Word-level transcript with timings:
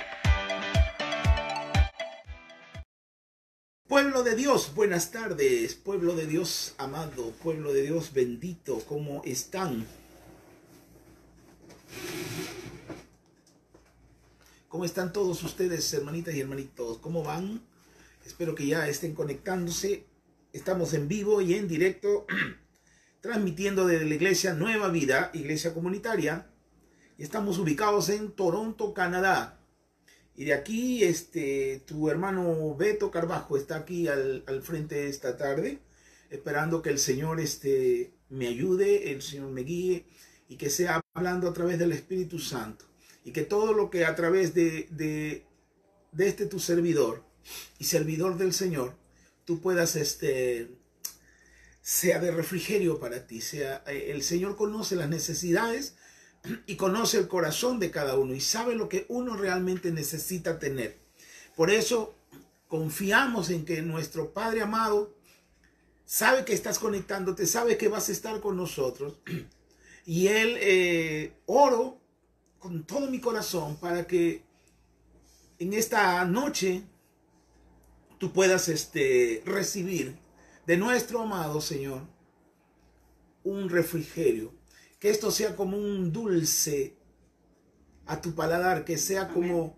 Pueblo 3.87 4.23
de 4.23 4.35
Dios, 4.35 4.73
buenas 4.73 5.11
tardes. 5.11 5.75
Pueblo 5.75 6.15
de 6.15 6.25
Dios 6.25 6.73
amado, 6.79 7.31
pueblo 7.43 7.73
de 7.73 7.83
Dios 7.83 8.11
bendito, 8.11 8.81
¿cómo 8.87 9.21
están? 9.23 9.85
¿Cómo 14.71 14.85
están 14.85 15.11
todos 15.11 15.43
ustedes, 15.43 15.93
hermanitas 15.93 16.34
y 16.34 16.39
hermanitos? 16.39 16.99
¿Cómo 16.99 17.23
van? 17.23 17.61
Espero 18.25 18.55
que 18.55 18.67
ya 18.67 18.88
estén 18.88 19.13
conectándose. 19.13 20.05
Estamos 20.53 20.94
en 20.94 21.09
vivo 21.09 21.41
y 21.41 21.55
en 21.55 21.67
directo, 21.67 22.25
transmitiendo 23.20 23.85
desde 23.85 24.05
la 24.05 24.16
iglesia 24.16 24.53
Nueva 24.53 24.88
Vida, 24.88 25.30
iglesia 25.34 25.73
comunitaria. 25.73 26.49
Y 27.17 27.23
estamos 27.23 27.59
ubicados 27.59 28.07
en 28.07 28.31
Toronto, 28.31 28.94
Canadá. 28.94 29.59
Y 30.38 30.45
de 30.45 30.53
aquí, 30.53 31.03
este, 31.03 31.83
tu 31.85 32.09
hermano 32.09 32.73
Beto 32.73 33.11
Carbajo 33.11 33.58
está 33.58 33.75
aquí 33.75 34.08
al, 34.08 34.45
al 34.47 34.61
frente 34.61 35.09
esta 35.09 35.35
tarde, 35.35 35.80
esperando 36.30 36.81
que 36.81 36.91
el 36.91 36.99
Señor 36.99 37.41
este, 37.41 38.13
me 38.30 38.47
ayude, 38.47 39.11
el 39.11 39.22
Señor 39.22 39.52
me 39.52 39.63
guíe 39.63 40.05
y 40.47 40.55
que 40.55 40.69
sea 40.69 41.02
hablando 41.13 41.49
a 41.49 41.53
través 41.53 41.77
del 41.77 41.91
Espíritu 41.91 42.39
Santo 42.39 42.91
y 43.23 43.31
que 43.31 43.43
todo 43.43 43.73
lo 43.73 43.89
que 43.89 44.05
a 44.05 44.16
través 44.16 44.53
de, 44.53 44.88
de, 44.91 45.45
este 46.17 46.45
tu 46.45 46.59
servidor 46.59 47.23
y 47.80 47.86
servidor 47.86 48.38
del 48.38 48.53
Señor, 48.53 48.95
tú 49.45 49.61
puedas, 49.61 49.95
este, 49.95 50.69
sea 51.81 52.19
de 52.19 52.31
refrigerio 52.31 52.99
para 52.99 53.27
ti, 53.27 53.42
sea, 53.42 53.83
eh, 53.88 54.11
el 54.11 54.23
Señor 54.23 54.55
conoce 54.55 54.95
las 54.95 55.09
necesidades 55.09 55.95
y 56.66 56.75
conoce 56.75 57.19
el 57.19 57.27
corazón 57.27 57.80
de 57.80 57.92
cada 57.92 58.17
uno 58.17 58.33
y 58.33 58.42
sabe 58.42 58.75
lo 58.75 58.89
que 58.89 59.05
uno 59.09 59.38
realmente 59.38 59.92
necesita 59.92 60.58
tener. 60.58 60.97
Por 61.55 61.69
eso 61.69 62.16
confiamos 62.67 63.49
en 63.49 63.66
que 63.66 63.81
nuestro 63.81 64.33
Padre 64.33 64.61
amado 64.61 65.16
sabe 66.05 66.45
que 66.45 66.53
estás 66.53 66.80
conectándote, 66.80 67.45
sabe 67.45 67.77
que 67.77 67.88
vas 67.88 68.09
a 68.09 68.11
estar 68.11 68.39
con 68.42 68.58
nosotros. 68.58 69.19
Y 70.03 70.30
Él, 70.30 70.58
eh, 70.59 71.31
oro 71.45 72.00
con 72.62 72.84
todo 72.84 73.09
mi 73.09 73.20
corazón 73.20 73.76
para 73.78 74.06
que 74.06 74.44
en 75.58 75.73
esta 75.73 76.23
noche 76.26 76.84
tú 78.20 78.31
puedas 78.31 78.70
este, 78.70 79.42
recibir 79.48 80.16
de 80.67 80.78
nuestro 80.78 81.23
amado 81.23 81.59
Señor 81.59 82.04
un 83.44 83.67
refrigerio. 83.67 84.54
Que 85.00 85.09
esto 85.09 85.32
sea 85.32 85.56
como 85.56 85.76
un 85.76 86.14
dulce 86.14 86.95
a 88.06 88.22
tu 88.22 88.36
paladar, 88.36 88.86
que 88.86 89.00
sea 89.00 89.30
como, 89.30 89.76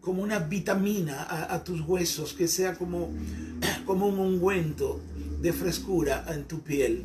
como 0.00 0.22
una 0.22 0.38
vitamina 0.38 1.22
a, 1.22 1.54
a, 1.54 1.64
tus 1.64 1.82
huesos, 1.82 2.32
que 2.32 2.48
sea 2.48 2.76
como, 2.76 3.10
como 3.84 4.06
un 4.06 4.18
ungüento 4.18 5.02
de 5.42 5.52
frescura 5.52 6.24
en 6.28 6.48
tu 6.48 6.62
piel. 6.62 7.04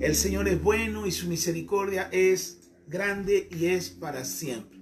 El 0.00 0.14
Señor 0.14 0.46
es 0.46 0.62
bueno 0.62 1.04
y 1.04 1.10
su 1.10 1.26
misericordia 1.26 2.08
es 2.12 2.59
grande 2.90 3.48
y 3.50 3.66
es 3.66 3.90
para 3.90 4.24
siempre. 4.24 4.78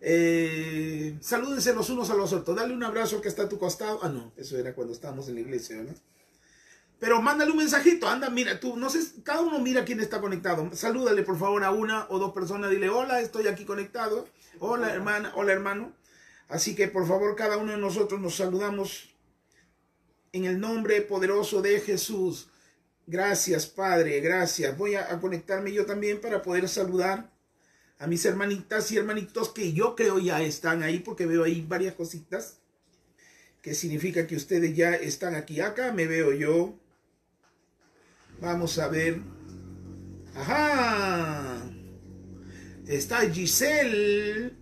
Eh, 0.00 1.18
salúdense 1.20 1.74
los 1.74 1.90
unos 1.90 2.10
a 2.10 2.14
los 2.14 2.32
otros. 2.32 2.56
Dale 2.56 2.72
un 2.72 2.84
abrazo 2.84 3.20
que 3.20 3.28
está 3.28 3.42
a 3.42 3.48
tu 3.48 3.58
costado. 3.58 3.98
Ah, 4.02 4.08
no, 4.08 4.32
eso 4.36 4.56
era 4.56 4.74
cuando 4.74 4.92
estábamos 4.92 5.28
en 5.28 5.34
la 5.34 5.40
iglesia, 5.40 5.76
¿no? 5.82 5.92
Pero 6.98 7.20
mándale 7.20 7.50
un 7.50 7.58
mensajito. 7.58 8.08
Anda, 8.08 8.30
mira, 8.30 8.58
tú, 8.60 8.76
no 8.76 8.88
sé, 8.88 9.00
cada 9.22 9.40
uno 9.42 9.58
mira 9.58 9.84
quién 9.84 10.00
está 10.00 10.20
conectado. 10.20 10.70
Salúdale, 10.74 11.22
por 11.22 11.38
favor, 11.38 11.64
a 11.64 11.70
una 11.72 12.06
o 12.08 12.18
dos 12.18 12.32
personas. 12.32 12.70
Dile, 12.70 12.88
hola, 12.88 13.20
estoy 13.20 13.48
aquí 13.48 13.64
conectado. 13.64 14.26
Hola, 14.60 14.94
hermana, 14.94 15.32
hola, 15.34 15.52
hermano. 15.52 15.92
Así 16.48 16.74
que, 16.74 16.88
por 16.88 17.06
favor, 17.06 17.34
cada 17.34 17.56
uno 17.56 17.72
de 17.72 17.78
nosotros 17.78 18.20
nos 18.20 18.36
saludamos 18.36 19.10
en 20.32 20.44
el 20.44 20.60
nombre 20.60 21.02
poderoso 21.02 21.60
de 21.60 21.80
Jesús. 21.80 22.48
Gracias, 23.06 23.66
Padre, 23.66 24.20
gracias. 24.20 24.76
Voy 24.76 24.96
a, 24.96 25.20
conectarme 25.20 25.72
yo 25.72 25.86
también 25.86 26.20
para 26.20 26.42
poder 26.42 26.68
saludar 26.68 27.30
a 27.98 28.06
mis 28.08 28.24
hermanitas 28.24 28.90
y 28.90 28.96
hermanitos 28.96 29.50
que 29.50 29.72
yo 29.72 29.94
creo 29.94 30.18
ya 30.18 30.42
están 30.42 30.82
ahí 30.82 30.98
porque 30.98 31.24
veo 31.24 31.44
ahí 31.44 31.64
varias 31.66 31.94
cositas 31.94 32.58
que 33.62 33.74
significa 33.74 34.26
que 34.26 34.34
ustedes 34.34 34.74
ya 34.74 34.94
están 34.94 35.36
aquí. 35.36 35.60
Acá 35.60 35.92
me 35.92 36.06
veo 36.06 36.32
yo. 36.32 36.76
Vamos 38.40 38.76
a 38.78 38.88
ver. 38.88 39.20
Ajá. 40.34 41.62
Está 42.86 43.20
Giselle. 43.30 44.52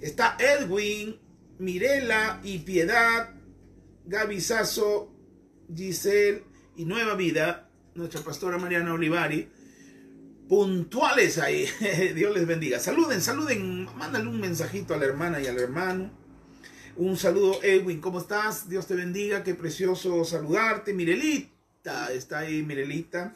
Está 0.00 0.36
Edwin, 0.38 1.18
Mirela 1.58 2.40
y 2.44 2.58
Piedad. 2.58 3.30
Gaby 4.04 4.38
Giselle 5.74 6.51
y 6.76 6.84
Nueva 6.84 7.14
Vida, 7.14 7.68
nuestra 7.94 8.20
pastora 8.22 8.58
Mariana 8.58 8.94
Olivari, 8.94 9.48
puntuales 10.48 11.38
ahí. 11.38 11.66
Dios 12.14 12.34
les 12.34 12.46
bendiga. 12.46 12.78
Saluden, 12.78 13.20
saluden, 13.20 13.88
mándale 13.96 14.28
un 14.28 14.40
mensajito 14.40 14.94
a 14.94 14.98
la 14.98 15.06
hermana 15.06 15.40
y 15.40 15.46
al 15.46 15.58
hermano. 15.58 16.10
Un 16.96 17.16
saludo, 17.16 17.58
Edwin, 17.62 18.00
¿cómo 18.00 18.20
estás? 18.20 18.68
Dios 18.68 18.86
te 18.86 18.94
bendiga, 18.94 19.42
qué 19.42 19.54
precioso 19.54 20.24
saludarte. 20.24 20.92
Mirelita, 20.92 22.12
está 22.12 22.40
ahí 22.40 22.62
Mirelita. 22.62 23.34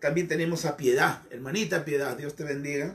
También 0.00 0.28
tenemos 0.28 0.64
a 0.64 0.76
Piedad, 0.76 1.22
hermanita 1.30 1.84
Piedad, 1.84 2.16
Dios 2.16 2.36
te 2.36 2.44
bendiga. 2.44 2.94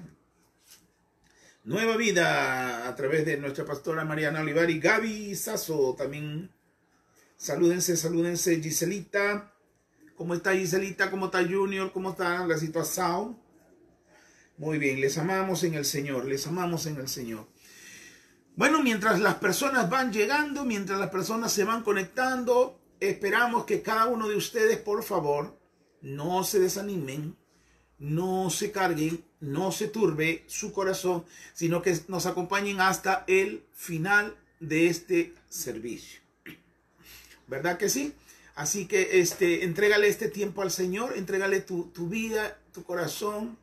Nueva 1.65 1.97
vida 1.97 2.87
a 2.87 2.95
través 2.95 3.25
de 3.25 3.37
nuestra 3.37 3.65
pastora 3.65 4.05
Mariana 4.05 4.41
Olivari, 4.41 4.79
Gaby 4.79 5.35
Sasso 5.35 5.95
también. 5.97 6.49
Salúdense, 7.35 7.97
salúdense, 7.97 8.61
Giselita. 8.61 9.53
¿Cómo 10.19 10.33
está 10.33 10.53
Giselita? 10.53 11.09
¿Cómo 11.09 11.27
está 11.27 11.41
Junior? 11.47 11.93
¿Cómo 11.93 12.09
está 12.09 12.45
la 12.45 12.57
situación? 12.57 13.39
Muy 14.57 14.77
bien, 14.77 14.99
les 14.99 15.17
amamos 15.17 15.63
en 15.63 15.75
el 15.75 15.85
Señor, 15.85 16.25
les 16.25 16.45
amamos 16.45 16.87
en 16.87 16.97
el 16.97 17.07
Señor. 17.07 17.47
Bueno, 18.57 18.83
mientras 18.83 19.21
las 19.21 19.35
personas 19.35 19.89
van 19.89 20.11
llegando, 20.11 20.65
mientras 20.65 20.99
las 20.99 21.09
personas 21.09 21.53
se 21.53 21.63
van 21.63 21.83
conectando, 21.83 22.81
esperamos 22.99 23.63
que 23.63 23.81
cada 23.81 24.07
uno 24.07 24.27
de 24.27 24.35
ustedes, 24.35 24.77
por 24.79 25.03
favor, 25.03 25.57
no 26.01 26.43
se 26.43 26.59
desanimen, 26.59 27.37
no 27.97 28.49
se 28.49 28.73
carguen, 28.73 29.23
no 29.39 29.71
se 29.71 29.87
turbe 29.87 30.43
su 30.47 30.73
corazón, 30.73 31.23
sino 31.53 31.81
que 31.81 31.97
nos 32.09 32.25
acompañen 32.25 32.81
hasta 32.81 33.23
el 33.27 33.63
final 33.71 34.35
de 34.59 34.87
este 34.87 35.33
servicio. 35.47 36.19
¿Verdad 37.47 37.77
que 37.77 37.87
sí? 37.87 38.13
Así 38.59 38.87
que 38.87 39.21
este, 39.21 39.63
entrégale 39.63 40.09
este 40.09 40.27
tiempo 40.27 40.61
al 40.61 40.69
Señor, 40.69 41.13
entrégale 41.15 41.61
tu, 41.61 41.85
tu 41.91 42.09
vida, 42.09 42.59
tu 42.73 42.83
corazón 42.83 43.57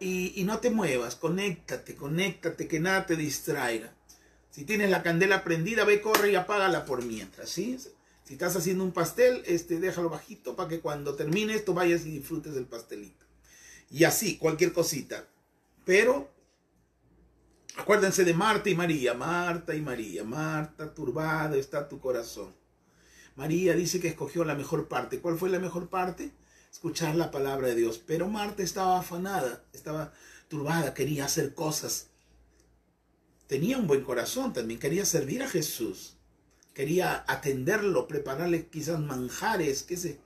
y, 0.00 0.32
y, 0.34 0.42
no 0.42 0.58
te 0.58 0.70
muevas, 0.70 1.14
conéctate, 1.14 1.94
conéctate, 1.94 2.66
que 2.66 2.80
nada 2.80 3.06
te 3.06 3.14
distraiga. 3.14 3.94
Si 4.50 4.64
tienes 4.64 4.90
la 4.90 5.04
candela 5.04 5.44
prendida, 5.44 5.84
ve, 5.84 6.00
corre 6.00 6.32
y 6.32 6.34
apágala 6.34 6.84
por 6.84 7.04
mientras, 7.04 7.48
¿sí? 7.48 7.78
Si 8.24 8.32
estás 8.32 8.56
haciendo 8.56 8.82
un 8.82 8.90
pastel, 8.90 9.40
este, 9.46 9.78
déjalo 9.78 10.10
bajito 10.10 10.56
para 10.56 10.68
que 10.68 10.80
cuando 10.80 11.14
termine 11.14 11.54
esto 11.54 11.72
vayas 11.72 12.04
y 12.04 12.10
disfrutes 12.10 12.54
del 12.54 12.66
pastelito. 12.66 13.24
Y 13.88 14.02
así, 14.02 14.36
cualquier 14.36 14.72
cosita. 14.72 15.28
Pero 15.84 16.28
acuérdense 17.76 18.24
de 18.24 18.34
Marta 18.34 18.68
y 18.68 18.74
María, 18.74 19.14
Marta 19.14 19.76
y 19.76 19.80
María, 19.80 20.24
Marta, 20.24 20.92
turbada 20.92 21.56
está 21.56 21.88
tu 21.88 22.00
corazón. 22.00 22.57
María 23.38 23.74
dice 23.74 24.00
que 24.00 24.08
escogió 24.08 24.44
la 24.44 24.56
mejor 24.56 24.88
parte. 24.88 25.20
¿Cuál 25.20 25.38
fue 25.38 25.48
la 25.48 25.60
mejor 25.60 25.88
parte? 25.88 26.32
Escuchar 26.72 27.14
la 27.14 27.30
palabra 27.30 27.68
de 27.68 27.76
Dios. 27.76 28.02
Pero 28.04 28.26
Marta 28.26 28.64
estaba 28.64 28.98
afanada, 28.98 29.64
estaba 29.72 30.12
turbada, 30.48 30.92
quería 30.92 31.26
hacer 31.26 31.54
cosas. 31.54 32.08
Tenía 33.46 33.78
un 33.78 33.86
buen 33.86 34.02
corazón 34.02 34.52
también, 34.52 34.80
quería 34.80 35.04
servir 35.04 35.44
a 35.44 35.48
Jesús. 35.48 36.16
Quería 36.74 37.24
atenderlo, 37.28 38.08
prepararle 38.08 38.66
quizás 38.66 38.98
manjares, 38.98 39.84
qué 39.84 39.96
sé. 39.96 40.18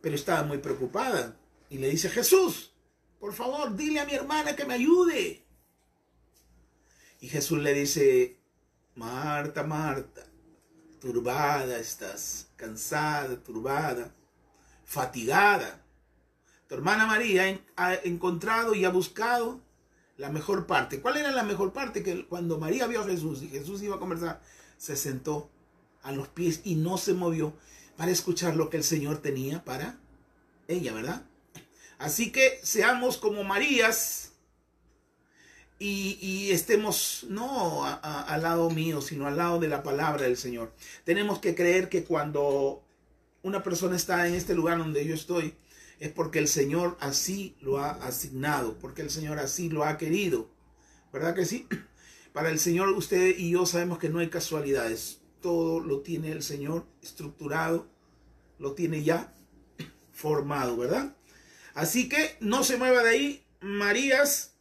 Pero 0.00 0.14
estaba 0.14 0.44
muy 0.44 0.56
preocupada. 0.56 1.36
Y 1.68 1.76
le 1.76 1.90
dice, 1.90 2.08
Jesús, 2.08 2.72
por 3.20 3.34
favor, 3.34 3.76
dile 3.76 4.00
a 4.00 4.06
mi 4.06 4.14
hermana 4.14 4.56
que 4.56 4.64
me 4.64 4.72
ayude. 4.72 5.44
Y 7.20 7.28
Jesús 7.28 7.58
le 7.58 7.74
dice, 7.74 8.38
Marta, 8.94 9.62
Marta, 9.62 10.26
turbada 11.06 11.78
estás, 11.78 12.48
cansada, 12.56 13.36
turbada, 13.36 14.12
fatigada. 14.84 15.80
Tu 16.66 16.74
hermana 16.74 17.06
María 17.06 17.60
ha 17.76 17.94
encontrado 17.94 18.74
y 18.74 18.84
ha 18.84 18.90
buscado 18.90 19.60
La 20.16 20.30
mejor 20.30 20.66
parte. 20.66 21.00
¿Cuál 21.00 21.18
era 21.18 21.30
la 21.30 21.42
mejor 21.44 21.72
parte? 21.72 22.02
Que 22.02 22.26
cuando 22.26 22.58
María 22.58 22.86
vio 22.88 23.02
a 23.02 23.04
Jesús 23.04 23.42
y 23.42 23.48
Jesús 23.48 23.82
iba 23.82 23.96
a 23.96 23.98
conversar, 24.00 24.40
se 24.78 24.96
sentó 24.96 25.50
a 26.02 26.10
los 26.10 26.26
pies 26.28 26.62
y 26.64 26.74
no 26.74 26.96
se 26.96 27.12
movió 27.12 27.52
para 27.96 28.10
escuchar 28.10 28.56
lo 28.56 28.70
que 28.70 28.78
el 28.78 28.84
Señor 28.84 29.18
tenía 29.18 29.62
para 29.64 29.98
ella, 30.66 30.92
¿verdad? 30.92 31.22
Así 31.98 32.32
que 32.32 32.58
seamos 32.62 33.18
como 33.18 33.44
Marías 33.44 34.25
y, 35.78 36.50
estemos 36.50 37.26
no 37.28 37.84
al 37.84 38.42
lado 38.42 38.70
mío, 38.70 39.02
sino 39.02 39.26
al 39.26 39.36
lado 39.36 39.58
de 39.58 39.68
la 39.68 39.82
palabra 39.82 40.22
del 40.22 40.36
Señor. 40.36 40.72
Tenemos 41.04 41.38
que 41.38 41.54
creer 41.54 41.88
que 41.88 42.04
cuando 42.04 42.82
una 43.42 43.62
persona 43.62 43.96
está 43.96 44.26
en 44.26 44.34
este 44.34 44.54
lugar 44.54 44.78
donde 44.78 45.04
yo 45.04 45.14
estoy, 45.14 45.54
es 45.98 46.10
porque 46.10 46.38
el 46.38 46.48
Señor 46.48 46.96
así 47.00 47.56
lo 47.60 47.78
ha 47.78 47.90
asignado, 47.90 48.78
porque 48.78 49.02
el 49.02 49.10
Señor 49.10 49.38
así 49.38 49.68
lo 49.68 49.84
ha 49.84 49.98
querido. 49.98 50.50
¿Verdad 51.12 51.34
que 51.34 51.44
sí? 51.44 51.66
Para 52.32 52.50
el 52.50 52.58
Señor 52.58 52.88
usted 52.90 53.36
y 53.36 53.50
yo 53.50 53.66
sabemos 53.66 53.98
que 53.98 54.08
no 54.08 54.18
hay 54.18 54.28
casualidades. 54.28 55.20
Todo 55.40 55.80
lo 55.80 56.00
tiene 56.00 56.32
el 56.32 56.42
Señor 56.42 56.86
estructurado, 57.02 57.86
lo 58.58 58.72
tiene 58.72 59.04
ya 59.04 59.34
formado, 60.12 60.76
¿verdad? 60.76 61.14
Así 61.74 62.08
que 62.08 62.36
no 62.40 62.64
se 62.64 62.78
mueva 62.78 63.02
de 63.02 63.10
ahí. 63.10 63.46
Marías, 63.60 64.55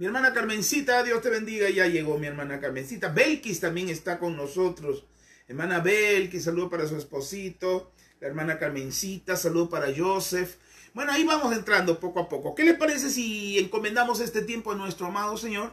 mi 0.00 0.06
hermana 0.06 0.32
Carmencita, 0.32 1.04
Dios 1.04 1.22
te 1.22 1.30
bendiga. 1.30 1.70
Ya 1.70 1.86
llegó 1.86 2.18
mi 2.18 2.26
hermana 2.26 2.58
Carmencita. 2.58 3.10
Belkis 3.10 3.60
también 3.60 3.88
está 3.88 4.18
con 4.18 4.36
nosotros. 4.36 5.04
Hermana 5.46 5.78
Belkis, 5.78 6.42
saludo 6.42 6.68
para 6.68 6.88
su 6.88 6.96
esposito 6.96 7.92
la 8.20 8.28
hermana 8.28 8.58
Carmencita, 8.58 9.36
saludo 9.36 9.70
para 9.70 9.88
Joseph. 9.96 10.56
Bueno, 10.92 11.12
ahí 11.12 11.24
vamos 11.24 11.54
entrando 11.56 11.98
poco 11.98 12.20
a 12.20 12.28
poco. 12.28 12.54
¿Qué 12.54 12.64
les 12.64 12.76
parece 12.76 13.10
si 13.10 13.58
encomendamos 13.58 14.20
este 14.20 14.42
tiempo 14.42 14.72
a 14.72 14.74
nuestro 14.74 15.06
amado 15.06 15.36
Señor? 15.36 15.72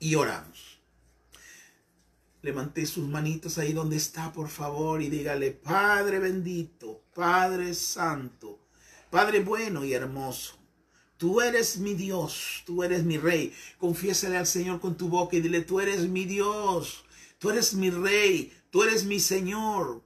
Y 0.00 0.14
oramos. 0.16 0.80
Levanté 2.42 2.86
sus 2.86 3.08
manitos 3.08 3.58
ahí 3.58 3.72
donde 3.72 3.96
está, 3.96 4.32
por 4.32 4.48
favor, 4.48 5.02
y 5.02 5.08
dígale, 5.08 5.50
Padre 5.50 6.18
bendito, 6.18 7.02
Padre 7.14 7.74
santo, 7.74 8.60
Padre 9.10 9.40
bueno 9.40 9.84
y 9.84 9.92
hermoso. 9.92 10.57
Tú 11.18 11.40
eres 11.40 11.78
mi 11.78 11.94
Dios, 11.94 12.62
tú 12.64 12.84
eres 12.84 13.02
mi 13.02 13.18
rey. 13.18 13.52
Confiésale 13.76 14.36
al 14.36 14.46
Señor 14.46 14.80
con 14.80 14.96
tu 14.96 15.08
boca 15.08 15.36
y 15.36 15.40
dile, 15.40 15.62
tú 15.62 15.80
eres 15.80 16.08
mi 16.08 16.24
Dios, 16.24 17.04
tú 17.38 17.50
eres 17.50 17.74
mi 17.74 17.90
rey, 17.90 18.52
tú 18.70 18.84
eres 18.84 19.04
mi 19.04 19.18
Señor. 19.18 20.00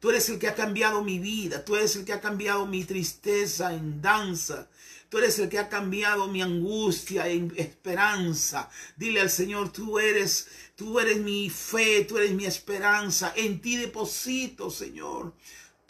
Tú 0.00 0.10
eres 0.10 0.28
el 0.30 0.38
que 0.38 0.48
ha 0.48 0.54
cambiado 0.54 1.04
mi 1.04 1.18
vida. 1.18 1.64
Tú 1.64 1.76
eres 1.76 1.94
el 1.94 2.04
que 2.04 2.14
ha 2.14 2.20
cambiado 2.20 2.66
mi 2.66 2.84
tristeza 2.84 3.74
en 3.74 4.00
danza. 4.02 4.68
Tú 5.10 5.18
eres 5.18 5.38
el 5.38 5.48
que 5.48 5.58
ha 5.58 5.68
cambiado 5.68 6.26
mi 6.26 6.40
angustia 6.40 7.28
en 7.28 7.52
esperanza. 7.56 8.70
Dile 8.96 9.20
al 9.20 9.30
Señor, 9.30 9.72
tú 9.72 9.98
eres, 9.98 10.48
tú 10.74 10.98
eres 10.98 11.18
mi 11.18 11.50
fe, 11.50 12.04
tú 12.06 12.16
eres 12.16 12.32
mi 12.32 12.46
esperanza. 12.46 13.32
En 13.36 13.60
ti 13.60 13.76
deposito, 13.76 14.70
Señor, 14.70 15.34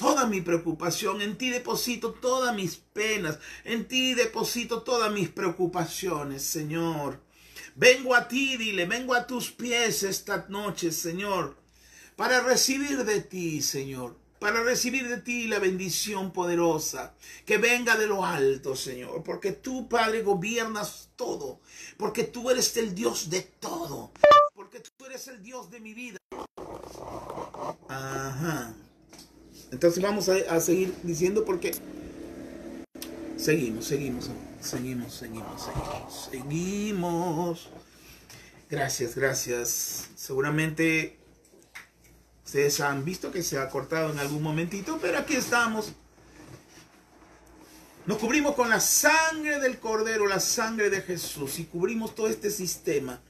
toda 0.01 0.27
mi 0.27 0.41
preocupación. 0.41 1.23
En 1.23 1.39
ti 1.39 1.51
deposito 1.51 2.15
todas 2.15 2.57
mis 2.57 2.75
penas. 2.77 3.39
En 3.63 3.87
ti 3.87 4.15
deposito 4.15 4.83
todas 4.83 5.13
mis 5.13 5.29
preocupaciones, 5.29 6.43
Señor. 6.43 7.21
Vengo 7.77 8.17
a 8.17 8.27
ti, 8.27 8.57
dile, 8.57 8.87
vengo 8.87 9.15
a 9.15 9.29
tus 9.29 9.53
pies 9.53 10.03
esta 10.03 10.47
noche, 10.49 10.91
Señor 10.91 11.61
para 12.21 12.43
recibir 12.43 13.03
de 13.07 13.23
ti, 13.23 13.63
Señor, 13.63 14.15
para 14.39 14.63
recibir 14.63 15.09
de 15.09 15.23
ti 15.23 15.49
la 15.49 15.59
bendición 15.59 16.35
poderosa 16.35 17.15
que 17.47 17.57
venga 17.57 17.97
de 17.97 18.07
lo 18.07 18.27
alto, 18.27 18.77
Señor, 18.77 19.23
porque 19.25 19.53
tú, 19.53 19.89
Padre, 19.89 20.21
gobiernas 20.21 21.09
todo, 21.17 21.61
porque 21.97 22.25
tú 22.25 22.51
eres 22.51 22.77
el 22.77 22.95
Dios 22.95 23.31
de 23.31 23.41
todo, 23.41 24.13
porque 24.55 24.81
tú 24.81 25.07
eres 25.07 25.29
el 25.29 25.43
Dios 25.43 25.71
de 25.71 25.81
mi 25.81 25.95
vida. 25.95 26.19
Ajá. 27.89 28.75
Entonces 29.81 30.03
vamos 30.03 30.29
a, 30.29 30.61
seguir 30.61 30.95
diciendo 31.03 31.43
porque 31.43 31.73
seguimos, 33.39 33.87
seguimos, 33.87 34.29
seguimos, 34.61 35.15
seguimos, 35.15 35.63
seguimos, 35.63 36.29
seguimos. 36.31 37.69
Gracias, 38.69 39.15
gracias. 39.17 40.11
Seguramente 40.17 41.17
Ustedes 42.45 42.79
han 42.81 43.07
visto 43.07 43.33
que 43.33 43.43
se 43.43 43.57
ha 43.57 43.71
cortado 43.71 44.13
en 44.13 44.19
algún 44.19 44.43
momentito, 44.43 44.99
pero 45.01 45.17
aquí 45.17 45.37
estamos. 45.37 45.93
Nos 48.05 48.19
cubrimos 48.19 48.55
con 48.55 48.69
la 48.69 48.81
sangre 48.81 49.61
del 49.61 49.79
Cordero, 49.79 50.27
la 50.27 50.41
sangre 50.41 50.91
de 50.91 51.01
Jesús, 51.01 51.59
y 51.59 51.65
cubrimos 51.65 52.15
todo 52.15 52.29
este 52.29 52.51
sistema, 52.51 53.23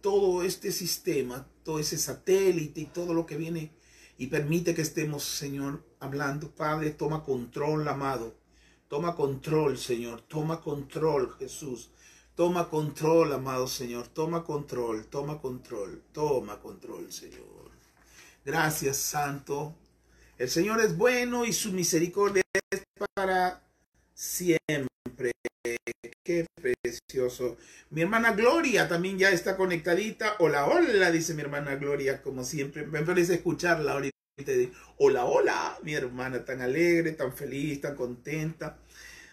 todo 0.00 0.44
este 0.44 0.70
sistema, 0.70 1.44
todo 1.64 1.80
ese 1.80 1.98
satélite 1.98 2.82
y 2.82 2.84
todo 2.84 3.14
lo 3.14 3.26
que 3.26 3.36
viene 3.36 3.72
y 4.18 4.26
permite 4.28 4.74
que 4.74 4.82
estemos, 4.82 5.24
Señor, 5.24 5.84
hablando. 6.00 6.50
Padre, 6.50 6.90
toma 6.90 7.22
control, 7.22 7.86
amado. 7.88 8.34
Toma 8.88 9.14
control, 9.14 9.78
Señor. 9.78 10.22
Toma 10.22 10.60
control, 10.60 11.34
Jesús. 11.38 11.90
Toma 12.34 12.68
control, 12.68 13.32
amado 13.34 13.66
Señor. 13.66 14.08
Toma 14.08 14.42
control, 14.42 15.06
toma 15.06 15.38
control, 15.38 16.02
toma 16.12 16.58
control, 16.60 17.12
Señor. 17.12 17.70
Gracias, 18.44 18.96
Santo. 18.96 19.74
El 20.38 20.48
Señor 20.48 20.80
es 20.80 20.96
bueno 20.96 21.44
y 21.44 21.52
su 21.52 21.72
misericordia 21.72 22.42
es 22.70 22.82
para 23.14 23.62
siempre. 24.14 24.88
Qué 26.24 26.46
precioso. 26.54 27.56
Mi 27.90 28.02
hermana 28.02 28.32
Gloria 28.32 28.88
también 28.88 29.18
ya 29.18 29.30
está 29.30 29.56
conectadita. 29.56 30.36
Hola, 30.38 30.66
hola, 30.66 31.10
dice 31.10 31.34
mi 31.34 31.42
hermana 31.42 31.76
Gloria, 31.76 32.22
como 32.22 32.44
siempre. 32.44 32.86
Me 32.86 33.02
parece 33.02 33.34
escucharla 33.34 33.92
ahorita. 33.92 34.12
Hola, 34.98 35.24
hola, 35.24 35.78
mi 35.82 35.94
hermana 35.94 36.44
tan 36.44 36.62
alegre, 36.62 37.12
tan 37.12 37.32
feliz, 37.32 37.80
tan 37.80 37.94
contenta. 37.94 38.78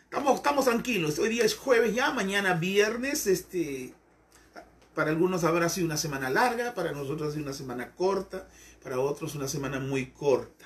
Estamos, 0.03 0.35
estamos 0.35 0.65
tranquilos. 0.65 1.17
Hoy 1.19 1.29
día 1.29 1.45
es 1.45 1.55
jueves 1.55 1.95
ya, 1.95 2.11
mañana 2.11 2.53
viernes. 2.55 3.27
Este, 3.27 3.93
para 4.93 5.11
algunos 5.11 5.43
habrá 5.43 5.69
sido 5.69 5.85
una 5.85 5.97
semana 5.97 6.29
larga, 6.29 6.73
para 6.73 6.91
nosotros 6.91 7.29
ha 7.29 7.31
sido 7.31 7.43
una 7.43 7.53
semana 7.53 7.95
corta 7.95 8.47
para 8.83 8.99
otros 8.99 9.35
una 9.35 9.47
semana 9.47 9.79
muy 9.79 10.07
corta 10.07 10.65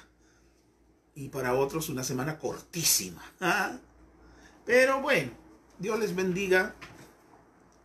y 1.16 1.30
para 1.30 1.54
otros 1.56 1.90
una 1.90 2.04
semana 2.04 2.38
cortísima. 2.38 3.24
¿ah? 3.42 3.78
Pero 4.66 5.02
bueno, 5.02 5.32
Dios 5.84 6.00
les 6.00 6.16
bendiga. 6.16 6.76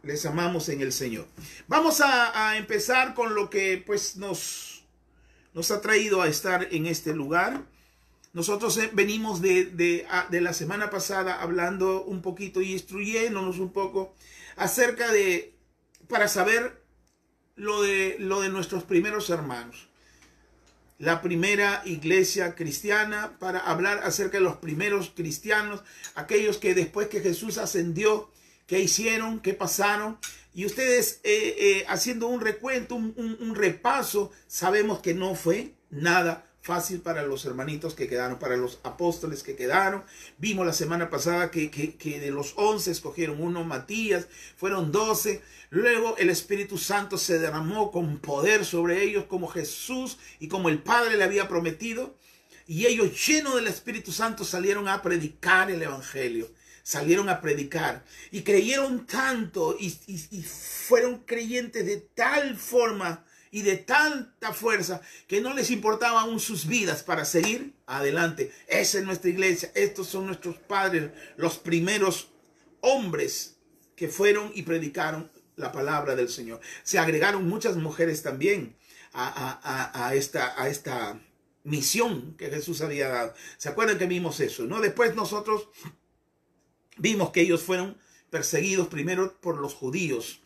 Les 0.04 0.24
amamos 0.24 0.68
en 0.68 0.80
el 0.80 0.92
Señor. 0.92 1.26
Vamos 1.66 2.00
a, 2.00 2.56
empezar 2.56 3.12
con 3.12 3.34
lo 3.34 3.50
que 3.50 3.82
pues 3.84 4.16
nos, 4.16 4.84
nos 5.52 5.72
ha 5.72 5.80
traído 5.80 6.22
a 6.22 6.28
estar 6.28 6.68
en 6.70 6.86
este 6.86 7.12
lugar. 7.12 7.64
Nosotros 8.32 8.78
eh, 8.78 8.88
venimos 8.92 9.42
de, 9.42 9.64
de, 9.64 10.06
de, 10.30 10.40
la 10.40 10.52
semana 10.52 10.90
pasada 10.90 11.42
hablando 11.42 12.04
un 12.04 12.22
poquito 12.22 12.60
y 12.60 12.70
instruyéndonos 12.72 13.58
un 13.58 13.72
poco 13.72 14.14
acerca 14.54 15.10
de, 15.10 15.56
para 16.08 16.28
saber 16.28 16.80
lo 17.56 17.82
de, 17.82 18.14
lo 18.20 18.40
de 18.40 18.48
nuestros 18.48 18.84
primeros 18.84 19.28
hermanos 19.28 19.87
la 20.98 21.22
primera 21.22 21.82
iglesia 21.84 22.54
cristiana, 22.54 23.38
para 23.38 23.60
hablar 23.60 24.00
acerca 24.02 24.38
de 24.38 24.44
los 24.44 24.56
primeros 24.56 25.10
cristianos, 25.14 25.82
aquellos 26.14 26.58
que 26.58 26.74
después 26.74 27.08
que 27.08 27.20
Jesús 27.20 27.56
ascendió, 27.58 28.30
¿qué 28.66 28.80
hicieron? 28.80 29.40
¿Qué 29.40 29.54
pasaron? 29.54 30.18
Y 30.54 30.66
ustedes 30.66 31.20
eh, 31.22 31.54
eh, 31.58 31.84
haciendo 31.88 32.26
un 32.26 32.40
recuento, 32.40 32.96
un 32.96 33.54
repaso, 33.54 34.32
sabemos 34.48 34.98
que 35.00 35.14
no 35.14 35.36
fue 35.36 35.74
nada 35.90 36.47
fácil 36.60 37.00
para 37.00 37.22
los 37.22 37.44
hermanitos 37.44 37.94
que 37.94 38.08
quedaron, 38.08 38.38
para 38.38 38.56
los 38.56 38.80
apóstoles 38.82 39.42
que 39.42 39.56
quedaron. 39.56 40.04
Vimos 40.38 40.66
la 40.66 40.72
semana 40.72 41.10
pasada 41.10 41.50
que, 41.50 41.68
de 41.68 42.30
los 42.30 42.54
once 42.56 42.90
escogieron 42.90 43.40
uno, 43.40 43.64
Matías, 43.64 44.28
fueron 44.56 44.92
doce. 44.92 45.42
Luego 45.70 46.16
el 46.18 46.30
Espíritu 46.30 46.78
Santo 46.78 47.18
se 47.18 47.38
derramó 47.38 47.90
con 47.90 48.18
poder 48.18 48.64
sobre 48.64 49.02
ellos 49.02 49.24
como 49.24 49.48
Jesús 49.48 50.18
y 50.40 50.48
como 50.48 50.68
el 50.68 50.82
Padre 50.82 51.16
le 51.16 51.24
había 51.24 51.48
prometido. 51.48 52.16
Y 52.66 52.86
ellos 52.86 53.26
llenos 53.26 53.54
del 53.54 53.66
Espíritu 53.66 54.12
Santo 54.12 54.44
salieron 54.44 54.88
a 54.88 55.00
predicar 55.02 55.70
el 55.70 55.82
Evangelio 55.82 56.48
salieron 56.88 57.28
a 57.28 57.42
predicar 57.42 58.02
y 58.30 58.40
creyeron 58.40 59.06
tanto 59.06 59.76
y, 59.78 59.90
fueron 60.42 61.18
creyentes 61.18 61.84
de 61.84 61.98
tal 61.98 62.56
forma 62.56 63.26
y 63.50 63.62
de 63.62 63.76
tanta 63.76 64.52
fuerza 64.52 65.00
que 65.26 65.40
no 65.40 65.54
les 65.54 65.70
importaba 65.70 66.22
aún 66.22 66.40
sus 66.40 66.66
vidas 66.66 67.02
para 67.02 67.24
seguir 67.24 67.74
adelante. 67.86 68.52
Esa 68.66 68.98
es 68.98 69.04
nuestra 69.04 69.30
iglesia, 69.30 69.70
estos 69.74 70.08
son 70.08 70.26
nuestros 70.26 70.56
padres, 70.56 71.10
los 71.36 71.58
primeros 71.58 72.28
hombres 72.80 73.56
que 73.96 74.08
fueron 74.08 74.52
y 74.54 74.62
predicaron 74.62 75.30
la 75.56 75.72
palabra 75.72 76.14
del 76.14 76.28
Señor. 76.28 76.60
Se 76.82 76.98
agregaron 76.98 77.48
muchas 77.48 77.76
mujeres 77.76 78.22
también 78.22 78.76
a, 79.12 80.12
esta, 80.14 80.60
a 80.60 80.68
esta 80.68 81.20
misión 81.64 82.34
que 82.36 82.50
Jesús 82.50 82.80
había 82.80 83.08
dado. 83.08 83.34
¿Se 83.56 83.68
acuerdan 83.68 83.98
que 83.98 84.06
vimos 84.06 84.40
eso? 84.40 84.64
¿no? 84.64 84.80
Después 84.80 85.14
nosotros 85.16 85.68
vimos 86.96 87.30
que 87.30 87.40
ellos 87.40 87.62
fueron 87.62 87.98
perseguidos 88.30 88.88
primero 88.88 89.40
por 89.40 89.58
los 89.58 89.74
judíos 89.74 90.40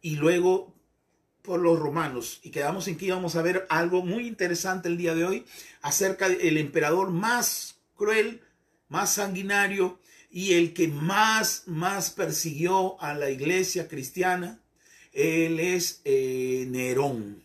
y 0.00 0.16
luego 0.16 0.74
por 1.42 1.60
los 1.60 1.78
romanos. 1.78 2.40
Y 2.42 2.50
quedamos 2.50 2.88
en 2.88 2.96
que 2.96 3.06
íbamos 3.06 3.36
a 3.36 3.42
ver 3.42 3.66
algo 3.68 4.04
muy 4.04 4.26
interesante 4.26 4.88
el 4.88 4.96
día 4.96 5.14
de 5.14 5.24
hoy 5.24 5.44
acerca 5.82 6.28
del 6.28 6.56
emperador 6.58 7.10
más 7.10 7.76
cruel, 7.96 8.40
más 8.88 9.14
sanguinario 9.14 9.98
y 10.30 10.54
el 10.54 10.72
que 10.72 10.88
más, 10.88 11.64
más 11.66 12.10
persiguió 12.10 13.00
a 13.00 13.14
la 13.14 13.30
iglesia 13.30 13.88
cristiana. 13.88 14.60
Él 15.12 15.58
es 15.58 16.00
eh, 16.04 16.66
Nerón. 16.68 17.42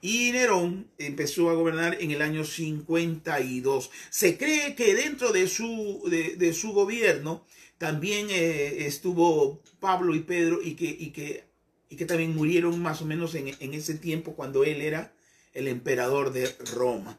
Y 0.00 0.30
Nerón 0.32 0.88
empezó 0.96 1.50
a 1.50 1.54
gobernar 1.54 1.96
en 2.00 2.12
el 2.12 2.22
año 2.22 2.44
52. 2.44 3.90
Se 4.10 4.38
cree 4.38 4.74
que 4.74 4.94
dentro 4.94 5.32
de 5.32 5.48
su, 5.48 6.02
de, 6.08 6.52
su 6.54 6.72
gobierno 6.72 7.44
también 7.78 8.28
eh, 8.30 8.86
estuvo 8.86 9.60
Pablo 9.80 10.14
y 10.14 10.20
Pedro 10.20 10.60
y 10.62 10.74
que, 10.74 10.86
y 10.86 11.10
que 11.10 11.47
y 11.88 11.96
que 11.96 12.04
también 12.04 12.34
murieron 12.34 12.80
más 12.80 13.02
o 13.02 13.06
menos 13.06 13.34
en, 13.34 13.48
ese 13.74 13.94
tiempo 13.94 14.34
cuando 14.34 14.64
él 14.64 14.82
era 14.82 15.12
el 15.54 15.68
emperador 15.68 16.32
de 16.32 16.54
Roma. 16.74 17.18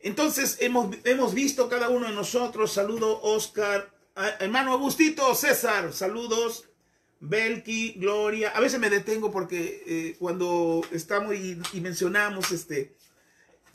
Entonces 0.00 0.58
hemos, 0.60 0.96
hemos 1.04 1.34
visto 1.34 1.68
cada 1.68 1.88
uno 1.88 2.08
de 2.08 2.14
nosotros, 2.14 2.72
saludo 2.72 3.20
Oscar, 3.22 3.92
hermano 4.40 4.72
Agustito, 4.72 5.34
César, 5.34 5.92
saludos, 5.92 6.68
Belki, 7.20 7.92
Gloria. 7.98 8.50
A 8.50 8.60
veces 8.60 8.80
me 8.80 8.90
detengo 8.90 9.30
porque 9.30 9.84
eh, 9.86 10.16
cuando 10.18 10.84
estamos 10.90 11.34
y, 11.36 11.56
y, 11.72 11.80
mencionamos, 11.80 12.50
este, 12.50 12.96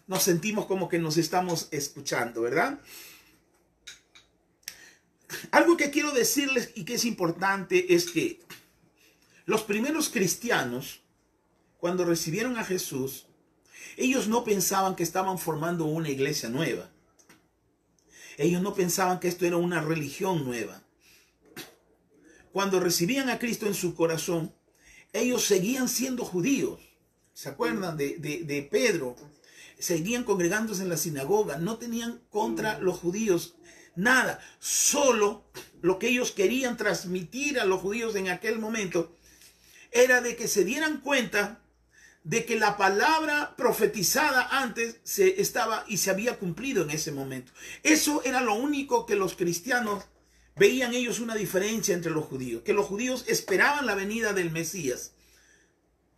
nos 0.07 0.24
sentimos 0.24 0.65
como 0.65 0.89
que 0.89 1.00
nos 1.00 1.17
estamos 1.17 1.69
escuchando, 1.71 2.41
¿verdad? 2.41 2.79
Algo 5.51 5.77
que 5.77 5.91
quiero 5.91 6.12
decirles 6.12 6.71
y 6.75 6.83
que 6.83 6.95
es 6.95 7.05
importante 7.05 7.93
es 7.93 8.12
que 8.12 8.39
los 9.47 9.63
primeros 9.63 10.09
cristianos, 10.09 10.99
cuando 11.77 12.03
recibieron 12.03 12.57
a 12.57 12.65
Jesús, 12.65 13.27
ellos 13.95 14.27
no 14.27 14.43
pensaban 14.43 14.93
que 14.93 15.03
estaban 15.03 15.39
formando 15.39 15.85
una 15.85 16.09
iglesia 16.09 16.49
nueva. 16.49 16.91
Ellos 18.37 18.61
no 18.61 18.73
pensaban 18.73 19.21
que 19.21 19.29
esto 19.29 19.45
era 19.45 19.55
una 19.55 19.81
religión 19.81 20.43
nueva. 20.43 20.83
Cuando 22.51 22.81
recibían 22.81 23.29
a 23.29 23.39
Cristo 23.39 23.67
en 23.67 23.73
su 23.73 23.95
corazón, 23.95 24.53
ellos 25.13 25.45
seguían 25.45 25.87
siendo 25.87 26.25
judíos. 26.25 26.81
¿Se 27.33 27.47
acuerdan 27.47 27.95
de, 27.95 28.17
de, 28.17 28.67
Pedro? 28.69 29.15
Seguían 29.79 30.25
congregándose 30.25 30.83
en 30.83 30.89
la 30.89 30.97
sinagoga. 30.97 31.57
No 31.57 31.77
tenían 31.77 32.19
contra 32.29 32.79
los 32.79 32.99
judíos 32.99 33.55
nada. 33.95 34.41
Solo 34.59 35.45
lo 35.81 35.99
que 35.99 36.09
ellos 36.09 36.33
querían 36.33 36.75
transmitir 36.75 37.61
a 37.61 37.65
los 37.65 37.79
judíos 37.79 38.13
en 38.15 38.27
aquel 38.27 38.59
momento 38.59 39.16
era 39.91 40.22
de 40.22 40.36
que 40.36 40.48
se 40.48 40.63
dieran 40.63 41.01
cuenta 41.01 41.62
de 42.27 42.44
que 42.44 42.60
la 42.60 42.75
palabra 42.75 43.56
profetizada 43.56 44.50
antes 44.51 45.00
se 45.03 45.39
estaba 45.39 45.86
y 45.88 45.96
se 45.96 46.10
había 46.10 46.38
cumplido 46.38 46.84
en 46.84 46.89
ese 46.89 47.13
momento. 47.13 47.53
Eso 47.84 48.22
era 48.25 48.41
lo 48.41 48.53
único 48.56 49.06
que 49.06 49.15
los 49.15 49.36
cristianos 49.36 50.03
veían 50.58 50.94
ellos 50.94 51.22
una 51.22 51.36
diferencia 51.36 51.96
entre 51.96 52.12
los 52.12 52.25
judíos, 52.25 52.63
que 52.63 52.74
los 52.74 52.86
judíos 52.86 53.24
esperaban 53.27 53.86
la 53.86 53.96
venida 53.96 54.34
del 54.34 54.51
Mesías, 54.51 55.13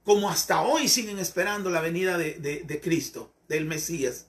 como 0.03 0.31
hasta 0.31 0.61
hoy 0.61 0.87
siguen 0.87 1.19
esperando 1.19 1.69
la 1.69 1.79
venida 1.81 2.17
de, 2.17 2.81
Cristo, 2.81 3.35
del 3.47 3.65
Mesías. 3.65 4.25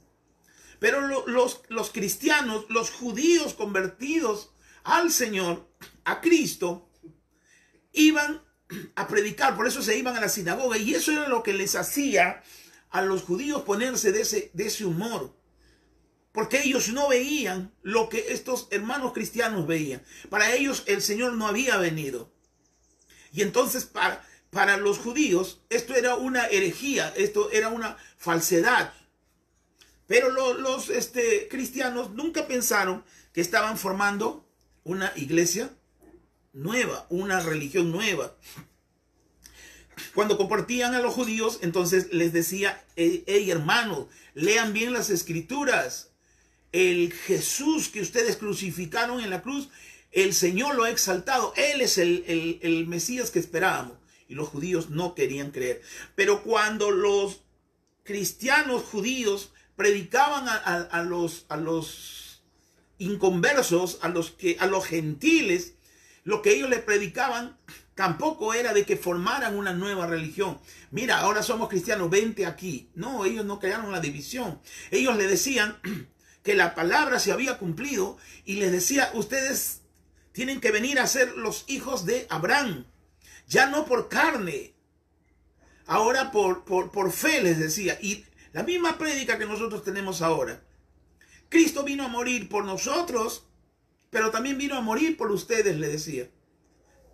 Pero 0.80 1.00
los, 1.26 1.62
los 1.68 1.90
cristianos, 1.90 2.66
los 2.68 2.90
judíos 2.90 3.54
convertidos 3.54 4.50
al 4.82 5.10
Señor, 5.10 5.66
a 6.04 6.20
Cristo, 6.20 6.90
iban 7.92 8.42
a 8.94 9.08
predicar, 9.08 9.56
por 9.56 9.66
eso 9.66 9.82
se 9.82 9.96
iban 9.96 10.16
a 10.16 10.20
la 10.20 10.28
sinagoga 10.28 10.78
y 10.78 10.94
eso 10.94 11.12
era 11.12 11.28
lo 11.28 11.42
que 11.42 11.52
les 11.52 11.74
hacía 11.74 12.42
a 12.90 13.02
los 13.02 13.22
judíos 13.22 13.62
ponerse 13.62 14.12
de 14.12 14.22
ese, 14.22 14.50
de 14.52 14.66
ese 14.66 14.84
humor. 14.84 15.36
Porque 16.32 16.62
ellos 16.62 16.88
no 16.90 17.08
veían 17.08 17.74
lo 17.82 18.08
que 18.08 18.26
estos 18.32 18.68
hermanos 18.70 19.12
cristianos 19.12 19.66
veían. 19.66 20.02
Para 20.28 20.54
ellos 20.54 20.84
el 20.86 21.02
Señor 21.02 21.32
no 21.34 21.48
había 21.48 21.76
venido. 21.76 22.32
Y 23.32 23.42
entonces 23.42 23.84
para, 23.84 24.24
para 24.50 24.76
los 24.76 24.98
judíos 24.98 25.60
esto 25.70 25.94
era 25.94 26.14
una 26.14 26.46
herejía, 26.46 27.12
esto 27.16 27.50
era 27.50 27.68
una 27.68 27.96
falsedad. 28.16 28.92
Pero 30.06 30.30
los 30.30 30.90
este, 30.90 31.48
cristianos 31.48 32.10
nunca 32.10 32.46
pensaron 32.46 33.04
que 33.32 33.40
estaban 33.40 33.78
formando 33.78 34.44
una 34.82 35.12
iglesia 35.14 35.70
nueva, 36.52 37.06
una 37.10 37.40
religión 37.40 37.90
nueva. 37.90 38.36
Cuando 40.14 40.36
compartían 40.36 40.94
a 40.94 41.00
los 41.00 41.14
judíos, 41.14 41.58
entonces 41.62 42.12
les 42.12 42.32
decía, 42.32 42.84
hey, 42.96 43.50
hermanos, 43.50 44.06
lean 44.34 44.72
bien 44.72 44.92
las 44.92 45.10
escrituras. 45.10 46.10
El 46.72 47.12
Jesús 47.12 47.88
que 47.88 48.00
ustedes 48.00 48.36
crucificaron 48.36 49.20
en 49.20 49.30
la 49.30 49.42
cruz, 49.42 49.68
el 50.12 50.34
Señor 50.34 50.74
lo 50.74 50.84
ha 50.84 50.90
exaltado. 50.90 51.52
Él 51.56 51.80
es 51.80 51.98
el, 51.98 52.58
el, 52.62 52.86
Mesías 52.86 53.30
que 53.30 53.38
esperábamos. 53.38 53.98
Y 54.28 54.34
los 54.34 54.48
judíos 54.48 54.90
no 54.90 55.14
querían 55.14 55.50
creer. 55.50 55.82
Pero 56.14 56.42
cuando 56.42 56.90
los 56.90 57.42
cristianos 58.04 58.82
judíos 58.84 59.52
predicaban 59.76 60.48
a, 60.48 60.56
a, 60.56 61.02
los, 61.02 61.46
a 61.48 61.56
los 61.56 62.42
inconversos, 62.98 63.98
a 64.02 64.08
los, 64.08 64.30
que, 64.30 64.56
a 64.60 64.66
los 64.66 64.84
gentiles, 64.84 65.74
lo 66.24 66.42
que 66.42 66.52
ellos 66.52 66.68
le 66.68 66.78
predicaban 66.78 67.56
tampoco 67.94 68.54
era 68.54 68.72
de 68.72 68.84
que 68.84 68.96
formaran 68.96 69.56
una 69.56 69.72
nueva 69.72 70.06
religión. 70.06 70.58
Mira, 70.90 71.18
ahora 71.18 71.42
somos 71.42 71.68
cristianos, 71.68 72.10
vente 72.10 72.46
aquí. 72.46 72.90
No, 72.94 73.24
ellos 73.24 73.44
no 73.44 73.58
crearon 73.58 73.92
la 73.92 74.00
división. 74.00 74.60
Ellos 74.90 75.16
le 75.16 75.26
decían 75.26 75.78
que 76.42 76.54
la 76.54 76.74
palabra 76.74 77.18
se 77.18 77.32
había 77.32 77.58
cumplido 77.58 78.16
y 78.44 78.54
les 78.54 78.72
decía, 78.72 79.10
ustedes 79.14 79.82
tienen 80.32 80.60
que 80.60 80.70
venir 80.70 80.98
a 80.98 81.06
ser 81.06 81.36
los 81.36 81.64
hijos 81.68 82.06
de 82.06 82.26
Abraham. 82.30 82.86
Ya 83.46 83.66
no 83.66 83.84
por 83.84 84.08
carne, 84.08 84.74
ahora 85.86 86.30
por, 86.30 86.64
por, 86.64 86.92
por 86.92 87.12
fe 87.12 87.42
les 87.42 87.58
decía. 87.58 87.98
Y 88.00 88.24
la 88.52 88.62
misma 88.62 88.96
prédica 88.96 89.38
que 89.38 89.46
nosotros 89.46 89.84
tenemos 89.84 90.22
ahora. 90.22 90.62
Cristo 91.48 91.82
vino 91.82 92.04
a 92.04 92.08
morir 92.08 92.48
por 92.48 92.64
nosotros 92.64 93.49
pero 94.10 94.30
también 94.30 94.58
vino 94.58 94.76
a 94.76 94.80
morir 94.80 95.16
por 95.16 95.30
ustedes, 95.30 95.78
le 95.78 95.88
decía. 95.88 96.28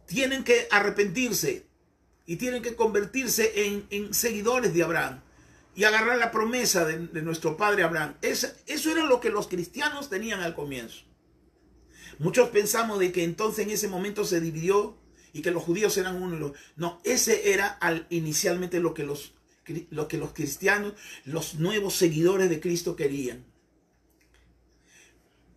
Tienen 0.06 0.44
que 0.44 0.66
arrepentirse 0.70 1.66
y 2.24 2.36
tienen 2.36 2.62
que 2.62 2.74
convertirse 2.74 3.52
en, 3.90 4.14
seguidores 4.14 4.74
de 4.74 4.82
Abraham 4.82 5.20
y 5.74 5.84
agarrar 5.84 6.18
la 6.18 6.30
promesa 6.30 6.84
de, 6.84 7.22
nuestro 7.22 7.56
padre 7.56 7.82
Abraham. 7.82 8.16
eso 8.22 8.90
era 8.90 9.04
lo 9.04 9.20
que 9.20 9.30
los 9.30 9.46
cristianos 9.46 10.08
tenían 10.08 10.40
al 10.40 10.54
comienzo. 10.54 11.04
Muchos 12.18 12.48
pensamos 12.48 12.98
de 12.98 13.12
que 13.12 13.24
entonces 13.24 13.66
en 13.66 13.70
ese 13.70 13.88
momento 13.88 14.24
se 14.24 14.40
dividió 14.40 14.96
y 15.34 15.42
que 15.42 15.50
los 15.50 15.62
judíos 15.62 15.96
eran 15.98 16.22
uno. 16.22 16.54
No, 16.76 16.98
ese 17.04 17.52
era 17.52 17.68
al, 17.68 18.06
inicialmente 18.08 18.80
lo 18.80 18.94
que, 18.94 19.04
los, 19.04 19.34
lo 19.90 20.08
que 20.08 20.16
los 20.16 20.32
cristianos, 20.32 20.94
los 21.24 21.56
nuevos 21.56 21.94
seguidores 21.94 22.48
de 22.48 22.58
Cristo 22.58 22.96
querían. 22.96 23.44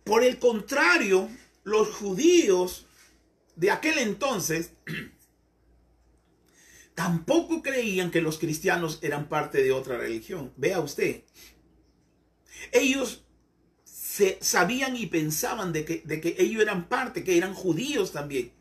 Por 0.04 0.24
el 0.24 0.38
contrario, 0.38 1.28
los 1.64 1.88
judíos 1.88 2.86
de 3.56 3.70
aquel 3.70 3.98
entonces 3.98 4.72
tampoco 6.94 7.62
creían 7.62 8.10
que 8.10 8.20
los 8.20 8.38
cristianos 8.38 8.98
eran 9.02 9.28
parte 9.28 9.62
de 9.62 9.72
otra 9.72 9.98
religión. 9.98 10.52
Vea 10.56 10.80
usted. 10.80 11.24
Ellos 12.72 13.24
se 13.84 14.38
sabían 14.40 14.96
y 14.96 15.06
pensaban 15.06 15.72
de 15.72 15.84
que, 15.84 16.02
de 16.04 16.20
que 16.20 16.36
ellos 16.38 16.62
eran 16.62 16.88
parte, 16.88 17.24
que 17.24 17.36
eran 17.36 17.54
judíos 17.54 18.12
también. 18.12 18.52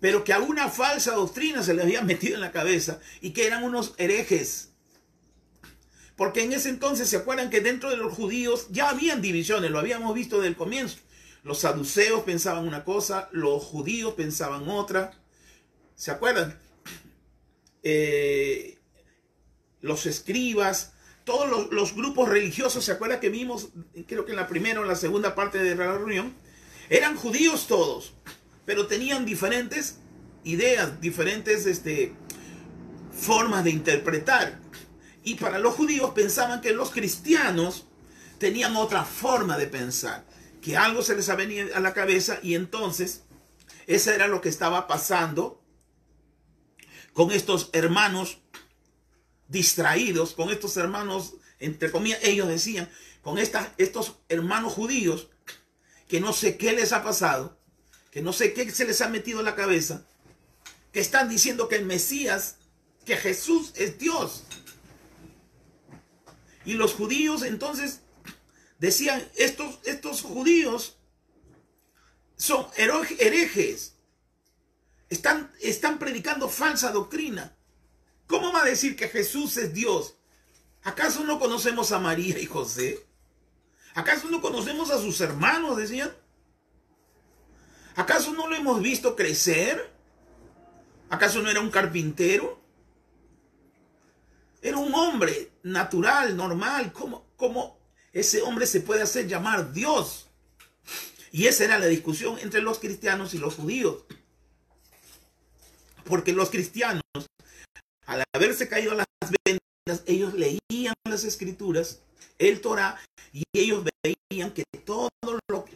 Pero 0.00 0.24
que 0.24 0.32
alguna 0.32 0.68
falsa 0.68 1.14
doctrina 1.14 1.62
se 1.62 1.74
les 1.74 1.84
había 1.84 2.02
metido 2.02 2.34
en 2.34 2.40
la 2.40 2.52
cabeza 2.52 3.00
y 3.20 3.30
que 3.30 3.46
eran 3.46 3.64
unos 3.64 3.94
herejes 3.98 4.72
porque 6.16 6.42
en 6.42 6.52
ese 6.52 6.70
entonces 6.70 7.08
se 7.08 7.18
acuerdan 7.18 7.50
que 7.50 7.60
dentro 7.60 7.90
de 7.90 7.96
los 7.96 8.12
judíos 8.14 8.68
ya 8.70 8.88
habían 8.88 9.20
divisiones, 9.20 9.70
lo 9.70 9.78
habíamos 9.78 10.14
visto 10.14 10.36
desde 10.36 10.48
el 10.48 10.56
comienzo. 10.56 10.98
Los 11.44 11.60
saduceos 11.60 12.22
pensaban 12.22 12.66
una 12.66 12.84
cosa, 12.84 13.28
los 13.32 13.62
judíos 13.62 14.14
pensaban 14.14 14.68
otra. 14.68 15.12
¿Se 15.94 16.10
acuerdan? 16.10 16.58
Eh, 17.88 18.78
los 19.80 20.06
escribas, 20.06 20.94
todos 21.22 21.48
los, 21.48 21.70
los, 21.70 21.94
grupos 21.94 22.28
religiosos, 22.28 22.84
¿se 22.84 22.90
acuerdan 22.90 23.20
que 23.20 23.28
vimos, 23.28 23.68
creo 24.08 24.24
que 24.24 24.32
en 24.32 24.36
la 24.36 24.48
primera 24.48 24.80
o 24.80 24.82
en 24.82 24.88
la 24.88 24.96
segunda 24.96 25.36
parte 25.36 25.58
de 25.58 25.76
la 25.76 25.96
reunión? 25.96 26.34
Eran 26.90 27.14
judíos 27.14 27.68
todos, 27.68 28.14
pero 28.64 28.88
tenían 28.88 29.24
diferentes 29.24 29.98
ideas, 30.42 31.00
diferentes 31.00 31.66
este, 31.66 32.12
formas 33.12 33.62
de 33.62 33.70
interpretar. 33.70 34.58
Y 35.26 35.34
para 35.34 35.58
los 35.58 35.74
judíos 35.74 36.12
pensaban 36.14 36.60
que 36.60 36.70
los 36.70 36.90
cristianos 36.90 37.84
tenían 38.38 38.76
otra 38.76 39.04
forma 39.04 39.58
de 39.58 39.66
pensar, 39.66 40.24
que 40.62 40.76
algo 40.76 41.02
se 41.02 41.16
les 41.16 41.26
venía 41.36 41.66
a 41.74 41.80
la 41.80 41.92
cabeza 41.92 42.38
y 42.44 42.54
entonces 42.54 43.22
Eso 43.88 44.12
era 44.12 44.28
lo 44.28 44.40
que 44.40 44.48
estaba 44.48 44.86
pasando 44.86 45.60
con 47.12 47.32
estos 47.32 47.70
hermanos 47.72 48.38
distraídos, 49.48 50.32
con 50.32 50.50
estos 50.50 50.76
hermanos, 50.76 51.34
entre 51.58 51.90
comillas, 51.90 52.20
ellos 52.22 52.46
decían, 52.46 52.88
con 53.20 53.36
estos 53.38 54.18
hermanos 54.28 54.74
judíos, 54.74 55.28
que 56.06 56.20
no 56.20 56.32
sé 56.32 56.56
qué 56.56 56.72
les 56.72 56.92
ha 56.92 57.02
pasado, 57.02 57.58
que 58.12 58.22
no 58.22 58.32
sé 58.32 58.52
qué 58.52 58.70
se 58.70 58.84
les 58.84 59.00
ha 59.00 59.08
metido 59.08 59.40
en 59.40 59.46
la 59.46 59.56
cabeza, 59.56 60.04
que 60.92 61.00
están 61.00 61.28
diciendo 61.28 61.68
que 61.68 61.76
el 61.76 61.84
Mesías, 61.84 62.58
que 63.04 63.16
Jesús 63.16 63.72
es 63.74 63.98
Dios. 63.98 64.44
Y 66.66 66.74
los 66.74 66.94
judíos 66.94 67.42
entonces 67.42 68.00
decían, 68.78 69.26
estos, 69.36 69.78
estos 69.84 70.20
judíos 70.20 70.98
son 72.36 72.66
herejes, 72.76 73.94
están, 75.08 75.52
están 75.62 75.98
predicando 75.98 76.48
falsa 76.48 76.90
doctrina. 76.90 77.56
¿Cómo 78.26 78.52
va 78.52 78.62
a 78.62 78.66
decir 78.66 78.96
que 78.96 79.08
Jesús 79.08 79.56
es 79.56 79.72
Dios? 79.72 80.16
¿Acaso 80.82 81.24
no 81.24 81.38
conocemos 81.38 81.92
a 81.92 82.00
María 82.00 82.38
y 82.38 82.46
José? 82.46 83.06
¿Acaso 83.94 84.28
no 84.28 84.40
conocemos 84.40 84.90
a 84.90 85.00
sus 85.00 85.20
hermanos? 85.20 85.76
Decían. 85.76 86.12
¿Acaso 87.94 88.32
no 88.32 88.48
lo 88.48 88.56
hemos 88.56 88.82
visto 88.82 89.14
crecer? 89.14 89.90
¿Acaso 91.08 91.40
no 91.40 91.48
era 91.48 91.60
un 91.60 91.70
carpintero? 91.70 92.60
Era 94.62 94.78
un 94.78 94.94
hombre 94.94 95.50
natural, 95.62 96.36
normal. 96.36 96.92
¿Cómo, 96.92 97.26
cómo 97.36 97.78
ese 98.12 98.42
hombre 98.42 98.66
se 98.66 98.80
puede 98.80 99.02
hacer 99.02 99.26
llamar 99.26 99.72
Dios? 99.72 100.26
Y 101.32 101.46
esa 101.46 101.64
era 101.64 101.78
la 101.78 101.86
discusión 101.86 102.38
entre 102.38 102.62
los 102.62 102.78
cristianos 102.78 103.34
y 103.34 103.38
los 103.38 103.56
judíos. 103.56 104.04
Porque 106.04 106.32
los 106.32 106.50
cristianos, 106.50 107.02
al 108.06 108.24
haberse 108.34 108.68
caído 108.68 108.94
las 108.94 109.06
vendas, 109.44 110.02
ellos 110.06 110.34
leían 110.34 110.94
las 111.04 111.24
escrituras, 111.24 112.00
el 112.38 112.60
Torah, 112.60 112.98
y 113.32 113.44
ellos 113.52 113.84
veían 114.30 114.52
que 114.52 114.64
todas 114.84 115.10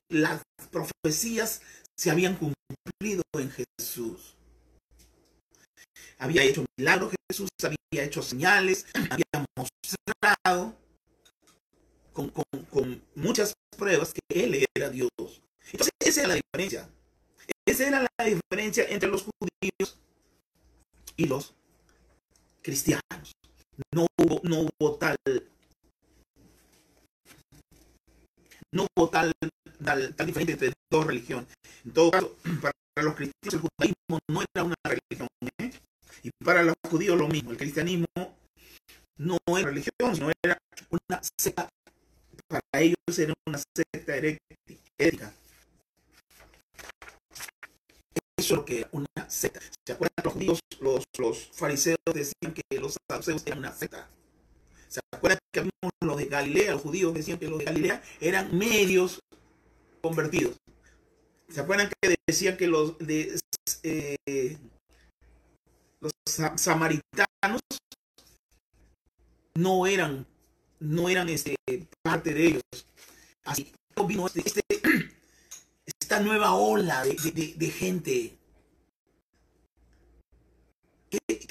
las 0.09 0.43
profecías 0.71 1.63
se 1.97 2.11
habían 2.11 2.37
cumplido 2.37 3.23
en 3.35 3.51
Jesús. 3.51 4.37
Había 6.21 6.45
hecho 6.45 6.65
milagros 6.77 7.13
Jesús, 7.29 7.49
había 7.65 8.05
hecho 8.05 8.23
señales, 8.23 8.87
había 8.95 9.45
mostrado 9.57 10.77
con, 12.13 12.29
con 12.31 13.03
muchas 13.15 13.55
pruebas 13.77 14.13
que 14.13 14.45
Él 14.45 14.67
era 14.77 14.91
Dios. 14.91 15.11
Entonces, 15.73 15.93
esa 15.99 16.21
era 16.21 16.29
la 16.29 16.35
diferencia. 16.35 16.89
Esa 17.67 17.89
era 17.89 18.07
la 18.19 18.25
diferencia 18.25 18.85
entre 18.89 19.09
los 19.09 19.23
judíos 19.23 19.99
y 21.17 21.27
los 21.27 21.55
cristianos. 22.63 23.33
No 23.95 24.07
hubo, 24.19 24.41
no 24.45 24.69
hubo 24.79 24.97
tal 24.97 25.17
no 28.73 28.87
hubo 28.95 29.11
tal, 29.11 29.33
tal, 29.85 30.27
diferencia 30.27 30.53
entre 30.53 30.73
dos 30.91 31.07
religiones. 31.07 31.49
En 31.85 31.93
todo 31.93 32.11
caso, 32.11 32.37
para 32.63 32.75
los 33.03 33.15
cristianos 33.15 33.55
el 33.55 33.61
judaísmo 33.61 34.19
no 34.29 34.43
era 34.55 34.65
una 34.65 34.75
religión. 34.85 35.29
¿eh? 35.59 35.71
Y 36.23 36.31
para 36.45 36.63
los 36.63 36.75
judíos 36.89 37.19
lo 37.19 37.29
mismo. 37.29 37.51
El 37.51 37.57
cristianismo 37.57 38.07
no 39.17 39.39
era 39.49 39.69
religión, 39.69 40.15
sino 40.15 40.31
era 40.43 40.59
una 40.91 41.21
secta. 41.39 41.69
Para 42.49 42.83
ellos 42.83 43.19
era 43.19 43.33
una 43.47 43.59
secta 43.59 44.17
herética. 44.17 45.33
Eso 48.37 48.55
es 48.55 48.59
lo 48.59 48.65
que 48.65 48.79
era 48.81 48.89
una 48.93 49.31
secta. 49.31 49.61
¿Se 49.87 49.93
acuerdan? 49.93 50.25
Los 50.25 50.33
judíos, 50.33 50.61
los, 50.81 51.05
los 51.19 51.51
fariseos 51.53 51.99
decían 52.13 52.55
que 52.55 52.81
los 52.81 52.97
saduceos 53.09 53.43
eran 53.47 53.59
una 53.59 53.73
secta. 53.73 54.09
¿Se 54.89 55.01
acuerdan 55.13 55.39
que 55.53 55.71
los 56.01 56.17
de 56.17 56.27
Galilea, 56.27 56.73
los 56.73 56.83
judíos 56.83 57.15
decían 57.15 57.39
que 57.39 57.49
los 57.49 57.59
de 57.59 57.67
Galilea 57.67 58.03
eran 58.21 58.57
medios 58.57 59.21
convertidos? 60.01 60.57
¿Se 61.49 61.61
acuerdan 61.61 61.91
que 62.01 62.17
decían 62.27 62.57
que 62.57 62.67
los 62.67 62.99
de 62.99 63.39
eh, 63.83 64.59
los 66.01 66.13
samaritanos 66.57 67.61
no 69.55 69.87
eran 69.87 70.27
no 70.81 71.09
eran 71.09 71.29
este, 71.29 71.57
parte 72.03 72.33
de 72.33 72.47
ellos? 72.47 72.63
Así 73.45 73.73
vino 74.07 74.27
este, 74.27 74.43
este 74.45 74.63
esta 75.87 76.21
nueva 76.21 76.55
ola 76.55 77.05
de, 77.05 77.71
gente 77.71 78.37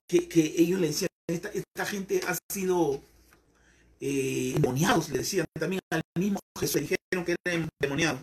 que, 0.07 0.53
ellos 0.57 0.79
le 0.79 0.87
decían, 0.87 1.09
esta, 1.27 1.85
gente 1.85 2.21
ha 2.27 2.35
sido 2.51 3.01
eh, 3.99 4.53
endemoniados, 4.55 5.09
le 5.09 5.19
decían 5.19 5.45
también 5.53 5.81
al 5.91 6.01
mismo 6.17 6.39
Jesús, 6.59 6.81
dijeron 6.81 7.25
que 7.25 7.35
era 7.45 7.67
endemoniado. 7.81 8.19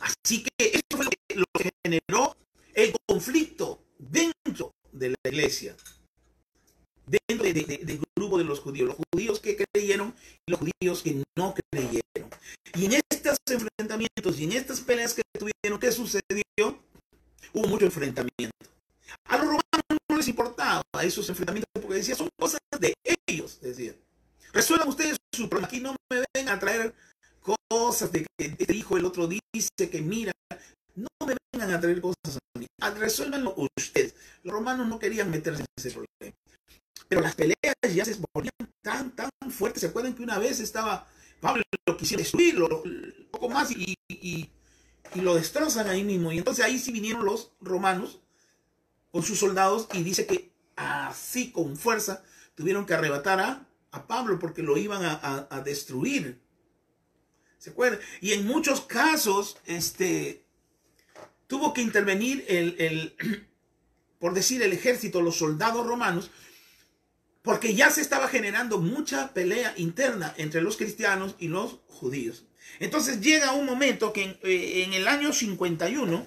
Así 0.00 0.42
que 0.42 0.66
esto 0.66 0.96
fue 0.96 1.06
lo 1.34 1.44
que 1.58 1.70
generó 1.84 2.36
el 2.74 2.94
conflicto 3.06 3.84
dentro 3.98 4.72
de 4.92 5.10
la 5.10 5.23
iglesia, 5.34 5.76
dentro 7.06 7.44
del 7.44 8.00
grupo 8.16 8.38
de 8.38 8.44
los 8.44 8.60
judíos, 8.60 8.88
los 8.88 8.96
judíos 9.12 9.40
que 9.40 9.56
creyeron 9.56 10.14
y 10.46 10.50
los 10.50 10.60
judíos 10.60 11.02
que 11.02 11.22
no 11.36 11.54
creyeron. 11.54 12.30
Y 12.74 12.86
en 12.86 12.92
estos 13.10 13.36
enfrentamientos 13.50 14.38
y 14.38 14.44
en 14.44 14.52
estas 14.52 14.80
peleas 14.80 15.14
que 15.14 15.22
tuvieron, 15.38 15.78
¿qué 15.78 15.92
sucedió? 15.92 16.82
Hubo 17.52 17.68
mucho 17.68 17.84
enfrentamiento. 17.84 18.56
A 19.26 19.36
los 19.36 19.46
romanos 19.46 20.00
no 20.08 20.16
les 20.16 20.28
importaba 20.28 20.82
esos 21.02 21.28
enfrentamientos 21.28 21.70
porque 21.74 21.94
decían, 21.94 22.18
son 22.18 22.28
cosas 22.38 22.60
de 22.80 22.94
ellos, 23.26 23.60
decían. 23.60 23.96
Resuelvan 24.52 24.88
ustedes 24.88 25.16
su 25.32 25.48
problema. 25.48 25.66
Aquí 25.66 25.80
no 25.80 25.96
me 26.10 26.24
ven 26.34 26.48
a 26.48 26.58
traer 26.58 26.94
cosas 27.68 28.10
de 28.12 28.22
que 28.24 28.56
este 28.58 28.74
hijo 28.74 28.96
el 28.96 29.04
otro 29.04 29.28
dice 29.28 29.90
que 29.90 30.00
mira. 30.00 30.32
No 30.94 31.08
me 31.26 31.36
vengan 31.52 31.72
a 31.72 31.80
traer 31.80 32.00
cosas 32.00 32.38
a 32.38 32.58
mí. 32.58 32.66
Resuélvanlo 32.98 33.54
ustedes. 33.76 34.13
Los 34.44 34.54
romanos 34.54 34.86
no 34.86 35.00
querían 35.00 35.30
meterse 35.30 35.62
en 35.62 35.66
ese 35.76 35.90
problema. 35.90 36.38
Pero 37.08 37.20
las 37.20 37.34
peleas 37.34 37.74
ya 37.92 38.04
se 38.04 38.16
volvían 38.32 38.72
tan, 38.80 39.10
tan 39.16 39.30
fuertes. 39.50 39.80
¿Se 39.80 39.88
acuerdan 39.88 40.14
que 40.14 40.22
una 40.22 40.38
vez 40.38 40.60
estaba 40.60 41.08
Pablo 41.44 41.62
lo 41.84 41.96
quisiera 41.98 42.22
destruir, 42.22 42.58
un 42.62 43.28
poco 43.30 43.50
más 43.50 43.70
y, 43.70 43.94
y, 44.08 44.50
lo 45.16 45.34
destrozan 45.34 45.88
ahí 45.88 46.02
mismo. 46.02 46.32
Y 46.32 46.38
entonces 46.38 46.64
ahí 46.64 46.78
sí 46.78 46.90
vinieron 46.90 47.26
los 47.26 47.52
romanos 47.60 48.22
con 49.12 49.22
sus 49.22 49.38
soldados 49.38 49.86
y 49.92 50.02
dice 50.02 50.26
que 50.26 50.50
así 50.74 51.52
con 51.52 51.76
fuerza 51.76 52.24
tuvieron 52.54 52.86
que 52.86 52.94
arrebatar 52.94 53.40
a, 53.40 53.68
Pablo 54.08 54.38
porque 54.38 54.62
lo 54.62 54.78
iban 54.78 55.02
a, 55.04 55.60
destruir. 55.60 56.40
¿Se 57.58 57.70
acuerdan? 57.70 58.00
Y 58.22 58.32
en 58.32 58.46
muchos 58.46 58.80
casos, 58.80 59.58
este, 59.66 60.46
tuvo 61.46 61.74
que 61.74 61.82
intervenir 61.82 62.44
el, 62.48 62.74
el, 62.78 63.16
por 64.24 64.32
decir, 64.32 64.62
el 64.62 64.72
ejército, 64.72 65.20
los 65.20 65.36
soldados 65.36 65.86
romanos, 65.86 66.30
porque 67.42 67.74
ya 67.74 67.90
se 67.90 68.00
estaba 68.00 68.26
generando 68.26 68.78
mucha 68.78 69.34
pelea 69.34 69.74
interna 69.76 70.32
entre 70.38 70.62
los 70.62 70.78
cristianos 70.78 71.34
y 71.38 71.48
los 71.48 71.80
judíos. 71.88 72.46
Entonces 72.80 73.20
llega 73.20 73.52
un 73.52 73.66
momento 73.66 74.14
que 74.14 74.22
en, 74.22 74.38
eh, 74.40 74.96
el 74.96 75.08
año 75.08 75.34
51 75.34 76.26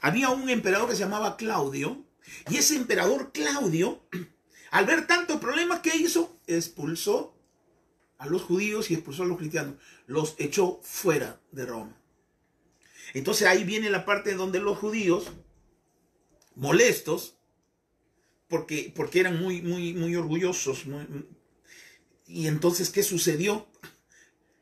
había 0.00 0.30
un 0.30 0.48
emperador 0.48 0.88
que 0.88 0.94
se 0.94 1.02
llamaba 1.02 1.36
Claudio, 1.36 2.06
y 2.48 2.56
ese 2.56 2.76
emperador 2.76 3.32
Claudio, 3.32 4.06
al 4.70 4.86
ver 4.86 5.06
tantos 5.06 5.40
problemas 5.40 5.80
que 5.80 5.94
hizo, 5.94 6.40
expulsó 6.46 7.36
a 8.16 8.24
los 8.24 8.40
judíos 8.40 8.90
y 8.90 8.94
expulsó 8.94 9.24
a 9.24 9.26
los 9.26 9.36
cristianos, 9.36 9.74
los 10.06 10.36
echó 10.38 10.80
fuera 10.82 11.38
de 11.50 11.66
Roma. 11.66 11.94
Entonces 13.12 13.46
ahí 13.46 13.62
viene 13.64 13.90
la 13.90 14.06
parte 14.06 14.34
donde 14.36 14.58
los 14.58 14.78
judíos, 14.78 15.32
molestos, 16.54 17.36
porque, 18.48 18.92
porque 18.94 19.20
eran 19.20 19.40
muy, 19.40 19.62
muy, 19.62 19.94
muy 19.94 20.14
orgullosos. 20.16 20.84
y 22.26 22.46
entonces, 22.46 22.90
¿qué 22.90 23.02
sucedió? 23.02 23.66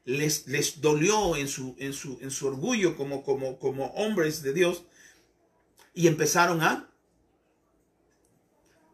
Les, 0.05 0.47
les 0.47 0.81
dolió 0.81 1.37
en 1.37 1.49
su, 1.49 1.77
en 1.79 1.93
su, 1.93 2.19
en 2.21 2.31
su 2.31 2.47
orgullo 2.47 2.97
como, 2.97 3.23
como, 3.23 3.59
como 3.59 3.87
hombres 3.89 4.43
de 4.43 4.53
Dios 4.53 4.85
y 5.95 6.07
empezaron 6.07 6.63
a, 6.63 6.91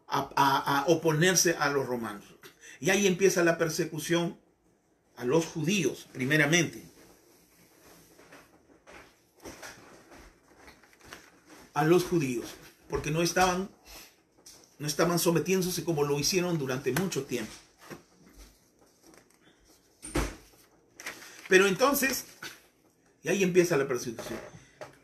a, 0.07 0.85
oponerse 0.87 1.55
a 1.59 1.69
los 1.69 1.85
romanos. 1.85 2.23
Y 2.79 2.89
ahí 2.89 3.07
empieza 3.07 3.43
la 3.43 3.57
persecución 3.57 4.39
a 5.15 5.25
los 5.25 5.45
judíos, 5.45 6.07
primeramente. 6.11 6.83
A 11.73 11.83
los 11.83 12.03
judíos, 12.03 12.47
porque 12.89 13.11
no 13.11 13.21
estaban 13.21 13.69
no 14.79 14.85
estaban 14.85 15.17
sometiéndose 15.17 15.83
como 15.83 16.03
lo 16.03 16.19
hicieron 16.19 16.57
durante 16.57 16.91
mucho 16.91 17.25
tiempo. 17.25 17.51
Pero 21.47 21.67
entonces, 21.67 22.25
Y 23.23 23.29
ahí 23.29 23.43
empieza 23.43 23.77
la 23.77 23.87
persecución. 23.87 24.39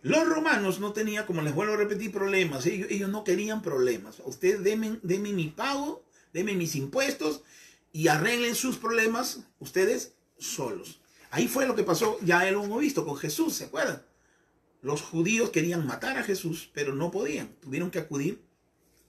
Los 0.02 0.28
romanos 0.28 0.80
no 0.80 0.94
tenían, 0.94 1.26
como 1.26 1.42
les 1.42 1.56
vuelvo 1.56 1.74
a 1.74 1.78
repetir, 1.78 2.12
problemas. 2.12 2.66
Ellos, 2.66 2.88
ellos 2.92 3.10
no 3.10 3.24
querían 3.24 3.62
problemas. 3.62 4.22
Ustedes 4.26 4.64
denme, 4.64 5.34
mi 5.34 5.48
pago, 5.48 6.06
denme 6.32 6.54
mis 6.54 6.76
impuestos 6.76 7.44
y 7.92 8.10
arreglen 8.10 8.56
sus 8.56 8.78
problemas 8.78 9.40
ustedes 9.60 10.14
solos. 10.38 11.02
Ahí 11.32 11.48
fue 11.48 11.66
lo 11.66 11.76
que 11.76 11.84
pasó, 11.84 12.18
ya 12.22 12.50
lo 12.52 12.64
hemos 12.64 12.80
visto 12.80 13.06
con 13.06 13.18
Jesús, 13.18 13.56
¿se 13.56 13.66
acuerdan? 13.66 14.04
Los 14.84 15.02
judíos 15.02 15.50
querían 15.50 15.88
matar 15.88 16.18
a 16.18 16.24
Jesús, 16.24 16.70
pero 16.74 16.94
no 16.94 17.10
podían. 17.10 17.48
Tuvieron 17.62 17.90
que 17.90 18.00
acudir 18.00 18.44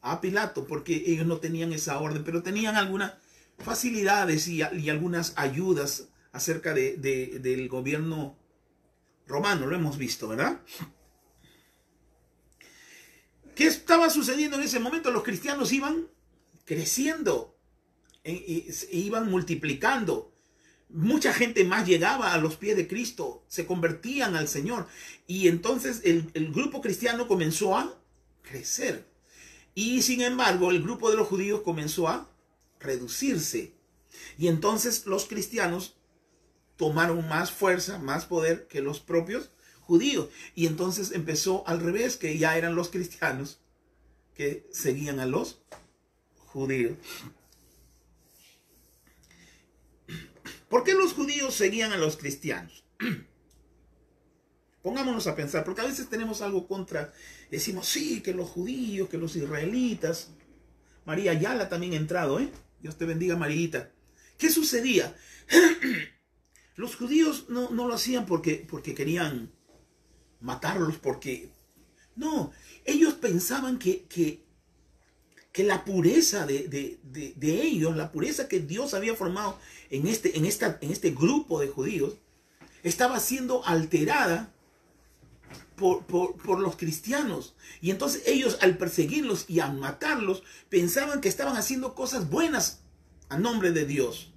a 0.01 0.21
Pilato 0.21 0.67
porque 0.67 1.03
ellos 1.07 1.27
no 1.27 1.39
tenían 1.39 1.73
esa 1.73 1.99
orden, 1.99 2.23
pero 2.23 2.45
tenían 2.45 2.77
algunas 2.77 3.15
facilidades 3.59 4.47
y, 4.47 4.63
algunas 4.63 5.35
ayudas 5.37 6.09
acerca 6.33 6.75
de, 6.75 6.97
de, 6.97 7.41
del 7.41 7.69
gobierno 7.69 8.39
romano, 9.27 9.67
lo 9.67 9.75
hemos 9.75 9.99
visto, 9.99 10.29
¿verdad? 10.29 10.61
¿Qué 13.57 13.67
estaba 13.67 14.11
sucediendo 14.11 14.57
en 14.57 14.63
ese 14.63 14.79
momento? 14.79 15.11
Los 15.11 15.25
cristianos 15.25 15.73
iban 15.73 16.09
creciendo, 16.65 17.59
e 18.23 18.73
iban 18.93 19.31
multiplicando. 19.31 20.34
Mucha 20.95 21.33
gente 21.35 21.65
más 21.65 21.89
llegaba 21.89 22.33
a 22.33 22.39
los 22.39 22.55
pies 22.55 22.77
de 22.77 22.87
Cristo, 22.87 23.45
se 23.49 23.67
convertían 23.67 24.37
al 24.37 24.47
Señor. 24.47 24.87
Y 25.27 25.49
entonces 25.49 26.03
el, 26.05 26.31
el 26.35 26.53
grupo 26.53 26.81
cristiano 26.81 27.27
comenzó 27.27 27.77
a 27.77 27.93
crecer. 28.43 29.05
Y 29.75 30.03
sin 30.03 30.21
embargo, 30.21 30.71
el 30.71 30.83
grupo 30.83 31.11
de 31.11 31.17
los 31.17 31.27
judíos 31.27 31.63
comenzó 31.63 32.09
a 32.09 32.31
reducirse. 32.79 33.75
Y 34.39 34.47
entonces 34.47 35.05
los 35.07 35.27
cristianos 35.27 35.97
tomaron 36.77 37.29
más 37.29 37.51
fuerza, 37.51 37.99
más 37.99 38.27
poder 38.27 38.69
que 38.69 38.81
los 38.81 39.01
propios 39.01 39.51
judíos. 39.81 40.29
Y 40.55 40.67
entonces 40.67 41.11
empezó 41.11 41.67
al 41.67 41.81
revés, 41.81 42.17
que 42.17 42.39
ya 42.39 42.57
eran 42.57 42.77
los 42.77 42.89
cristianos 42.89 43.59
que 44.35 44.69
seguían 44.73 45.21
a 45.21 45.27
los 45.27 45.63
judíos. 46.37 46.97
¿Por 50.75 50.83
qué 50.83 50.95
los 50.95 51.13
judíos 51.13 51.55
seguían 51.55 51.93
a 51.93 51.97
los 51.97 52.17
cristianos? 52.17 52.83
Pongámonos 54.83 55.29
a 55.29 55.37
pensar, 55.37 55.63
porque 55.63 55.83
a 55.83 55.85
veces 55.85 56.11
tenemos 56.11 56.43
algo 56.43 56.67
contra, 56.67 57.13
decimos, 57.49 57.87
sí, 57.87 58.21
que 58.23 58.35
los 58.35 58.51
judíos, 58.51 59.09
que 59.09 59.17
los 59.17 59.37
israelitas. 59.37 60.31
María 61.05 61.31
Ayala 61.31 61.69
también 61.69 61.93
ha 61.93 61.97
entrado, 61.99 62.41
¿eh? 62.41 62.51
Dios 62.81 62.99
te 62.99 63.05
bendiga, 63.05 63.37
Marita. 63.37 63.93
¿Qué 64.37 64.51
sucedía? 64.51 65.17
Los 66.75 66.97
judíos 66.97 67.45
no, 67.49 67.71
no, 67.71 67.87
lo 67.87 67.95
hacían 67.95 68.27
porque, 68.27 68.67
porque 68.69 68.97
querían 68.97 69.53
matarlos, 70.41 70.97
porque... 70.97 71.53
No, 72.17 72.51
ellos 72.85 73.15
pensaban 73.15 73.79
que, 73.79 74.07
que, 74.07 74.44
que 75.55 75.63
la 75.63 75.85
pureza 75.85 76.47
de, 76.47 76.67
de, 76.67 77.33
de, 77.37 77.63
ellos, 77.63 77.97
la 77.97 78.11
pureza 78.11 78.49
que 78.49 78.59
Dios 78.59 78.93
había 78.93 79.15
formado 79.15 79.57
en 79.89 80.09
este, 80.09 80.37
en, 80.37 80.47
esta, 80.47 80.79
en 80.81 80.91
este 80.91 81.13
grupo 81.13 81.61
de 81.61 81.69
judíos, 81.69 82.17
estaba 82.83 83.21
siendo 83.21 83.65
alterada 83.65 84.53
por, 85.77 86.07
por, 86.07 86.37
por, 86.39 86.59
los 86.59 86.75
cristianos. 86.75 87.55
Y 87.81 87.93
entonces 87.93 88.25
ellos 88.27 88.59
al 88.63 88.77
perseguirlos 88.77 89.45
y 89.47 89.61
a 89.61 89.69
matarlos, 89.69 90.43
pensaban 90.71 91.21
que 91.21 91.29
estaban 91.29 91.57
haciendo 91.57 91.95
cosas 91.95 92.29
buenas 92.29 92.81
a 93.29 93.39
nombre 93.39 93.71
de 93.71 93.87
Dios. 93.87 94.33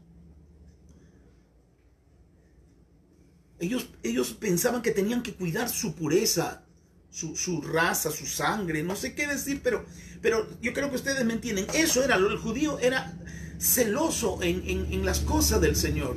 Ellos, 3.57 3.89
ellos 4.03 4.33
pensaban 4.35 4.83
que 4.83 4.91
tenían 4.91 5.23
que 5.23 5.33
cuidar 5.33 5.67
su 5.67 5.95
pureza, 5.95 6.66
su, 7.11 7.35
su, 7.35 7.61
raza, 7.61 8.11
su 8.11 8.25
sangre, 8.25 8.83
no 8.83 8.95
sé 8.95 9.15
qué 9.15 9.27
decir, 9.27 9.61
pero, 9.63 9.85
pero 10.21 10.47
yo 10.61 10.73
creo 10.73 10.89
que 10.89 10.95
ustedes 10.97 11.25
me 11.25 11.33
entienden. 11.33 11.67
Eso 11.73 12.03
era, 12.03 12.15
el 12.15 12.37
judío 12.37 12.79
era 12.79 13.17
celoso 13.59 14.39
en, 14.41 14.63
en, 14.67 14.91
en 14.91 15.05
las 15.05 15.19
cosas 15.19 15.61
del 15.61 15.75
Señor. 15.75 16.15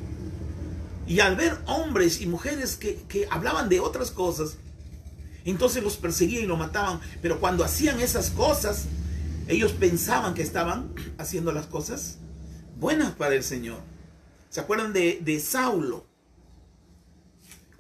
Y 1.07 1.21
al 1.21 1.37
ver 1.37 1.59
hombres 1.67 2.21
y 2.21 2.27
mujeres 2.27 2.77
que, 2.77 2.97
que 3.09 3.27
hablaban 3.31 3.69
de 3.69 3.81
otras 3.81 4.11
cosas, 4.11 4.59
entonces 5.45 5.83
los 5.83 5.97
perseguían 5.97 6.45
y 6.45 6.47
los 6.47 6.59
mataban. 6.59 7.01
Pero 7.23 7.41
cuando 7.41 7.65
hacían 7.65 8.01
esas 8.01 8.31
cosas, 8.31 8.87
ellos 9.49 9.73
pensaban 9.73 10.35
que 10.35 10.43
estaban 10.43 10.95
haciendo 11.19 11.51
las 11.53 11.67
cosas 11.67 12.19
buenas 12.79 13.13
para 13.13 13.35
el 13.35 13.43
Señor. 13.43 13.81
¿Se 14.51 14.61
acuerdan 14.61 14.93
de, 14.93 15.21
de 15.23 15.41
Saulo? 15.41 16.07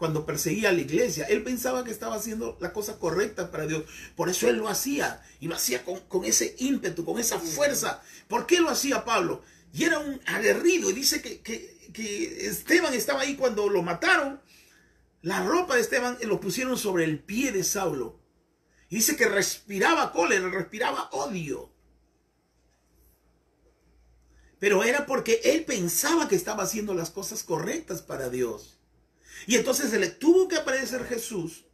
Cuando 0.00 0.24
perseguía 0.24 0.70
a 0.70 0.72
la 0.72 0.80
iglesia. 0.80 1.26
Él 1.26 1.42
pensaba 1.42 1.84
que 1.84 1.90
estaba 1.90 2.16
haciendo 2.16 2.56
la 2.58 2.72
cosa 2.72 2.98
correcta 2.98 3.50
para 3.50 3.66
Dios. 3.66 3.84
Por 4.16 4.30
eso 4.30 4.48
él 4.48 4.56
lo 4.56 4.66
hacía. 4.66 5.22
Y 5.40 5.46
lo 5.46 5.54
hacía 5.54 5.84
con, 5.84 6.24
ese 6.24 6.56
ímpetu, 6.58 7.04
con 7.04 7.20
esa 7.20 7.38
fuerza. 7.38 8.02
¿Por 8.26 8.46
qué 8.46 8.60
lo 8.60 8.70
hacía 8.70 9.04
Pablo? 9.04 9.42
Y 9.74 9.84
era 9.84 9.98
un 9.98 10.18
aguerrido. 10.24 10.88
Y 10.88 10.94
dice 10.94 11.20
que, 11.20 11.42
que, 11.42 11.90
que 11.92 12.46
Esteban 12.46 12.94
estaba 12.94 13.20
ahí 13.20 13.36
cuando 13.36 13.68
lo 13.68 13.82
mataron. 13.82 14.40
La 15.20 15.44
ropa 15.44 15.74
de 15.74 15.82
Esteban 15.82 16.16
lo 16.22 16.40
pusieron 16.40 16.78
sobre 16.78 17.04
el 17.04 17.18
pie 17.18 17.52
de 17.52 17.62
Saulo. 17.62 18.18
Y 18.88 18.96
dice 18.96 19.16
que 19.16 19.28
respiraba 19.28 20.12
cólera, 20.12 20.48
respiraba 20.48 21.10
odio. 21.12 21.70
Pero 24.58 24.82
era 24.82 25.04
porque 25.04 25.42
él 25.44 25.66
pensaba 25.66 26.26
que 26.26 26.36
estaba 26.36 26.62
haciendo 26.62 26.94
las 26.94 27.10
cosas 27.10 27.42
correctas 27.42 28.00
para 28.00 28.30
Dios. 28.30 28.79
Y 29.46 29.56
entonces 29.56 29.90
se 29.90 29.98
le 29.98 30.08
tuvo 30.08 30.48
que 30.48 30.56
aparecer 30.56 31.04
Jesús 31.04 31.64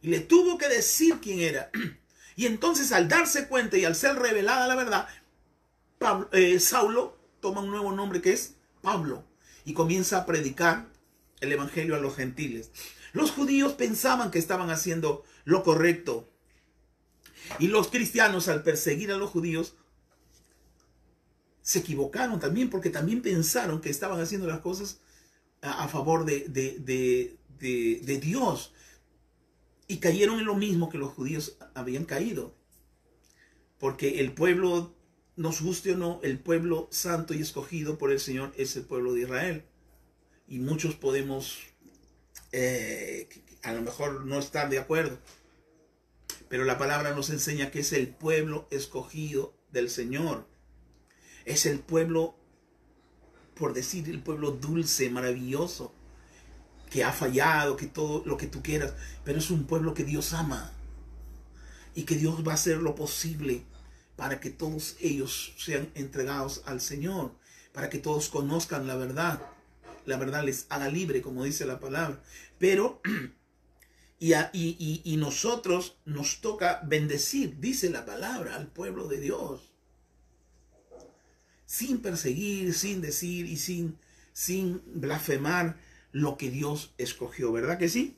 y 0.00 0.08
le 0.08 0.20
tuvo 0.20 0.58
que 0.58 0.68
decir 0.68 1.18
quién 1.20 1.40
era. 1.40 1.70
Y 2.34 2.46
entonces 2.46 2.92
al 2.92 3.08
darse 3.08 3.46
cuenta 3.46 3.76
y 3.76 3.84
al 3.84 3.94
ser 3.94 4.16
revelada 4.16 4.66
la 4.66 4.74
verdad, 4.74 5.06
Pablo, 5.98 6.30
eh, 6.32 6.58
Saulo 6.60 7.18
toma 7.40 7.60
un 7.60 7.70
nuevo 7.70 7.92
nombre 7.92 8.22
que 8.22 8.32
es 8.32 8.54
Pablo 8.80 9.22
y 9.66 9.74
comienza 9.74 10.16
a 10.16 10.24
predicar 10.24 10.88
el 11.40 11.52
evangelio 11.52 11.94
a 11.94 11.98
los 11.98 12.16
gentiles. 12.16 12.70
Los 13.12 13.32
judíos 13.32 13.74
pensaban 13.74 14.30
que 14.30 14.38
estaban 14.38 14.70
haciendo 14.70 15.24
lo 15.44 15.62
correcto. 15.62 16.32
Y 17.58 17.68
los 17.68 17.88
cristianos 17.88 18.48
al 18.48 18.62
perseguir 18.62 19.12
a 19.12 19.18
los 19.18 19.30
judíos 19.30 19.74
se 21.60 21.80
equivocaron 21.80 22.40
también 22.40 22.70
porque 22.70 22.90
también 22.90 23.22
pensaron 23.22 23.80
que 23.80 23.90
estaban 23.90 24.20
haciendo 24.20 24.46
las 24.46 24.60
cosas 24.60 25.00
a, 25.62 25.88
favor 25.88 26.24
de, 26.24 26.40
de, 26.48 26.78
de, 26.78 28.00
de, 28.02 28.18
Dios. 28.18 28.74
Y 29.88 29.98
cayeron 29.98 30.38
en 30.38 30.46
lo 30.46 30.56
mismo 30.56 30.90
que 30.90 30.98
los 30.98 31.12
judíos 31.12 31.56
habían 31.74 32.04
caído. 32.04 32.54
Porque 33.78 34.20
el 34.20 34.32
pueblo, 34.32 34.94
nos 35.36 35.62
guste 35.62 35.92
o 35.92 35.96
no, 35.96 36.20
el 36.22 36.38
pueblo 36.38 36.88
santo 36.90 37.32
y 37.32 37.40
escogido 37.40 37.96
por 37.96 38.12
el 38.12 38.20
Señor 38.20 38.52
es 38.56 38.76
el 38.76 38.84
pueblo 38.84 39.14
de 39.14 39.22
Israel. 39.22 39.64
Y 40.46 40.58
muchos 40.58 40.94
podemos 40.96 41.58
eh, 42.52 43.28
a 43.62 43.72
lo 43.72 43.82
mejor 43.82 44.26
no 44.26 44.38
estar 44.38 44.68
de 44.68 44.78
acuerdo. 44.78 45.18
Pero 46.48 46.64
la 46.64 46.78
palabra 46.78 47.14
nos 47.14 47.30
enseña 47.30 47.70
que 47.70 47.80
es 47.80 47.92
el 47.92 48.08
pueblo 48.08 48.68
escogido 48.70 49.54
del 49.70 49.88
Señor. 49.88 50.46
Es 51.44 51.66
el 51.66 51.80
pueblo 51.80 52.36
por 53.54 53.74
decir 53.74 54.08
el 54.08 54.22
pueblo 54.22 54.52
dulce, 54.52 55.10
maravilloso, 55.10 55.92
que 56.90 57.04
ha 57.04 57.12
fallado, 57.12 57.76
que 57.76 57.86
todo 57.86 58.22
lo 58.26 58.36
que 58.36 58.46
tú 58.46 58.62
quieras, 58.62 58.94
pero 59.24 59.38
es 59.38 59.50
un 59.50 59.64
pueblo 59.64 59.94
que 59.94 60.04
Dios 60.04 60.32
ama 60.32 60.72
y 61.94 62.02
que 62.02 62.16
Dios 62.16 62.46
va 62.46 62.52
a 62.52 62.56
hacer 62.56 62.78
lo 62.78 62.94
posible 62.94 63.64
para 64.16 64.40
que 64.40 64.50
todos 64.50 64.96
ellos 65.00 65.54
sean 65.56 65.90
entregados 65.94 66.62
al 66.66 66.80
Señor, 66.80 67.32
para 67.72 67.88
que 67.88 67.98
todos 67.98 68.28
conozcan 68.28 68.86
la 68.86 68.96
verdad. 68.96 69.40
La 70.04 70.16
verdad 70.16 70.44
les 70.44 70.66
haga 70.68 70.88
libre, 70.88 71.22
como 71.22 71.44
dice 71.44 71.64
la 71.64 71.80
palabra. 71.80 72.22
Pero, 72.58 73.00
y, 74.18 74.34
a, 74.34 74.50
y, 74.52 74.76
y, 74.78 75.00
y 75.04 75.16
nosotros 75.16 75.96
nos 76.04 76.40
toca 76.40 76.82
bendecir, 76.84 77.58
dice 77.58 77.88
la 77.88 78.04
palabra, 78.04 78.56
al 78.56 78.66
pueblo 78.66 79.08
de 79.08 79.20
Dios 79.20 79.71
sin 81.72 82.02
perseguir, 82.02 82.74
sin 82.74 83.00
decir 83.00 83.46
y 83.46 83.56
sin, 83.56 83.96
sin 84.34 84.82
blasfemar 84.84 85.78
lo 86.10 86.36
que 86.36 86.50
Dios 86.50 86.92
escogió, 86.98 87.50
¿verdad 87.50 87.78
que 87.78 87.88
sí? 87.88 88.14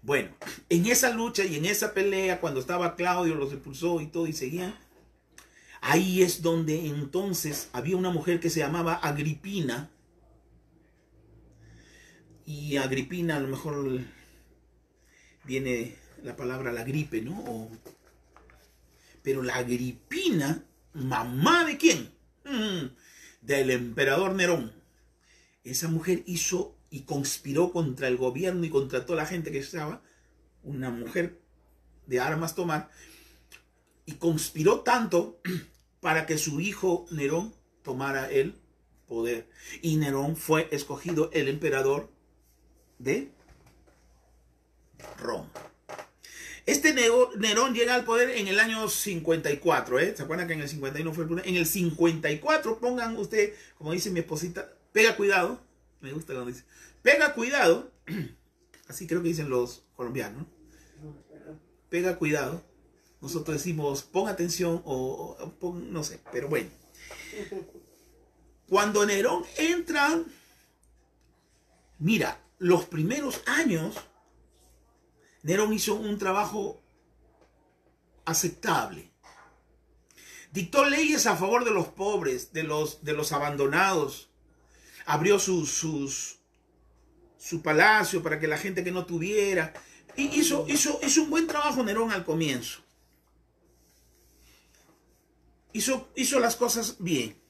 Bueno, 0.00 0.30
en 0.70 0.86
esa 0.86 1.10
lucha 1.10 1.44
y 1.44 1.56
en 1.56 1.66
esa 1.66 1.92
pelea, 1.92 2.40
cuando 2.40 2.60
estaba 2.60 2.96
Claudio, 2.96 3.34
los 3.34 3.52
expulsó 3.52 4.00
y 4.00 4.06
todo 4.06 4.26
y 4.26 4.32
seguían, 4.32 4.74
ahí 5.82 6.22
es 6.22 6.40
donde 6.40 6.86
entonces 6.86 7.68
había 7.74 7.98
una 7.98 8.08
mujer 8.08 8.40
que 8.40 8.48
se 8.48 8.60
llamaba 8.60 8.94
Agripina. 8.94 9.90
Y 12.46 12.78
Agripina 12.78 13.36
a 13.36 13.40
lo 13.40 13.48
mejor 13.48 14.00
viene 15.44 15.94
la 16.22 16.36
palabra 16.36 16.72
la 16.72 16.84
gripe, 16.84 17.20
¿no? 17.20 17.68
Pero 19.26 19.42
la 19.42 19.56
Agripina, 19.56 20.64
mamá 20.92 21.64
de 21.64 21.76
quién? 21.76 22.14
Mm, 22.44 22.94
del 23.40 23.70
emperador 23.72 24.36
Nerón. 24.36 24.72
Esa 25.64 25.88
mujer 25.88 26.22
hizo 26.26 26.76
y 26.90 27.00
conspiró 27.00 27.72
contra 27.72 28.06
el 28.06 28.18
gobierno 28.18 28.64
y 28.64 28.70
contra 28.70 29.04
toda 29.04 29.22
la 29.22 29.26
gente 29.26 29.50
que 29.50 29.58
estaba, 29.58 30.00
una 30.62 30.90
mujer 30.90 31.40
de 32.06 32.20
armas 32.20 32.54
tomar, 32.54 32.88
y 34.04 34.12
conspiró 34.12 34.82
tanto 34.82 35.40
para 36.00 36.24
que 36.24 36.38
su 36.38 36.60
hijo 36.60 37.06
Nerón 37.10 37.52
tomara 37.82 38.30
el 38.30 38.54
poder. 39.08 39.50
Y 39.82 39.96
Nerón 39.96 40.36
fue 40.36 40.68
escogido 40.70 41.30
el 41.32 41.48
emperador 41.48 42.12
de 43.00 43.32
Roma. 45.18 45.50
Este 46.66 46.92
Nerón 46.92 47.74
llega 47.74 47.94
al 47.94 48.04
poder 48.04 48.30
en 48.30 48.48
el 48.48 48.58
año 48.58 48.88
54, 48.88 50.00
¿eh? 50.00 50.14
¿Se 50.16 50.24
acuerdan 50.24 50.48
que 50.48 50.54
en 50.54 50.62
el 50.62 50.68
51 50.68 51.14
fue 51.14 51.22
el 51.22 51.28
poder? 51.28 51.48
En 51.48 51.54
el 51.54 51.64
54, 51.64 52.80
pongan 52.80 53.16
usted, 53.16 53.54
como 53.78 53.92
dice 53.92 54.10
mi 54.10 54.18
esposita, 54.18 54.72
pega 54.90 55.16
cuidado. 55.16 55.60
Me 56.00 56.10
gusta 56.12 56.32
cuando 56.32 56.50
dice, 56.50 56.64
pega 57.02 57.34
cuidado. 57.34 57.92
Así 58.88 59.06
creo 59.06 59.22
que 59.22 59.28
dicen 59.28 59.48
los 59.48 59.84
colombianos. 59.94 60.44
Pega 61.88 62.16
cuidado. 62.16 62.60
Nosotros 63.20 63.58
decimos, 63.58 64.02
pon 64.02 64.28
atención 64.28 64.82
o, 64.84 65.36
no 65.72 66.02
sé, 66.02 66.20
pero 66.32 66.48
bueno. 66.48 66.68
Cuando 68.68 69.06
Nerón 69.06 69.44
entra, 69.56 70.20
mira, 72.00 72.40
los 72.58 72.86
primeros 72.86 73.40
años 73.46 73.94
Nerón 75.46 75.72
hizo 75.72 75.94
un 75.94 76.18
trabajo 76.18 76.82
aceptable. 78.24 79.12
Dictó 80.50 80.84
leyes 80.84 81.26
a 81.26 81.36
favor 81.36 81.64
de 81.64 81.70
los 81.70 81.86
pobres, 81.86 82.52
de 82.52 82.64
los, 82.64 83.04
de 83.04 83.12
los 83.12 83.30
abandonados. 83.30 84.28
Abrió 85.04 85.38
sus, 85.38 86.40
su 87.38 87.62
palacio 87.62 88.24
para 88.24 88.40
que 88.40 88.48
la 88.48 88.58
gente 88.58 88.82
que 88.82 88.90
no 88.90 89.06
tuviera. 89.06 89.72
Y 90.16 90.24
hizo, 90.36 90.66
hizo, 90.68 90.98
hizo 91.04 91.22
un 91.22 91.30
buen 91.30 91.46
trabajo 91.46 91.84
Nerón 91.84 92.10
al 92.10 92.24
comienzo. 92.24 92.80
Hizo, 95.72 96.08
hizo 96.16 96.40
las 96.40 96.56
cosas 96.56 96.96
bien. 96.98 97.40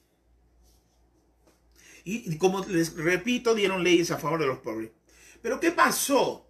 Y 2.03 2.37
como 2.37 2.63
les 2.63 2.93
repito, 2.93 3.55
dieron 3.55 3.83
leyes 3.83 4.11
a 4.11 4.19
favor 4.19 4.39
de 4.39 4.47
los 4.47 4.59
pobres. 4.59 4.91
Pero 5.41 5.59
¿qué 5.59 5.71
pasó? 5.71 6.46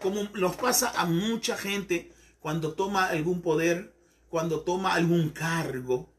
Como 0.00 0.24
nos 0.34 0.56
pasa 0.56 0.92
a 0.96 1.06
mucha 1.06 1.56
gente 1.56 2.12
cuando 2.40 2.74
toma 2.74 3.06
algún 3.06 3.42
poder, 3.42 3.94
cuando 4.28 4.60
toma 4.60 4.94
algún 4.94 5.30
cargo, 5.30 6.12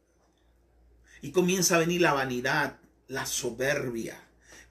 y 1.21 1.31
comienza 1.31 1.75
a 1.75 1.79
venir 1.79 2.01
la 2.01 2.13
vanidad, 2.13 2.79
la 3.07 3.25
soberbia, 3.25 4.19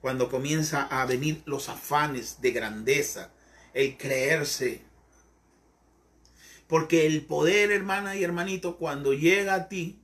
cuando 0.01 0.29
comienza 0.29 0.83
a 0.83 1.05
venir 1.07 1.43
los 1.47 1.69
afanes 1.69 2.41
de 2.41 2.51
grandeza, 2.53 3.33
el 3.75 3.97
creerse. 3.97 4.83
Porque 6.67 7.07
el 7.07 7.25
poder, 7.27 7.71
hermana 7.71 8.17
y 8.17 8.25
hermanito, 8.25 8.79
cuando 8.79 9.13
llega 9.13 9.55
a 9.55 9.69
ti 9.69 10.03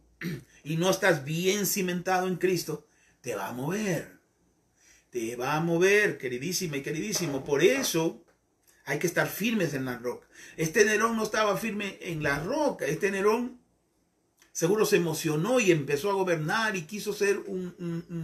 y 0.64 0.76
no 0.76 0.90
estás 0.90 1.24
bien 1.24 1.66
cimentado 1.66 2.28
en 2.28 2.36
Cristo, 2.36 2.86
te 3.20 3.34
va 3.34 3.48
a 3.48 3.52
mover. 3.52 4.20
Te 5.10 5.36
va 5.36 5.54
a 5.54 5.60
mover, 5.60 6.18
queridísima 6.18 6.76
y 6.76 6.82
queridísimo. 6.82 7.44
Por 7.44 7.62
eso 7.62 8.25
hay 8.86 9.00
que 9.00 9.08
estar 9.08 9.28
firmes 9.28 9.74
en 9.74 9.84
la 9.84 9.98
roca. 9.98 10.26
Este 10.56 10.84
Nerón 10.84 11.16
no 11.16 11.24
estaba 11.24 11.56
firme 11.56 11.98
en 12.00 12.22
la 12.22 12.38
roca. 12.38 12.86
Este 12.86 13.10
Nerón 13.10 13.58
seguro 14.52 14.86
se 14.86 14.96
emocionó 14.96 15.58
y 15.58 15.72
empezó 15.72 16.08
a 16.08 16.14
gobernar 16.14 16.76
y 16.76 16.82
quiso 16.82 17.12
ser 17.12 17.38
un, 17.46 17.74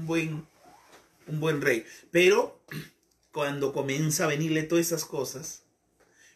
buen, 0.06 1.60
rey. 1.60 1.84
Pero 2.12 2.60
cuando 3.32 3.72
comienza 3.72 4.24
a 4.24 4.28
venirle 4.28 4.62
todas 4.62 4.86
esas 4.86 5.04
cosas, 5.04 5.64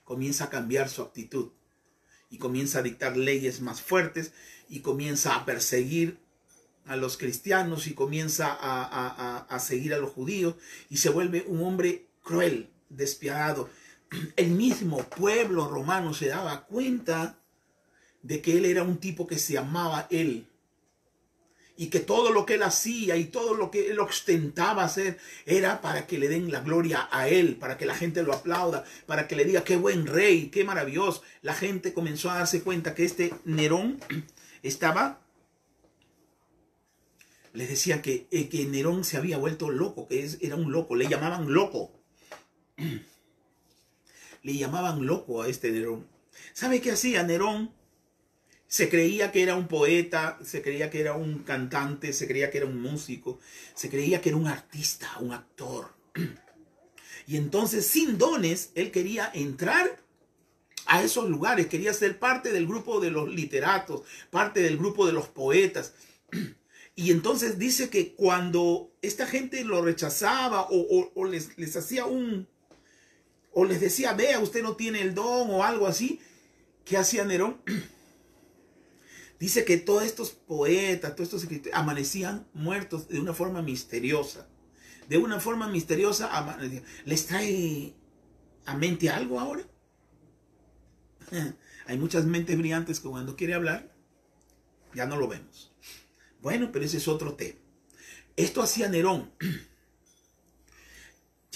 comienza 0.02 0.44
a 0.44 0.50
cambiar 0.50 0.88
su 0.88 1.02
actitud 1.02 1.52
y 2.28 2.38
comienza 2.38 2.80
a 2.80 2.82
dictar 2.82 3.16
leyes 3.16 3.60
más 3.60 3.80
fuertes 3.80 4.32
y 4.68 4.80
comienza 4.80 5.36
a 5.36 5.44
perseguir 5.44 6.18
a 6.84 6.96
los 6.96 7.16
cristianos 7.16 7.86
y 7.86 7.94
comienza 7.94 8.56
a 8.60 9.58
seguir 9.60 9.94
a 9.94 9.98
los 9.98 10.10
judíos 10.10 10.56
y 10.90 10.96
se 10.96 11.10
vuelve 11.10 11.44
un 11.46 11.62
hombre 11.62 12.06
cruel, 12.24 12.70
despiadado 12.88 13.70
el 14.36 14.50
mismo 14.50 14.98
pueblo 15.04 15.68
romano 15.68 16.14
se 16.14 16.28
daba 16.28 16.64
cuenta 16.66 17.38
de 18.22 18.40
que 18.40 18.58
él 18.58 18.64
era 18.64 18.82
un 18.82 18.98
tipo 18.98 19.26
que 19.26 19.38
se 19.38 19.58
amaba 19.58 20.06
él. 20.10 20.48
Y 21.78 21.88
que 21.88 22.00
todo 22.00 22.32
lo 22.32 22.46
que 22.46 22.54
él 22.54 22.62
hacía 22.62 23.16
y 23.16 23.26
todo 23.26 23.54
lo 23.54 23.70
que 23.70 23.90
él 23.90 24.00
ostentaba 24.00 24.82
hacer 24.84 25.18
era 25.44 25.82
para 25.82 26.06
que 26.06 26.18
le 26.18 26.28
den 26.28 26.50
la 26.50 26.60
gloria 26.60 27.06
a 27.12 27.28
él, 27.28 27.56
para 27.56 27.76
que 27.76 27.84
la 27.84 27.94
gente 27.94 28.22
lo 28.22 28.32
aplauda, 28.32 28.84
para 29.04 29.28
que 29.28 29.36
le 29.36 29.44
diga 29.44 29.62
qué 29.62 29.76
buen 29.76 30.06
rey, 30.06 30.48
qué 30.48 30.64
maravilloso. 30.64 31.22
La 31.42 31.52
gente 31.52 31.92
comenzó 31.92 32.30
a 32.30 32.38
darse 32.38 32.62
cuenta 32.62 32.94
que 32.94 33.04
este 33.04 33.34
Nerón 33.44 34.00
estaba 34.62 35.20
les 37.52 37.70
decía 37.70 38.02
que, 38.02 38.26
eh, 38.30 38.48
que 38.50 38.66
Nerón 38.66 39.02
se 39.02 39.16
había 39.16 39.38
vuelto 39.38 39.70
loco, 39.70 40.06
que 40.06 40.28
era 40.40 40.56
un 40.56 40.72
loco, 40.72 40.94
le 40.94 41.08
llamaban 41.08 41.52
loco. 41.52 41.92
le 44.46 44.56
llamaban 44.56 45.04
loco 45.04 45.42
a 45.42 45.48
este 45.48 45.72
Nerón. 45.72 46.06
¿Sabe 46.52 46.80
qué 46.80 46.92
hacía 46.92 47.24
Nerón? 47.24 47.72
Se 48.68 48.88
creía 48.88 49.32
que 49.32 49.42
era 49.42 49.56
un 49.56 49.66
poeta, 49.66 50.38
se 50.44 50.62
creía 50.62 50.88
que 50.88 51.00
era 51.00 51.14
un 51.14 51.40
cantante, 51.40 52.12
se 52.12 52.28
creía 52.28 52.48
que 52.48 52.58
era 52.58 52.66
un 52.66 52.80
músico, 52.80 53.40
se 53.74 53.90
creía 53.90 54.20
que 54.20 54.28
era 54.28 54.38
un 54.38 54.46
artista, 54.46 55.10
un 55.20 55.32
actor. 55.32 55.92
Y 57.28 57.36
entonces, 57.36 57.84
sin 57.84 58.18
dones, 58.18 58.70
él 58.76 58.92
quería 58.92 59.28
entrar 59.34 60.00
a 60.86 61.02
esos 61.02 61.28
lugares, 61.28 61.66
quería 61.66 61.92
ser 61.92 62.20
parte 62.20 62.52
del 62.52 62.68
grupo 62.68 63.00
de 63.00 63.10
los 63.10 63.28
literatos, 63.28 64.02
parte 64.30 64.60
del 64.60 64.76
grupo 64.78 65.08
de 65.08 65.12
los 65.12 65.26
poetas. 65.26 65.94
Y 66.98 67.10
entonces 67.10 67.58
dice 67.58 67.90
que 67.90 68.14
cuando 68.14 68.90
esta 69.02 69.26
gente 69.26 69.64
lo 69.64 69.82
rechazaba 69.82 70.66
o, 70.70 71.24
les, 71.26 71.58
les 71.58 71.76
hacía 71.76 72.06
un, 72.06 72.48
o 73.58 73.64
les 73.64 73.80
decía, 73.80 74.12
vea, 74.12 74.38
usted 74.38 74.62
no 74.62 74.76
tiene 74.76 75.00
el 75.00 75.14
don 75.14 75.50
o 75.50 75.64
algo 75.64 75.86
así, 75.86 76.20
¿qué 76.84 76.98
hacía 76.98 77.24
Nerón? 77.24 77.62
Dice 79.40 79.64
que 79.64 79.78
todos 79.78 80.04
estos 80.04 80.32
poetas, 80.32 81.12
todos 81.12 81.28
estos 81.28 81.42
escritores 81.44 81.74
amanecían 81.74 82.46
muertos 82.52 83.08
de 83.08 83.18
una 83.18 83.32
forma 83.32 83.62
misteriosa. 83.62 84.46
De 85.08 85.16
una 85.16 85.40
forma 85.40 85.68
misteriosa 85.68 86.58
¿Les 87.06 87.26
trae 87.26 87.94
a 88.66 88.76
mente 88.76 89.08
algo 89.08 89.40
ahora? 89.40 89.62
Hay 91.86 91.96
muchas 91.96 92.26
mentes 92.26 92.58
brillantes 92.58 93.00
que 93.00 93.08
cuando 93.08 93.36
quiere 93.36 93.54
hablar, 93.54 93.90
ya 94.92 95.06
no 95.06 95.16
lo 95.16 95.28
vemos. 95.28 95.72
Bueno, 96.42 96.72
pero 96.72 96.84
ese 96.84 96.98
es 96.98 97.08
otro 97.08 97.32
tema. 97.32 97.58
Esto 98.36 98.60
hacía 98.60 98.90
Nerón. 98.90 99.32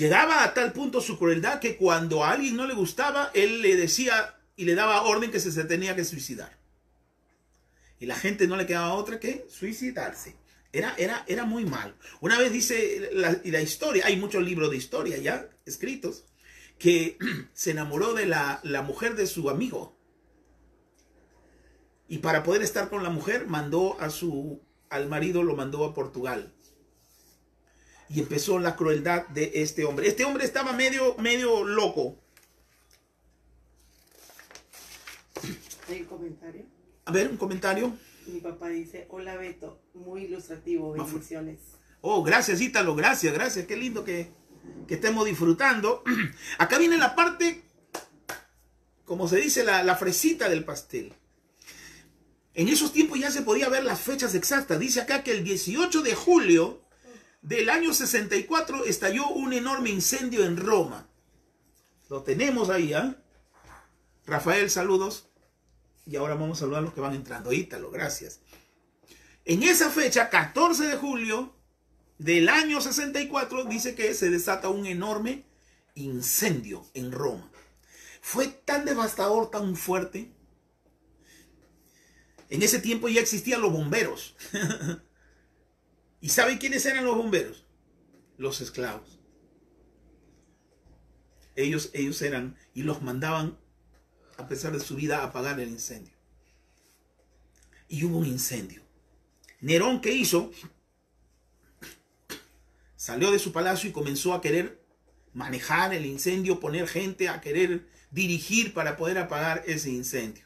Llegaba 0.01 0.45
a 0.45 0.55
tal 0.55 0.73
punto 0.73 1.03
su 1.03 1.19
crueldad 1.19 1.61
que 1.61 1.77
cuando 1.77 2.25
a 2.25 2.31
alguien 2.31 2.57
no 2.57 2.67
le 2.67 2.73
gustaba, 2.73 3.31
él 3.35 3.61
le 3.61 3.77
decía 3.77 4.35
y 4.57 4.65
le 4.65 4.75
daba 4.75 5.03
orden 5.03 5.31
que 5.31 5.39
se, 5.39 5.65
tenía 5.65 5.95
que 5.95 6.07
suicidar. 6.07 6.57
Y 7.99 8.07
la 8.07 8.15
gente 8.15 8.47
no 8.47 8.57
le 8.57 8.65
quedaba 8.65 8.95
otra 8.95 9.21
que 9.21 9.45
suicidarse. 9.51 10.37
Era, 10.73 10.95
era, 10.97 11.23
era 11.29 11.45
muy 11.45 11.67
mal. 11.67 11.95
Una 12.23 12.39
vez 12.39 12.51
dice 12.51 13.11
la, 13.13 13.43
la 13.45 13.61
historia, 13.61 14.07
hay 14.07 14.17
muchos 14.17 14.43
libros 14.43 14.71
de 14.71 14.79
historia 14.79 15.19
ya 15.19 15.51
escritos, 15.67 16.25
que 16.79 17.19
se 17.53 17.73
enamoró 17.73 18.15
de 18.15 18.25
la, 18.25 18.61
la 18.63 18.81
mujer 18.81 19.17
de 19.17 19.27
su 19.27 19.51
amigo. 19.51 19.99
Y 22.09 22.21
para 22.21 22.43
poder 22.43 22.63
estar 22.63 22.89
con 22.89 23.03
la 23.03 23.11
mujer, 23.11 23.49
mandó 23.49 24.01
a 24.01 24.09
su, 24.09 24.63
al 24.89 25.11
marido, 25.11 25.43
lo 25.43 25.57
mandó 25.57 25.85
a 25.85 25.93
Portugal 25.93 26.55
y 28.13 28.19
empezó 28.19 28.59
la 28.59 28.75
crueldad 28.75 29.29
de 29.29 29.53
este 29.55 29.85
hombre. 29.85 30.09
Este 30.09 30.25
hombre 30.25 30.45
estaba 30.45 30.73
medio, 30.73 31.17
medio 31.19 31.63
loco. 31.63 32.19
¿Hay 35.89 36.01
un 36.01 36.07
comentario? 36.07 36.65
A 37.05 37.13
ver, 37.13 37.29
un 37.29 37.37
comentario. 37.37 37.97
Mi 38.27 38.41
papá 38.41 38.69
dice, 38.69 39.07
hola 39.11 39.37
Beto, 39.37 39.81
muy 39.95 40.25
ilustrativo, 40.25 40.93
bendiciones. 40.93 41.59
Oh, 42.01 42.23
gracias 42.23 42.61
Ítalo, 42.61 42.95
gracias, 42.95 43.33
gracias, 43.33 43.67
qué 43.67 43.77
lindo 43.77 44.05
que, 44.05 44.29
que 44.89 44.95
estemos 44.95 45.25
disfrutando. 45.25 46.03
Acá 46.59 46.79
viene 46.79 46.99
la 46.99 47.15
parte, 47.15 47.63
como 49.05 49.29
se 49.29 49.37
dice, 49.37 49.63
la, 49.63 49.85
la 49.85 49.95
fresita 49.95 50.49
del 50.49 50.65
pastel. 50.65 51.15
En 52.55 52.69
esos 52.69 52.93
tiempos 52.93 53.21
ya 53.21 53.31
se 53.31 53.43
podía 53.43 53.69
ver 53.69 53.85
las 53.85 54.01
fechas 54.01 54.35
exactas. 54.35 54.81
Dice 54.81 55.01
acá 55.01 55.23
que 55.23 55.31
el 55.31 55.45
18 55.45 56.03
de 56.03 56.15
julio 56.17 56.83
del 57.43 57.71
año 57.71 57.95
64 57.95 58.85
estalló 58.85 59.29
un 59.29 59.53
enorme 59.53 59.91
incendio 59.91 60.45
en 60.45 60.57
Roma. 60.57 61.09
Lo 62.09 62.23
tenemos 62.23 62.71
ahí, 62.71 62.93
¿ah? 62.93 63.17
Rafael, 64.27 64.71
saludos. 64.71 65.29
Y 66.07 66.17
ahora 66.17 66.35
vamos 66.35 66.59
a 66.59 66.61
saludar 66.61 66.81
a 66.81 66.83
los 66.83 66.95
que 66.95 67.01
van 67.01 67.15
entrando. 67.15 67.53
Ítalo, 67.53 67.91
gracias. 67.91 68.41
En 69.45 69.63
esa 69.63 69.91
fecha, 69.91 70.29
14 70.29 70.87
de 70.87 70.97
julio 70.97 71.55
del 72.19 72.49
año 72.49 72.81
64 72.81 73.65
dice 73.65 73.95
que 73.95 74.13
se 74.15 74.31
desata 74.31 74.69
un 74.69 74.87
enorme 74.87 75.45
incendio 75.95 76.85
en 76.95 77.13
Roma. 77.13 77.51
Fue 78.21 78.49
tan 78.49 78.85
devastador, 78.85 79.51
tan 79.51 79.77
fuerte. 79.77 80.31
En 82.51 82.63
ese 82.63 82.81
tiempo 82.81 83.09
ya 83.09 83.21
existían 83.21 83.63
los 83.63 83.73
bomberos. 83.73 84.37
¿Y 86.21 86.29
saben 86.29 86.59
quiénes 86.59 86.85
eran 86.87 87.05
los 87.05 87.17
bomberos? 87.17 87.65
Los 88.37 88.61
esclavos. 88.61 89.19
Ellos, 91.57 91.91
ellos 91.93 92.21
eran 92.23 92.57
y 92.75 92.83
los 92.83 93.03
mandaban, 93.03 93.59
a 94.37 94.49
pesar 94.49 94.73
de 94.73 94.81
su 94.81 94.97
vida, 94.97 95.19
a 95.19 95.25
apagar 95.25 95.59
el 95.61 95.69
incendio. 95.69 96.15
Y 97.89 98.05
hubo 98.05 98.19
un 98.19 98.27
incendio. 98.27 98.83
Nerón, 99.61 100.01
¿qué 100.01 100.13
hizo? 100.13 100.53
Salió 102.97 103.31
de 103.31 103.39
su 103.39 103.53
palacio 103.53 103.91
y 103.91 103.93
comenzó 103.93 104.35
a 104.35 104.41
querer 104.41 104.81
manejar 105.33 105.95
el 105.95 106.07
incendio, 106.07 106.61
poner 106.61 106.87
gente 106.87 107.29
a 107.29 107.41
querer 107.41 107.87
dirigir 108.11 108.75
para 108.75 108.97
poder 108.97 109.19
apagar 109.19 109.63
ese 109.67 109.91
incendio. 109.91 110.45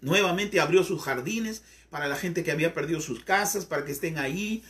Nuevamente 0.00 0.60
abrió 0.60 0.84
sus 0.84 1.02
jardines 1.02 1.62
para 1.90 2.08
la 2.08 2.16
gente 2.16 2.44
que 2.44 2.52
había 2.52 2.74
perdido 2.74 3.00
sus 3.00 3.24
casas, 3.24 3.66
para 3.66 3.84
que 3.84 3.92
estén 3.92 4.18
ahí. 4.18 4.62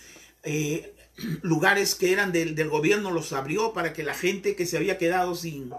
Eh, 0.43 0.95
lugares 1.43 1.95
que 1.95 2.13
eran 2.13 2.33
del, 2.33 2.55
del, 2.55 2.69
gobierno 2.69 3.11
los 3.11 3.33
abrió 3.33 3.73
para 3.73 3.93
que 3.93 4.03
la 4.03 4.15
gente 4.15 4.57
que 4.57 4.67
se 4.67 4.77
había 4.77 4.99
quedado 4.99 5.35
sin, 5.35 5.71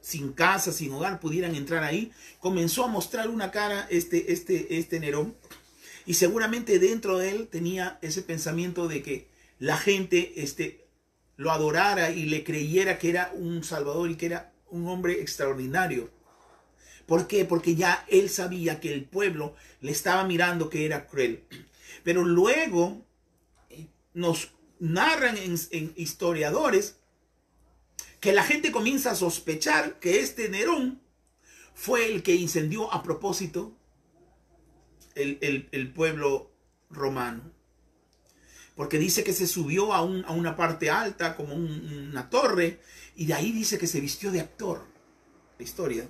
sin 0.00 0.32
casa, 0.32 0.72
sin 0.72 0.92
hogar, 0.92 1.20
pudieran 1.20 1.54
entrar 1.54 1.84
ahí. 1.84 2.12
Comenzó 2.38 2.84
a 2.84 2.88
mostrar 2.88 3.28
una 3.28 3.50
cara 3.50 3.86
este, 3.90 4.32
este, 4.32 4.78
este 4.78 5.00
Nerón. 5.00 5.34
Y 6.06 6.14
seguramente 6.14 6.78
dentro 6.78 7.18
de 7.18 7.30
él 7.30 7.48
tenía 7.48 7.98
ese 8.02 8.22
pensamiento 8.22 8.88
de 8.88 9.02
que 9.02 9.28
la 9.58 9.76
gente 9.76 10.32
este, 10.36 10.86
lo 11.36 11.52
adorara 11.52 12.10
y 12.10 12.24
le 12.24 12.44
creyera 12.44 12.98
que 12.98 13.10
era 13.10 13.32
un 13.34 13.62
salvador 13.62 14.10
y 14.10 14.16
que 14.16 14.26
era 14.26 14.52
un 14.70 14.86
hombre 14.88 15.20
extraordinario. 15.20 16.10
¿Por 17.10 17.26
qué? 17.26 17.44
Porque 17.44 17.74
ya 17.74 18.04
él 18.06 18.30
sabía 18.30 18.78
que 18.78 18.94
el 18.94 19.04
pueblo 19.04 19.56
le 19.80 19.90
estaba 19.90 20.22
mirando 20.22 20.70
que 20.70 20.86
era 20.86 21.08
cruel. 21.08 21.42
Pero 22.04 22.24
luego 22.24 23.04
nos 24.14 24.52
narran 24.78 25.36
en, 25.36 25.92
historiadores 25.96 27.00
que 28.20 28.32
la 28.32 28.44
gente 28.44 28.70
comienza 28.70 29.10
a 29.10 29.16
sospechar 29.16 29.98
que 29.98 30.20
este 30.20 30.50
Nerón 30.50 31.02
fue 31.74 32.12
el 32.12 32.22
que 32.22 32.36
incendió 32.36 32.94
a 32.94 33.02
propósito 33.02 33.76
el, 35.16 35.66
el, 35.72 35.92
pueblo 35.92 36.52
romano. 36.90 37.42
Porque 38.76 39.00
dice 39.00 39.24
que 39.24 39.32
se 39.32 39.48
subió 39.48 39.94
a, 39.94 40.02
un, 40.02 40.24
a 40.26 40.30
una 40.30 40.54
parte 40.54 40.90
alta, 40.90 41.34
como 41.34 41.56
un, 41.56 42.08
una 42.12 42.30
torre, 42.30 42.78
y 43.16 43.26
de 43.26 43.34
ahí 43.34 43.50
dice 43.50 43.78
que 43.78 43.88
se 43.88 44.00
vistió 44.00 44.30
de 44.30 44.38
actor. 44.38 44.86
La 45.58 45.64
historia 45.64 46.08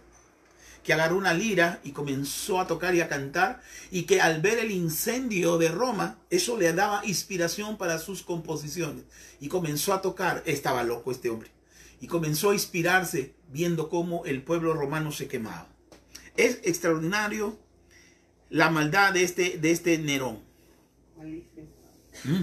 que 0.91 0.95
agarró 0.95 1.19
una 1.19 1.35
lira 1.35 1.79
y 1.85 1.93
comenzó 1.93 2.59
a 2.59 2.67
tocar 2.67 2.97
y 2.97 3.01
a 3.01 3.09
cantar, 3.09 3.63
y 3.93 4.07
que 4.07 4.21
al 4.21 4.41
ver 4.41 4.59
el 4.59 4.73
incendio 4.73 5.57
de 5.57 5.69
Roma, 5.69 6.19
eso 6.31 6.59
le 6.59 6.73
daba 6.73 7.07
inspiración 7.07 7.79
para 7.79 8.01
sus 8.01 8.25
composiciones. 8.25 9.05
Y 9.39 9.47
comenzó 9.47 9.95
a 9.95 10.03
tocar, 10.03 10.43
estaba 10.47 10.83
loco 10.83 11.13
este 11.13 11.31
hombre, 11.31 11.53
y 12.01 12.09
comenzó 12.09 12.51
a 12.51 12.55
inspirarse 12.55 13.37
viendo 13.53 13.89
cómo 13.89 14.25
el 14.25 14.43
pueblo 14.43 14.75
romano 14.75 15.13
se 15.13 15.29
quemaba. 15.29 15.69
Es 16.37 16.59
extraordinario 16.65 17.57
la 18.49 18.69
maldad 18.69 19.13
de 19.13 19.23
este, 19.23 19.59
de 19.59 19.71
este 19.71 19.97
Nerón. 19.97 20.41
Malísimo. 21.17 21.69
¿Mm? 22.25 22.43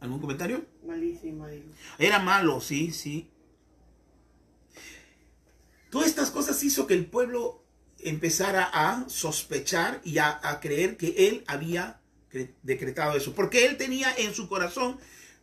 ¿Algún 0.00 0.20
comentario? 0.20 0.66
Malísimo, 0.86 1.46
digo. 1.46 1.64
Era 1.98 2.18
malo, 2.18 2.60
sí, 2.60 2.92
sí. 2.92 3.30
Todas 5.88 6.08
estas 6.08 6.30
cosas 6.30 6.62
hizo 6.62 6.86
que 6.86 6.92
el 6.92 7.06
pueblo 7.06 7.59
empezara 8.04 8.70
a 8.72 9.08
sospechar 9.08 10.00
y 10.04 10.18
a, 10.18 10.40
creer 10.60 10.96
que 10.96 11.28
él 11.28 11.44
había 11.46 12.00
decretado 12.62 13.16
eso. 13.16 13.34
Porque 13.34 13.66
él 13.66 13.76
tenía 13.76 14.12
en 14.16 14.34
su 14.34 14.48
corazón, 14.48 14.98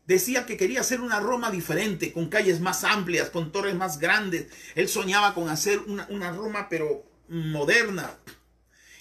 decía 0.06 0.46
que 0.46 0.58
quería 0.58 0.82
hacer 0.82 1.02
una 1.02 1.20
Roma 1.20 1.52
diferente, 1.52 2.13
con 2.13 2.30
calles 2.30 2.60
más 2.60 2.84
amplias, 2.84 3.30
con 3.30 3.52
torres 3.52 3.76
más 3.76 4.00
grandes. 4.00 4.48
Él 4.76 4.88
soñaba 4.88 5.34
con 5.34 5.50
hacer 5.50 5.80
una, 5.80 6.08
una 6.10 6.32
Roma, 6.32 6.67
pero 6.70 7.06
moderna. 7.28 8.17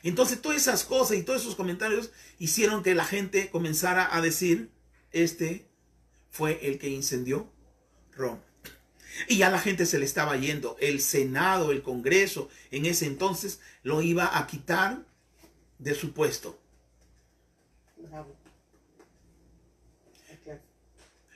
Entonces 0.03 0.41
todas 0.41 0.59
esas 0.59 0.85
cosas 0.85 1.17
y 1.17 1.23
todos 1.23 1.43
esos 1.43 1.57
comentarios 1.57 2.11
hicieron 2.39 2.83
que 2.83 2.95
la 2.95 3.05
gente 3.05 3.51
comenzara 3.51 4.15
a 4.15 4.21
decir, 4.21 4.71
este 5.11 5.67
fue 6.31 6.61
el 6.63 6.79
que 6.79 6.89
incendió 6.89 7.53
Roma. 8.13 8.46
Y 9.29 9.39
ya 9.39 9.51
la 9.51 9.59
gente 9.59 9.87
se 9.87 9.99
le 9.99 10.05
estaba 10.05 10.37
yendo. 10.37 10.77
El 10.81 11.01
Senado, 11.01 11.73
el 11.73 11.83
Congreso, 11.83 12.49
en 12.71 12.87
ese 12.87 13.07
entonces 13.07 13.61
lo 13.83 14.03
iba 14.03 14.39
a 14.39 14.47
quitar 14.47 15.05
de 15.79 15.95
su 15.95 16.13
puesto. 16.13 16.59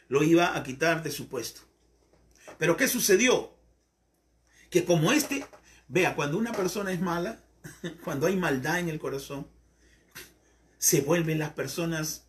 Lo 0.08 0.22
iba 0.22 0.56
a 0.56 0.62
quitar 0.62 1.02
de 1.02 1.10
su 1.10 1.28
puesto. 1.28 1.60
Pero 2.58 2.76
¿qué 2.76 2.88
sucedió? 2.88 3.54
Que 4.68 4.84
como 4.84 5.12
este, 5.12 5.46
vea, 5.88 6.14
cuando 6.14 6.36
una 6.38 6.52
persona 6.52 6.92
es 6.92 7.00
mala, 7.00 7.40
cuando 8.04 8.26
hay 8.26 8.36
maldad 8.36 8.80
en 8.80 8.88
el 8.88 8.98
corazón, 8.98 9.46
se 10.78 11.02
vuelven 11.02 11.38
las 11.38 11.50
personas, 11.50 12.26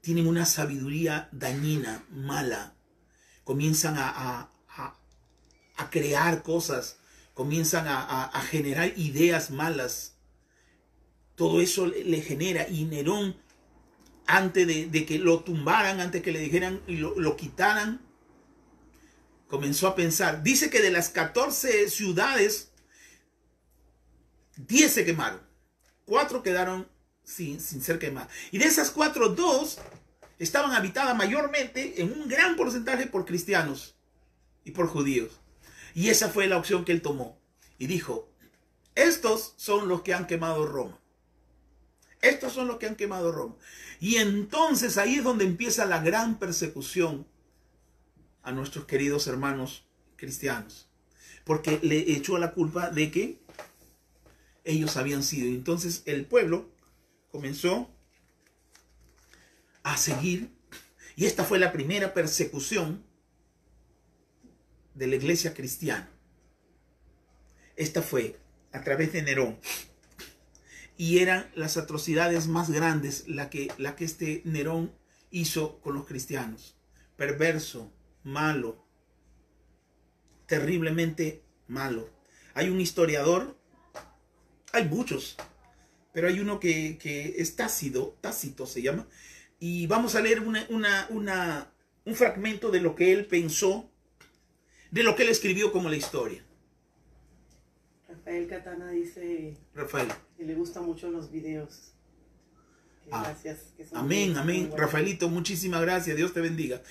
tienen 0.00 0.26
una 0.26 0.44
sabiduría 0.44 1.28
dañina, 1.32 2.04
mala, 2.10 2.74
comienzan 3.44 3.96
a, 3.98 4.08
a, 4.08 4.96
a, 5.76 5.90
crear 5.90 6.42
cosas, 6.42 6.98
comienzan 7.34 7.86
a, 7.88 8.30
generar 8.50 8.92
ideas 8.96 9.50
malas. 9.50 10.14
Todo 11.34 11.60
eso 11.60 11.86
le, 11.86 12.20
genera. 12.20 12.68
Y 12.68 12.84
Nerón, 12.84 13.36
antes 14.26 14.66
de, 14.66 14.86
de, 14.86 15.06
que 15.06 15.18
lo 15.18 15.40
tumbaran, 15.40 16.00
antes 16.00 16.22
que 16.22 16.32
le 16.32 16.40
dijeran 16.40 16.82
y 16.86 16.96
lo, 16.96 17.18
lo, 17.18 17.36
quitaran, 17.36 18.00
comenzó 19.48 19.88
a 19.88 19.94
pensar. 19.94 20.42
Dice 20.42 20.70
que 20.70 20.80
de 20.80 20.90
las 20.90 21.08
14 21.08 21.88
ciudades, 21.88 22.72
10 24.56 24.92
se 24.92 25.04
quemaron. 25.04 25.40
Cuatro 26.04 26.42
quedaron 26.42 26.88
sin, 27.24 27.60
sin 27.60 27.82
ser 27.82 27.98
quemadas. 27.98 28.28
Y 28.50 28.58
de 28.58 28.66
esas 28.66 28.90
cuatro, 28.90 29.30
dos 29.30 29.78
estaban 30.40 30.72
habitadas 30.72 31.14
mayormente 31.16 32.00
en 32.00 32.12
un 32.12 32.26
gran 32.26 32.56
porcentaje 32.56 33.06
por 33.06 33.26
cristianos 33.26 33.94
y 34.64 34.70
por 34.72 34.88
judíos. 34.88 35.38
Y 35.94 36.08
esa 36.08 36.30
fue 36.30 36.48
la 36.48 36.56
opción 36.56 36.84
que 36.84 36.92
él 36.92 37.02
tomó. 37.02 37.38
Y 37.78 37.86
dijo, 37.86 38.32
estos 38.94 39.52
son 39.56 39.86
los 39.86 40.00
que 40.00 40.14
han 40.14 40.26
quemado 40.26 40.66
Roma. 40.66 40.98
Estos 42.22 42.54
son 42.54 42.68
los 42.68 42.78
que 42.78 42.86
han 42.86 42.96
quemado 42.96 43.32
Roma. 43.32 43.56
Y 44.00 44.16
entonces 44.16 44.96
ahí 44.96 45.16
es 45.16 45.24
donde 45.24 45.44
empieza 45.44 45.84
la 45.84 46.00
gran 46.00 46.38
persecución 46.38 47.26
a 48.42 48.50
nuestros 48.50 48.86
queridos 48.86 49.26
hermanos 49.26 49.86
cristianos. 50.16 50.88
Porque 51.44 51.80
le 51.82 51.98
echó 52.12 52.38
la 52.38 52.52
culpa 52.52 52.88
de 52.88 53.10
que 53.10 53.42
ellos 54.64 54.96
habían 54.96 55.22
sido. 55.22 55.48
Entonces 55.48 56.02
el 56.06 56.24
pueblo 56.24 56.70
comenzó 57.30 57.90
a 59.82 59.96
seguir. 59.96 60.50
Y 61.16 61.26
esta 61.26 61.44
fue 61.44 61.58
la 61.58 61.72
primera 61.72 62.14
persecución 62.14 63.04
de 64.94 65.06
la 65.06 65.16
iglesia 65.16 65.54
cristiana. 65.54 66.10
Esta 67.76 68.02
fue 68.02 68.38
a 68.72 68.82
través 68.82 69.12
de 69.12 69.22
Nerón. 69.22 69.58
Y 70.96 71.18
eran 71.18 71.50
las 71.54 71.76
atrocidades 71.76 72.46
más 72.46 72.70
grandes 72.70 73.26
la 73.26 73.48
que, 73.48 73.72
la 73.78 73.96
que 73.96 74.04
este 74.04 74.42
Nerón 74.44 74.92
hizo 75.30 75.80
con 75.80 75.94
los 75.94 76.06
cristianos. 76.06 76.76
Perverso, 77.16 77.92
malo, 78.22 78.86
terriblemente 80.46 81.42
malo. 81.68 82.10
Hay 82.54 82.68
un 82.68 82.80
historiador, 82.80 83.56
hay 84.72 84.84
muchos, 84.88 85.36
pero 86.12 86.28
hay 86.28 86.40
uno 86.40 86.60
que, 86.60 86.98
que 86.98 87.36
es 87.38 87.56
Tácito, 87.56 88.18
Tácito 88.20 88.66
se 88.66 88.82
llama, 88.82 89.06
y 89.60 89.86
vamos 89.86 90.14
a 90.14 90.22
leer 90.22 90.40
una, 90.40 90.66
una, 90.70 91.06
una, 91.10 91.72
un 92.06 92.14
fragmento 92.14 92.70
de 92.70 92.80
lo 92.80 92.96
que 92.96 93.12
él 93.12 93.26
pensó, 93.26 93.88
de 94.90 95.02
lo 95.04 95.14
que 95.14 95.22
él 95.22 95.28
escribió 95.28 95.70
como 95.70 95.90
la 95.90 95.96
historia. 95.96 96.42
Rafael 98.08 98.48
Catana 98.48 98.90
dice 98.90 99.56
Rafael. 99.74 100.08
que 100.36 100.44
le 100.44 100.54
gustan 100.54 100.86
mucho 100.86 101.10
los 101.10 101.30
videos. 101.30 101.92
Ah, 103.12 103.22
gracias. 103.26 103.58
que 103.76 103.86
son 103.86 103.98
Amén, 103.98 104.30
muy 104.30 104.40
amén. 104.40 104.72
Rafaelito, 104.76 105.28
muchísimas 105.28 105.82
gracias. 105.82 106.16
Dios 106.16 106.32
te 106.32 106.40
bendiga. 106.40 106.82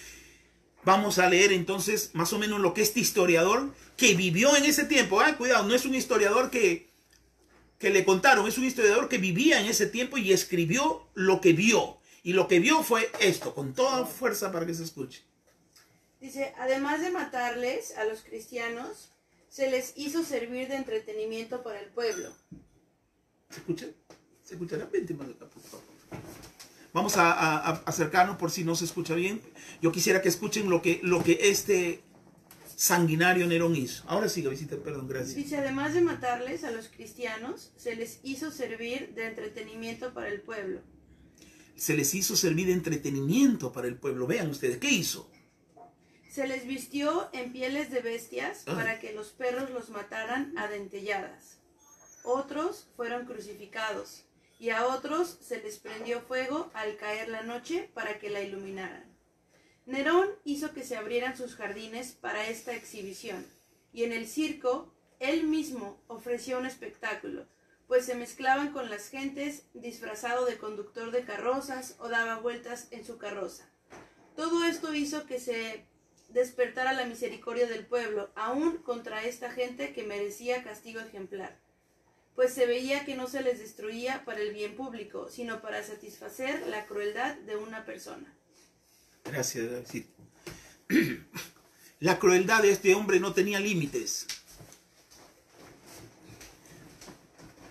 Vamos 0.84 1.18
a 1.20 1.28
leer 1.30 1.52
entonces 1.52 2.12
más 2.14 2.32
o 2.34 2.40
menos 2.40 2.62
lo 2.62 2.74
que 2.74 2.82
este 2.82 3.00
historiador 3.00 3.74
que 3.98 4.14
vivió 4.16 4.56
en 4.56 4.66
ese 4.66 4.86
tiempo. 4.86 5.20
Ah, 5.20 5.36
cuidado, 5.38 5.68
no 5.68 5.74
es 5.74 5.86
un 5.86 5.96
historiador 5.96 6.50
que, 6.52 6.88
que 7.80 7.90
le 7.90 8.06
contaron, 8.06 8.48
es 8.48 8.58
un 8.58 8.66
historiador 8.66 9.10
que 9.10 9.18
vivía 9.18 9.60
en 9.60 9.66
ese 9.66 9.88
tiempo 9.88 10.18
y 10.18 10.32
escribió 10.32 11.08
lo 11.16 11.42
que 11.42 11.54
vio. 11.54 11.99
Y 12.24 12.34
lo 12.34 12.48
que 12.48 12.60
vio 12.60 12.84
fue 12.84 13.10
esto, 13.20 13.54
con 13.56 13.74
toda 13.74 14.06
fuerza 14.06 14.52
para 14.52 14.66
que 14.66 14.74
se 14.74 14.84
escuche. 14.84 15.24
Dice, 16.20 16.54
además 16.58 17.02
de 17.02 17.12
matarles 17.12 17.98
a 17.98 18.04
los 18.04 18.22
cristianos, 18.22 19.12
se 19.48 19.70
les 19.72 19.94
hizo 19.96 20.24
servir 20.24 20.68
de 20.68 20.76
entretenimiento 20.76 21.64
para 21.64 21.80
el 21.80 21.88
pueblo. 21.90 22.34
¿Se 23.50 23.60
escucha? 23.60 23.88
¿Se 24.44 24.56
acá, 25.36 25.46
por 25.48 25.64
favor. 25.64 25.86
Vamos 26.92 27.18
a, 27.18 27.32
a- 27.32 27.58
a 27.70 27.72
acercarnos 27.86 28.38
por 28.38 28.52
si 28.52 28.64
no 28.64 28.76
se 28.76 28.86
escucha 28.86 29.14
bien. 29.16 29.42
Yo 29.82 29.92
quisiera 29.92 30.22
que 30.22 30.30
escuchen 30.30 30.70
lo 30.70 30.82
que, 30.82 31.00
lo 31.04 31.24
que 31.24 31.38
este 31.50 32.02
sanguinario 32.76 33.46
Nerón 33.48 33.76
hizo. 33.76 34.04
Ahora 34.08 34.28
sí, 34.28 34.42
visita, 34.50 34.76
perdón, 34.78 35.08
gracias. 35.08 35.36
Dice, 35.36 35.58
además 35.58 35.94
de 35.94 36.02
matarles 36.02 36.64
a 36.64 36.72
los 36.72 36.88
cristianos, 36.90 37.72
se 37.78 37.96
les 37.96 38.20
hizo 38.24 38.52
servir 38.52 39.14
de 39.16 39.28
entretenimiento 39.28 40.14
para 40.14 40.30
el 40.30 40.42
pueblo. 40.42 40.82
Se 41.80 41.96
les 41.96 42.14
hizo 42.14 42.36
servir 42.36 42.68
de 42.68 42.74
entretenimiento 42.74 43.72
para 43.72 43.88
el 43.88 43.96
pueblo. 43.98 44.28
Vean 44.28 44.50
ustedes, 44.50 44.78
¿qué 44.78 44.90
hizo? 44.90 45.32
Se 46.30 46.46
les 46.46 46.68
vistió 46.68 47.30
en 47.34 47.52
pieles 47.54 47.90
de 47.90 48.02
bestias 48.02 48.64
Ah. 48.68 48.76
para 48.76 49.00
que 49.00 49.14
los 49.14 49.30
perros 49.30 49.70
los 49.72 49.90
mataran 49.90 50.56
a 50.58 50.68
dentelladas. 50.68 51.60
Otros 52.24 52.88
fueron 52.96 53.26
crucificados 53.26 54.26
y 54.60 54.72
a 54.72 54.88
otros 54.88 55.38
se 55.42 55.62
les 55.64 55.78
prendió 55.80 56.22
fuego 56.22 56.70
al 56.74 56.98
caer 56.98 57.30
la 57.30 57.44
noche 57.44 57.90
para 57.94 58.20
que 58.20 58.30
la 58.30 58.42
iluminaran. 58.42 59.06
Nerón 59.86 60.28
hizo 60.44 60.74
que 60.74 60.84
se 60.84 60.98
abrieran 60.98 61.38
sus 61.38 61.56
jardines 61.56 62.12
para 62.12 62.48
esta 62.50 62.76
exhibición 62.76 63.46
y 63.94 64.04
en 64.04 64.12
el 64.12 64.28
circo 64.28 64.94
él 65.20 65.48
mismo 65.48 66.04
ofreció 66.08 66.60
un 66.60 66.66
espectáculo, 66.66 67.48
pues 67.90 68.06
se 68.06 68.14
mezclaban 68.14 68.72
con 68.72 68.92
las 68.92 69.10
gentes 69.10 69.64
disfrazado 69.74 70.46
de 70.46 70.60
conductor 70.60 71.10
de 71.10 71.26
carrozas 71.26 71.96
o 71.98 72.08
daba 72.08 72.38
vueltas 72.38 72.88
en 72.92 73.04
su 73.04 73.18
carroza. 73.18 73.68
Todo 74.36 74.64
esto 74.64 74.94
hizo 74.94 75.26
que 75.26 75.40
se 75.40 75.86
despertara 76.30 76.94
la 76.94 77.08
misericordia 77.08 77.66
del 77.66 77.88
pueblo, 77.88 78.30
aún 78.36 78.78
contra 78.78 79.26
esta 79.26 79.50
gente 79.50 79.92
que 79.92 80.04
merecía 80.04 80.64
castigo 80.64 81.00
ejemplar, 81.00 81.60
pues 82.36 82.54
se 82.54 82.68
veía 82.68 83.06
que 83.06 83.16
no 83.16 83.28
se 83.28 83.42
les 83.42 83.58
destruía 83.58 84.24
para 84.24 84.40
el 84.40 84.54
bien 84.54 84.76
público, 84.76 85.28
sino 85.28 85.60
para 85.60 85.82
satisfacer 85.82 86.68
la 86.68 86.86
crueldad 86.86 87.38
de 87.38 87.56
una 87.56 87.86
persona. 87.86 88.38
Gracias, 89.26 89.68
David. 89.72 90.06
La 92.02 92.18
crueldad 92.18 92.62
de 92.62 92.72
este 92.72 92.96
hombre 92.96 93.20
no 93.20 93.34
tenía 93.34 93.60
límites. 93.60 94.26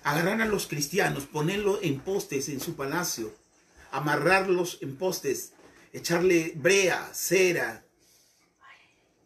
Agarrar 0.09 0.41
a 0.41 0.47
los 0.47 0.67
cristianos, 0.67 1.27
ponerlos 1.27 1.81
en 1.83 2.01
postes 2.01 2.49
en 2.49 2.61
su 2.61 2.77
palacio, 2.77 3.31
amarrarlos 3.91 4.79
en 4.81 4.97
postes, 4.97 5.53
echarle 5.93 6.55
brea, 6.57 7.11
cera, 7.13 7.85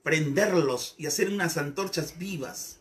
prenderlos 0.03 0.97
y 0.99 1.07
hacer 1.07 1.29
unas 1.29 1.57
antorchas 1.57 2.19
vivas. 2.19 2.81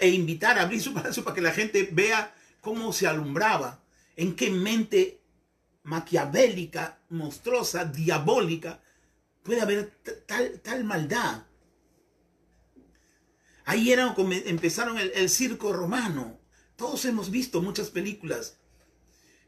E 0.00 0.08
invitar 0.08 0.58
a 0.58 0.62
abrir 0.62 0.82
su 0.82 0.92
palacio 0.92 1.22
para 1.22 1.36
que 1.36 1.40
la 1.40 1.52
gente 1.52 1.88
vea 1.92 2.34
cómo 2.60 2.92
se 2.92 3.06
alumbraba, 3.06 3.80
en 4.16 4.34
qué 4.34 4.50
mente 4.50 5.22
maquiavélica, 5.84 6.98
monstruosa, 7.10 7.84
diabólica, 7.84 8.82
puede 9.44 9.60
haber 9.60 10.00
tal, 10.26 10.58
tal 10.58 10.82
maldad. 10.82 11.44
Ahí 13.66 13.92
era 13.92 14.16
empezaron 14.18 14.98
el 14.98 15.30
circo 15.30 15.72
romano. 15.72 16.41
Todos 16.76 17.04
hemos 17.04 17.30
visto 17.30 17.62
muchas 17.62 17.90
películas. 17.90 18.58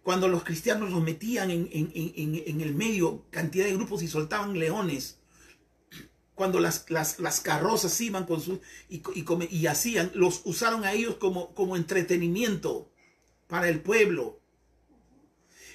Cuando 0.03 0.29
los 0.29 0.45
cristianos 0.45 0.91
los 0.91 1.03
metían 1.03 1.51
en, 1.51 1.69
en- 1.73 2.61
el 2.61 2.75
medio, 2.75 3.25
cantidad 3.31 3.65
de 3.65 3.75
grupos 3.75 4.03
y 4.03 4.09
soltaban 4.09 4.59
leones. 4.59 5.19
Cuando 6.35 6.61
las, 6.61 6.85
carrozas 7.41 7.99
iban 8.01 8.27
con 8.27 8.41
sus 8.41 8.59
y, 8.89 9.03
y 9.15 9.25
y 9.51 9.67
hacían, 9.67 10.11
los 10.15 10.43
usaron 10.45 10.85
a 10.85 10.93
ellos 10.93 11.17
como, 11.17 11.55
entretenimiento 11.77 12.91
para 13.47 13.69
el 13.69 13.81
pueblo. 13.81 14.41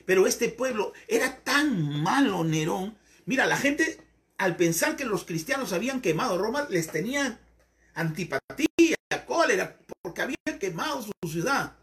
Pero 0.05 0.27
este 0.27 0.49
pueblo 0.49 0.93
era 1.07 1.43
tan 1.43 2.01
malo, 2.03 2.43
Nerón. 2.43 2.97
Mira, 3.25 3.45
la 3.45 3.57
gente, 3.57 4.01
al 4.37 4.57
pensar 4.57 4.95
que 4.95 5.05
los 5.05 5.23
cristianos 5.23 5.71
habían 5.73 6.01
quemado 6.01 6.37
Roma, 6.37 6.67
les 6.69 6.91
tenía 6.91 7.39
antipatía, 7.93 8.95
cólera, 9.25 9.78
porque 10.01 10.21
habían 10.21 10.59
quemado 10.59 11.01
su 11.01 11.29
ciudad. 11.29 11.75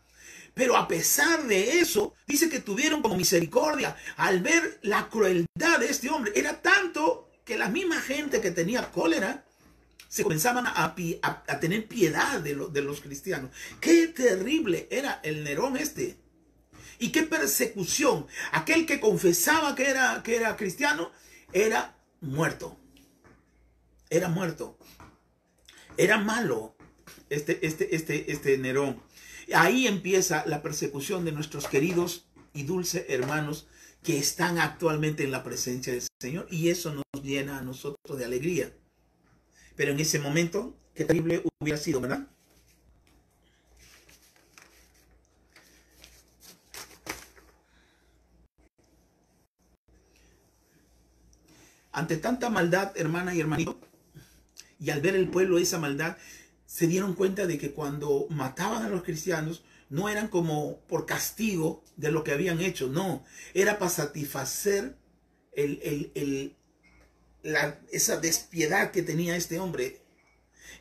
Pero 0.54 0.76
a 0.76 0.88
pesar 0.88 1.46
de 1.46 1.80
eso, 1.80 2.14
dice 2.26 2.48
que 2.48 2.60
tuvieron 2.60 3.02
como 3.02 3.16
misericordia 3.16 3.96
al 4.16 4.40
ver 4.40 4.78
la 4.82 5.08
crueldad 5.08 5.78
de 5.80 5.90
este 5.90 6.08
hombre. 6.08 6.32
Era 6.34 6.62
tanto 6.62 7.30
que 7.44 7.58
la 7.58 7.68
misma 7.68 8.00
gente 8.00 8.40
que 8.40 8.50
tenía 8.50 8.90
cólera 8.90 9.44
se 10.08 10.22
comenzaban 10.22 10.66
a, 10.66 10.94
tener 11.60 11.86
piedad 11.86 12.40
de, 12.40 12.54
de 12.54 12.82
los 12.82 13.00
cristianos. 13.00 13.50
Qué 13.80 14.08
terrible 14.08 14.88
era 14.90 15.20
el 15.22 15.44
Nerón 15.44 15.76
este. 15.76 16.16
Y 16.98 17.10
qué 17.10 17.24
persecución. 17.24 18.26
Aquel 18.52 18.86
que 18.86 18.98
confesaba 18.98 19.74
que 19.74 19.90
era, 19.90 20.22
que 20.22 20.36
era 20.36 20.56
cristiano 20.56 21.12
era 21.52 21.98
muerto. 22.22 22.78
Era 24.08 24.28
muerto. 24.28 24.78
Era 25.98 26.16
malo 26.16 26.75
este, 27.30 27.66
este, 27.66 27.94
este, 27.94 28.30
este 28.32 28.58
Nerón. 28.58 29.02
Ahí 29.54 29.86
empieza 29.86 30.44
la 30.46 30.62
persecución 30.62 31.24
de 31.24 31.32
nuestros 31.32 31.68
queridos 31.68 32.26
y 32.52 32.64
dulces 32.64 33.06
hermanos 33.08 33.68
que 34.02 34.18
están 34.18 34.58
actualmente 34.58 35.24
en 35.24 35.30
la 35.30 35.42
presencia 35.44 35.92
del 35.92 36.02
Señor. 36.20 36.46
Y 36.50 36.68
eso 36.68 36.94
nos 36.94 37.22
llena 37.22 37.58
a 37.58 37.62
nosotros 37.62 38.18
de 38.18 38.24
alegría. 38.24 38.72
Pero 39.76 39.92
en 39.92 40.00
ese 40.00 40.18
momento, 40.18 40.76
qué 40.94 41.04
terrible 41.04 41.42
hubiera 41.60 41.78
sido, 41.78 42.00
¿verdad? 42.00 42.26
Ante 51.96 52.18
tanta 52.18 52.50
maldad, 52.50 52.92
hermana 52.96 53.34
y 53.34 53.40
hermanito, 53.40 53.80
y 54.78 54.90
al 54.90 55.00
ver 55.00 55.16
el 55.16 55.30
pueblo 55.30 55.56
esa 55.56 55.78
maldad, 55.78 56.18
se 56.76 56.86
dieron 56.86 57.14
cuenta 57.14 57.46
de 57.46 57.56
que 57.56 57.72
cuando 57.72 58.26
mataban 58.28 58.82
a 58.84 58.90
los 58.90 59.02
cristianos, 59.02 59.64
no 59.88 60.10
eran 60.10 60.28
como 60.28 60.80
por 60.88 61.06
castigo 61.06 61.82
de 61.96 62.10
lo 62.10 62.22
que 62.22 62.32
habían 62.32 62.60
hecho, 62.60 62.88
no, 62.88 63.24
era 63.54 63.78
para 63.78 63.90
satisfacer 63.90 64.94
el, 65.52 65.80
el- 65.82 66.12
el- 66.14 66.56
la- 67.42 67.80
esa 67.92 68.20
despiedad 68.20 68.90
que 68.90 69.02
tenía 69.02 69.36
este 69.36 69.58
hombre. 69.58 70.02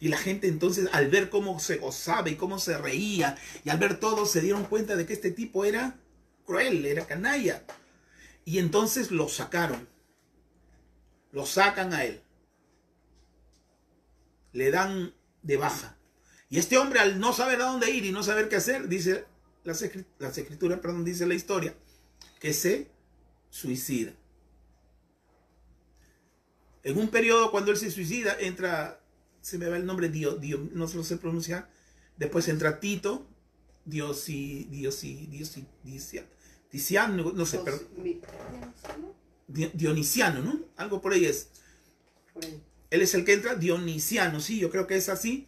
Y 0.02 0.10
la 0.10 0.18
gente 0.18 0.50
entonces 0.50 0.90
al 0.92 1.08
ver 1.08 1.30
cómo 1.30 1.62
se 1.62 1.78
gozaba 1.78 2.30
y 2.30 2.36
cómo 2.36 2.60
se 2.60 2.78
reía, 2.78 3.38
y 3.64 3.70
al 3.70 3.78
ver 3.78 3.98
todo, 3.98 4.26
se 4.26 4.42
dieron 4.42 4.66
cuenta 4.66 4.98
de 4.98 5.06
que 5.06 5.14
este 5.14 5.32
tipo 5.32 5.64
era 5.64 5.98
cruel, 6.46 6.86
era 6.86 7.08
canalla. 7.08 7.64
Y 8.44 8.60
entonces 8.60 9.12
lo 9.12 9.30
sacaron 9.30 9.88
lo 11.32 11.46
sacan 11.46 11.94
a 11.94 12.04
él. 12.04 12.22
Le 14.52 14.72
dan 14.72 15.14
de 15.46 15.58
baja. 15.58 15.98
Y 16.50 16.60
este 16.60 16.78
hombre 16.78 17.00
al 17.00 17.20
no 17.20 17.34
saber 17.34 17.62
a 17.62 17.66
dónde 17.66 17.90
ir 17.92 18.06
y 18.06 18.12
no 18.12 18.24
saber 18.24 18.50
qué 18.50 18.56
hacer, 18.58 18.88
dice 18.88 19.26
las, 19.64 19.82
escri- 19.84 20.06
las 20.20 20.38
escrituras, 20.38 20.80
perdón, 20.80 21.06
dice 21.06 21.26
la 21.26 21.34
historia, 21.34 21.76
que 22.40 22.54
se 22.54 22.90
suicida. 23.50 24.14
En 26.84 26.98
un 26.98 27.10
periodo 27.10 27.50
cuando 27.52 27.72
él 27.72 27.78
se 27.78 27.90
suicida, 27.90 28.36
entra, 28.40 29.02
se 29.42 29.58
me 29.58 29.68
va 29.68 29.78
el 29.78 29.86
nombre, 29.86 30.10
Dio, 30.10 30.36
Dio- 30.36 30.70
no 30.74 30.88
se 30.88 30.98
lo 30.98 31.04
sé 31.04 31.18
pronunciar, 31.18 31.70
después 32.18 32.48
entra 32.48 32.80
Tito, 32.80 33.28
Dios 33.86 34.30
y 34.30 34.66
Dios 34.66 35.04
y 35.04 35.26
Dios 35.28 35.58
y 35.58 35.66
Diciano, 36.72 37.32
no 37.32 37.46
sé, 37.46 37.60
perdón, 37.60 37.88
Dionisiano, 39.48 40.42
¿no? 40.42 40.60
Algo 40.76 41.02
por 41.02 41.14
ahí 41.14 41.26
es. 41.26 41.50
Por 42.34 42.44
ahí. 42.46 42.62
Él 42.90 43.02
es 43.02 43.14
el 43.14 43.26
que 43.26 43.34
entra, 43.34 43.56
Dionisiano, 43.56 44.40
sí, 44.40 44.60
yo 44.60 44.70
creo 44.70 44.88
que 44.88 44.96
es 44.98 45.10
así. 45.10 45.48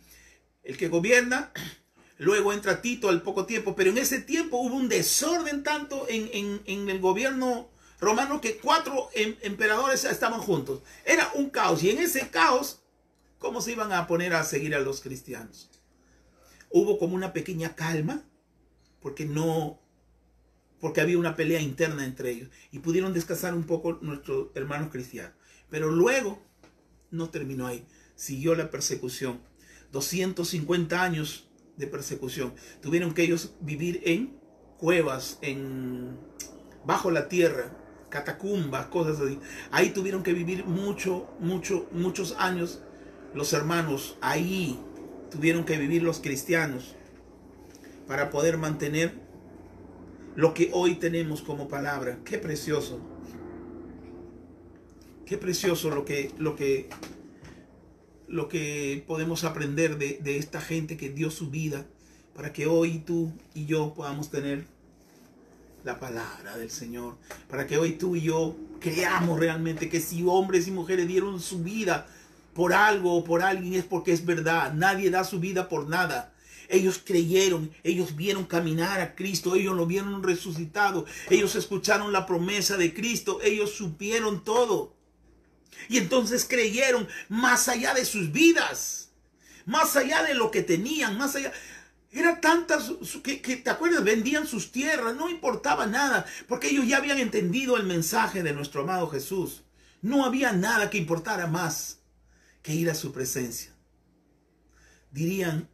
El 0.64 0.78
que 0.78 0.88
gobierna. 0.90 1.52
Luego 2.20 2.52
entra 2.52 2.82
Tito 2.82 3.10
al 3.10 3.22
poco 3.22 3.46
tiempo, 3.46 3.76
pero 3.76 3.92
en 3.92 4.00
ese 4.00 4.20
tiempo 4.20 4.58
hubo 4.58 4.76
un 4.76 4.90
desorden 4.90 5.64
tanto 5.64 6.08
en, 6.10 6.30
en- 6.66 6.90
el 6.90 7.00
gobierno 7.00 7.70
romano 8.00 8.42
que 8.42 8.58
cuatro 8.58 9.10
em- 9.14 9.36
emperadores 9.42 10.04
estaban 10.04 10.40
juntos. 10.42 10.82
Era 11.06 11.32
un 11.36 11.50
caos 11.52 11.84
y 11.84 11.92
en 11.92 12.00
ese 12.00 12.30
caos, 12.30 12.82
¿cómo 13.38 13.62
se 13.62 13.74
iban 13.74 13.94
a 13.94 14.08
poner 14.08 14.34
a 14.34 14.44
seguir 14.44 14.74
a 14.76 14.80
los 14.80 15.02
cristianos? 15.02 15.70
Hubo 16.72 16.98
como 16.98 17.16
una 17.16 17.34
pequeña 17.34 17.76
calma, 17.76 18.24
porque 19.00 19.26
no, 19.26 19.80
porque 20.80 21.02
había 21.02 21.18
una 21.18 21.36
pelea 21.36 21.62
interna 21.62 22.06
entre 22.06 22.32
ellos 22.32 22.50
y 22.72 22.80
pudieron 22.80 23.14
descansar 23.14 23.54
un 23.54 23.64
poco 23.66 24.00
nuestros 24.02 24.50
hermanos 24.56 24.92
cristianos. 24.92 25.34
Pero 25.70 25.92
luego 25.92 26.44
no 27.12 27.30
terminó 27.30 27.68
ahí, 27.68 27.86
siguió 28.16 28.56
la 28.56 28.70
persecución. 28.70 29.40
250 29.92 31.02
años 31.02 31.48
de 31.78 31.88
persecución. 31.88 32.54
Tuvieron 32.82 33.14
que 33.14 33.24
ellos 33.24 33.54
vivir 33.62 34.02
en 34.06 34.38
cuevas, 34.78 35.40
en 35.42 36.18
bajo 36.86 37.12
la 37.12 37.30
tierra, 37.30 37.72
catacumbas, 38.10 38.88
cosas 38.88 39.20
así. 39.20 39.40
Ahí 39.72 39.92
tuvieron 39.92 40.24
que 40.24 40.34
vivir 40.34 40.66
mucho, 40.66 41.30
mucho, 41.40 41.88
muchos 41.92 42.36
años 42.38 42.82
los 43.34 43.54
hermanos. 43.54 44.18
Ahí 44.22 44.80
tuvieron 45.30 45.66
que 45.66 45.78
vivir 45.78 46.04
los 46.04 46.20
cristianos 46.20 46.96
para 48.08 48.30
poder 48.30 48.58
mantener 48.58 49.14
lo 50.36 50.54
que 50.54 50.70
hoy 50.74 50.96
tenemos 50.96 51.42
como 51.42 51.68
palabra. 51.68 52.20
Qué 52.24 52.38
precioso. 52.38 53.17
Qué 55.28 55.38
precioso 55.38 55.90
lo 55.90 56.06
que, 56.06 56.32
lo 56.38 56.56
que, 56.56 56.88
lo 58.30 58.48
que 58.48 59.04
podemos 59.06 59.44
aprender 59.44 59.98
de, 59.98 60.20
de 60.22 60.38
esta 60.38 60.62
gente 60.62 60.96
que 60.96 61.10
dio 61.10 61.30
su 61.32 61.50
vida 61.50 61.86
para 62.34 62.54
que 62.54 62.66
hoy 62.66 63.00
tú 63.00 63.34
y 63.54 63.66
yo 63.66 63.94
podamos 63.94 64.30
tener 64.30 64.66
la 65.84 66.00
palabra 66.00 66.58
del 66.58 66.72
Señor. 66.72 67.18
Para 67.50 67.68
que 67.68 67.78
hoy 67.78 67.94
tú 67.94 68.16
y 68.16 68.22
yo 68.22 68.56
creamos 68.80 69.38
realmente 69.38 69.90
que 69.90 70.00
si 70.00 70.24
hombres 70.24 70.66
y 70.70 70.72
mujeres 70.72 71.10
dieron 71.10 71.42
su 71.42 71.62
vida 71.62 72.08
por 72.54 72.72
algo 72.72 73.14
o 73.14 73.26
por 73.26 73.42
alguien 73.44 73.74
es 73.74 73.84
porque 73.84 74.14
es 74.14 74.26
verdad. 74.26 74.74
Nadie 74.74 75.10
da 75.10 75.26
su 75.26 75.42
vida 75.42 75.68
por 75.68 75.90
nada. 75.90 76.34
Ellos 76.70 77.02
creyeron, 77.04 77.72
ellos 77.84 78.16
vieron 78.16 78.46
caminar 78.46 79.02
a 79.02 79.14
Cristo, 79.14 79.56
ellos 79.56 79.76
lo 79.76 79.86
vieron 79.86 80.24
resucitado, 80.24 81.06
ellos 81.30 81.56
escucharon 81.56 82.12
la 82.12 82.26
promesa 82.26 82.78
de 82.78 82.94
Cristo, 82.94 83.40
ellos 83.42 83.72
supieron 83.72 84.44
todo. 84.44 84.97
Y 85.90 85.98
entonces 85.98 86.46
creyeron 86.46 87.08
más 87.30 87.68
allá 87.68 87.94
de 87.94 88.06
sus 88.06 88.32
vidas, 88.32 89.10
más 89.66 89.96
allá 89.96 90.24
de 90.24 90.34
lo 90.34 90.52
que 90.52 90.64
tenían, 90.64 91.18
más 91.18 91.36
allá. 91.36 91.52
Era 92.12 92.40
tantas 92.42 92.92
que, 93.24 93.42
que, 93.42 93.58
te 93.58 93.70
acuerdas, 93.70 94.04
vendían 94.04 94.48
sus 94.48 94.72
tierras, 94.72 95.16
no 95.16 95.30
importaba 95.30 95.86
nada, 95.86 96.26
porque 96.48 96.70
ellos 96.70 96.88
ya 96.88 96.98
habían 96.98 97.20
entendido 97.20 97.78
el 97.78 97.84
mensaje 97.84 98.44
de 98.44 98.54
nuestro 98.54 98.82
amado 98.82 99.10
Jesús. 99.10 99.64
No 100.02 100.26
había 100.26 100.54
nada 100.54 100.90
que 100.90 100.98
importara 100.98 101.48
más 101.48 102.00
que 102.62 102.74
ir 102.74 102.90
a 102.90 102.96
su 102.96 103.12
presencia. 103.12 103.74
Dirían, 105.12 105.70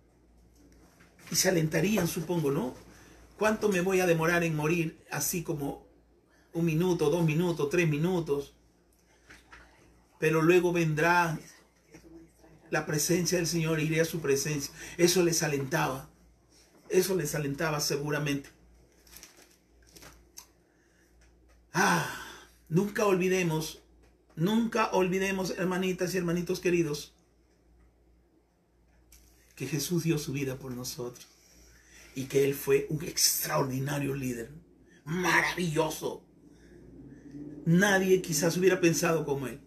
y 1.31 1.35
se 1.35 1.49
alentarían, 1.49 2.07
supongo, 2.07 2.51
¿no? 2.51 2.75
¿Cuánto 3.37 3.69
me 3.69 3.81
voy 3.81 3.99
a 3.99 4.05
demorar 4.05 4.43
en 4.43 4.55
morir? 4.55 5.03
Así 5.11 5.43
como 5.43 5.87
un 6.53 6.65
minuto, 6.65 7.09
dos 7.09 7.25
minutos, 7.25 7.69
tres 7.69 7.89
minutos. 7.89 8.55
Pero 10.23 10.41
luego 10.41 10.71
vendrá 10.71 11.37
la 12.69 12.85
presencia 12.85 13.39
del 13.39 13.45
Señor, 13.45 13.81
iré 13.81 13.99
a 13.99 14.05
su 14.05 14.21
presencia. 14.21 14.73
Eso 14.95 15.21
les 15.21 15.43
alentaba. 15.43 16.09
Eso 16.87 17.13
les 17.17 17.35
alentaba 17.35 17.81
seguramente. 17.81 18.49
Ah, 21.73 22.09
nunca 22.69 23.05
olvidemos, 23.05 23.83
nunca 24.37 24.91
olvidemos, 24.93 25.55
hermanitas 25.57 26.13
y 26.13 26.19
hermanitos 26.19 26.61
queridos, 26.61 27.13
que 29.55 29.67
Jesús 29.67 30.03
dio 30.03 30.17
su 30.17 30.31
vida 30.31 30.57
por 30.57 30.71
nosotros 30.71 31.27
y 32.15 32.27
que 32.27 32.45
Él 32.45 32.53
fue 32.53 32.87
un 32.89 33.03
extraordinario 33.03 34.15
líder, 34.15 34.53
maravilloso. 35.03 36.23
Nadie 37.65 38.21
quizás 38.21 38.55
hubiera 38.55 38.79
pensado 38.79 39.25
como 39.25 39.47
Él, 39.47 39.59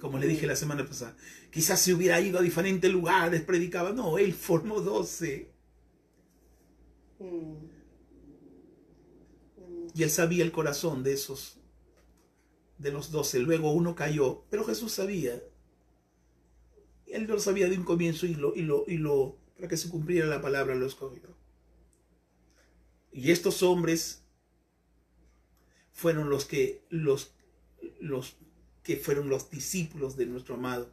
como 0.00 0.18
le 0.18 0.26
dije 0.26 0.46
la 0.46 0.56
semana 0.56 0.86
pasada. 0.86 1.16
Quizás 1.50 1.80
se 1.80 1.94
hubiera 1.94 2.20
ido 2.20 2.38
a 2.38 2.42
diferentes 2.42 2.90
lugares, 2.90 3.42
predicaba. 3.42 3.92
No, 3.92 4.18
Él 4.18 4.34
formó 4.34 4.80
doce. 4.80 5.50
Y 9.94 10.02
Él 10.02 10.10
sabía 10.10 10.44
el 10.44 10.52
corazón 10.52 11.02
de 11.02 11.14
esos, 11.14 11.58
de 12.78 12.92
los 12.92 13.10
doce. 13.10 13.40
Luego 13.40 13.72
uno 13.72 13.94
cayó, 13.94 14.44
pero 14.50 14.64
Jesús 14.64 14.92
sabía 14.92 15.40
él 17.10 17.24
lo 17.24 17.38
sabía 17.40 17.68
de 17.68 17.76
un 17.76 17.84
comienzo 17.84 18.26
y 18.26 18.34
lo, 18.34 18.54
y 18.54 18.62
lo, 18.62 18.84
y 18.86 18.98
lo, 18.98 19.38
para 19.56 19.68
que 19.68 19.76
se 19.76 19.88
cumpliera 19.88 20.26
la 20.26 20.40
palabra 20.40 20.74
lo 20.74 20.86
escogió. 20.86 21.36
Y 23.12 23.30
estos 23.30 23.62
hombres 23.62 24.24
fueron 25.92 26.30
los 26.30 26.44
que, 26.44 26.84
los, 26.90 27.34
los 28.00 28.36
que 28.88 28.96
fueron 28.96 29.28
los 29.28 29.50
discípulos 29.50 30.16
de 30.16 30.24
nuestro 30.24 30.54
amado. 30.54 30.90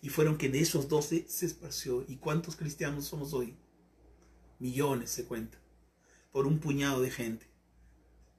Y 0.00 0.08
fueron 0.08 0.38
que 0.38 0.48
de 0.48 0.60
esos 0.60 0.88
doce 0.88 1.26
se 1.28 1.44
esparció. 1.44 2.06
¿Y 2.08 2.16
cuántos 2.16 2.56
cristianos 2.56 3.04
somos 3.04 3.34
hoy? 3.34 3.54
Millones 4.58 5.10
se 5.10 5.26
cuentan. 5.26 5.60
Por 6.32 6.46
un 6.46 6.58
puñado 6.58 7.02
de 7.02 7.10
gente. 7.10 7.46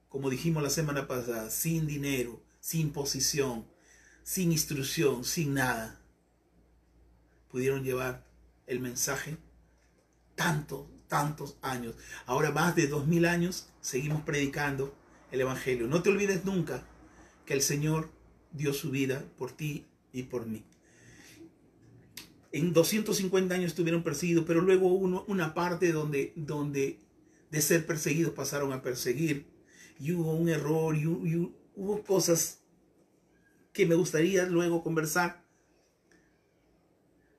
Como 0.10 0.32
dijimos 0.32 0.64
la 0.64 0.72
semana 0.72 1.08
pasada, 1.08 1.52
sin 1.52 1.86
dinero, 1.86 2.42
sin 2.60 2.92
posición, 2.92 3.68
sin 4.24 4.52
instrucción, 4.52 5.24
sin 5.24 5.54
nada, 5.54 6.02
pudieron 7.52 7.84
llevar 7.84 8.26
el 8.66 8.80
mensaje 8.80 9.38
tantos, 10.34 10.88
tantos 11.08 11.58
años. 11.62 11.94
Ahora 12.26 12.50
más 12.50 12.76
de 12.76 12.88
dos 12.88 13.06
mil 13.06 13.24
años 13.24 13.68
seguimos 13.82 14.24
predicando 14.24 14.96
el 15.30 15.42
Evangelio. 15.42 15.86
No 15.86 16.02
te 16.02 16.10
olvides 16.10 16.44
nunca 16.44 16.84
que 17.46 17.54
el 17.54 17.62
Señor 17.62 18.10
dio 18.52 18.74
su 18.74 18.92
vida 18.92 19.24
por 19.38 19.52
ti 19.52 19.86
y 20.12 20.24
por 20.24 20.46
mí. 20.46 20.64
En 22.52 22.72
250 22.72 23.54
años 23.54 23.72
estuvieron 23.72 24.02
perseguidos, 24.02 24.46
pero 24.48 24.62
luego 24.62 24.88
hubo 24.88 25.26
una 25.28 25.54
parte 25.54 25.92
donde, 25.92 26.34
de 26.36 27.62
ser 27.62 27.86
perseguidos 27.86 28.34
pasaron 28.34 28.72
a 28.72 28.82
perseguir. 28.82 29.46
Y 30.00 30.14
hubo 30.14 30.34
un 30.34 30.48
error 30.50 30.96
y 30.96 31.06
hubo 31.06 32.04
cosas 32.04 32.62
que 33.74 33.86
me 33.86 33.96
gustaría 33.96 34.46
luego 34.46 34.84
conversar. 34.84 35.44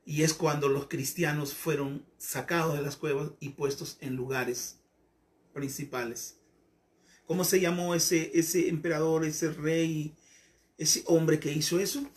Y 0.05 0.23
es 0.23 0.35
cuando 0.35 0.69
los 0.69 0.87
cristianos 0.87 1.55
fueron 1.55 2.05
sacados 2.19 2.75
de 2.75 2.83
las 2.83 2.97
cuevas 2.97 3.31
y 3.41 3.51
puestos 3.51 3.97
en 4.01 4.17
lugares 4.17 4.81
principales. 5.55 6.36
¿Cómo 7.27 7.45
se 7.45 7.61
llamó 7.61 7.95
ese, 7.95 8.31
ese 8.35 8.69
emperador, 8.69 9.25
ese 9.25 9.51
rey, 9.51 10.15
ese 10.79 11.03
hombre 11.07 11.41
que 11.41 11.53
hizo 11.53 11.81
eso? 11.81 12.09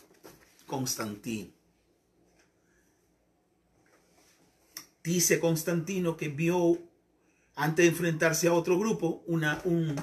Constantino. 0.66 1.50
Dice 5.02 5.40
Constantino 5.40 6.16
que 6.16 6.28
vio, 6.28 6.78
antes 7.56 7.84
de 7.84 7.90
enfrentarse 7.90 8.46
a 8.46 8.52
otro 8.52 8.78
grupo, 8.78 9.24
una, 9.26 9.60
un, 9.64 9.96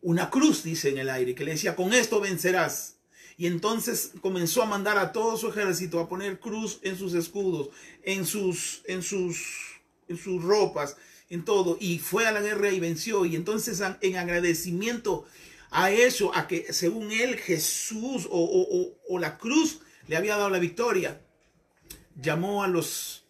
una 0.00 0.30
cruz, 0.30 0.62
dice 0.62 0.88
en 0.88 0.98
el 0.98 1.10
aire, 1.10 1.34
que 1.34 1.44
le 1.44 1.52
decía, 1.52 1.76
con 1.76 1.92
esto 1.92 2.20
vencerás. 2.20 2.96
Y 3.36 3.46
entonces 3.46 4.12
comenzó 4.20 4.62
a 4.62 4.66
mandar 4.66 4.98
a 4.98 5.12
todo 5.12 5.36
su 5.36 5.48
ejército 5.48 5.98
a 5.98 6.08
poner 6.08 6.40
cruz 6.40 6.78
en 6.82 6.96
sus 6.96 7.14
escudos, 7.14 7.70
en 8.02 8.24
sus, 8.24 8.82
en 8.86 9.02
sus, 9.02 9.80
en 10.08 10.16
sus 10.16 10.42
ropas, 10.42 10.96
en 11.30 11.44
todo. 11.44 11.78
Y 11.80 11.98
fue 11.98 12.26
a 12.26 12.32
la 12.32 12.42
guerra 12.42 12.70
y 12.70 12.80
venció. 12.80 13.24
Y 13.24 13.36
entonces 13.36 13.82
en 14.02 14.16
agradecimiento 14.16 15.24
a 15.70 15.90
eso, 15.90 16.34
a 16.34 16.46
que 16.46 16.72
según 16.72 17.10
él 17.12 17.38
Jesús 17.38 18.28
o, 18.30 18.38
o, 18.38 18.98
o 19.08 19.18
la 19.18 19.38
cruz 19.38 19.80
le 20.06 20.16
había 20.16 20.36
dado 20.36 20.50
la 20.50 20.58
victoria, 20.58 21.20
llamó 22.20 22.62
a 22.62 22.68
los 22.68 23.24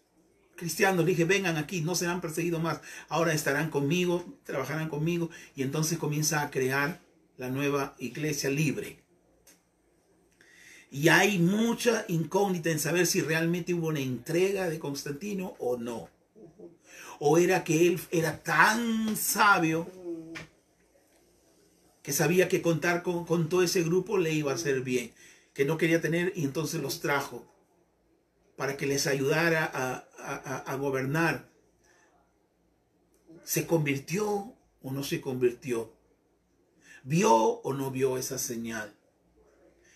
cristianos, 0.57 1.07
dije, 1.07 1.25
vengan 1.25 1.57
aquí, 1.57 1.81
no 1.81 1.95
serán 1.95 2.21
perseguidos 2.21 2.63
más, 2.63 2.81
ahora 3.09 3.33
estarán 3.33 3.71
conmigo, 3.71 4.39
trabajarán 4.45 4.91
conmigo, 4.91 5.31
y 5.57 5.63
entonces 5.63 5.97
comienza 5.97 6.43
a 6.43 6.51
crear 6.51 7.01
la 7.39 7.49
nueva 7.49 7.97
iglesia 7.99 8.51
libre. 8.51 9.03
Y 10.91 11.09
hay 11.09 11.39
mucha 11.39 12.05
incógnita 12.09 12.71
en 12.71 12.79
saber 12.79 13.07
si 13.07 13.23
realmente 13.23 13.73
hubo 13.73 13.89
una 13.89 14.01
entrega 14.01 14.69
de 14.69 14.79
Constantino 14.79 15.55
o 15.59 15.79
no. 15.79 16.11
O 17.23 17.37
era 17.37 17.65
que 17.65 17.87
él 17.87 18.01
era 18.11 18.43
tan 18.43 19.15
sabio 19.15 19.87
que 22.03 22.13
sabía 22.13 22.49
que 22.49 22.63
contar 22.63 23.03
con, 23.03 23.27
con 23.27 23.51
todo 23.51 23.63
ese 23.63 23.83
grupo 23.83 24.17
le 24.17 24.33
iba 24.33 24.53
a 24.53 24.55
hacer 24.55 24.81
bien, 24.81 25.13
que 25.53 25.67
no 25.67 25.77
quería 25.77 26.01
tener 26.01 26.33
y 26.35 26.45
entonces 26.45 26.81
los 26.81 27.01
trajo 27.01 27.47
para 28.57 28.79
que 28.79 28.87
les 28.87 29.07
ayudara 29.07 29.71
a, 29.73 30.09
a, 30.19 30.57
a, 30.57 30.77
gobernar. 30.77 31.49
¿Se 33.45 33.67
convirtió 33.67 34.55
o 34.83 34.91
no 34.91 35.05
se 35.05 35.21
convirtió? 35.21 35.93
¿Vio 37.05 37.35
o 37.35 37.75
no 37.75 37.91
vio 37.91 38.17
esa 38.17 38.39
señal? 38.39 38.95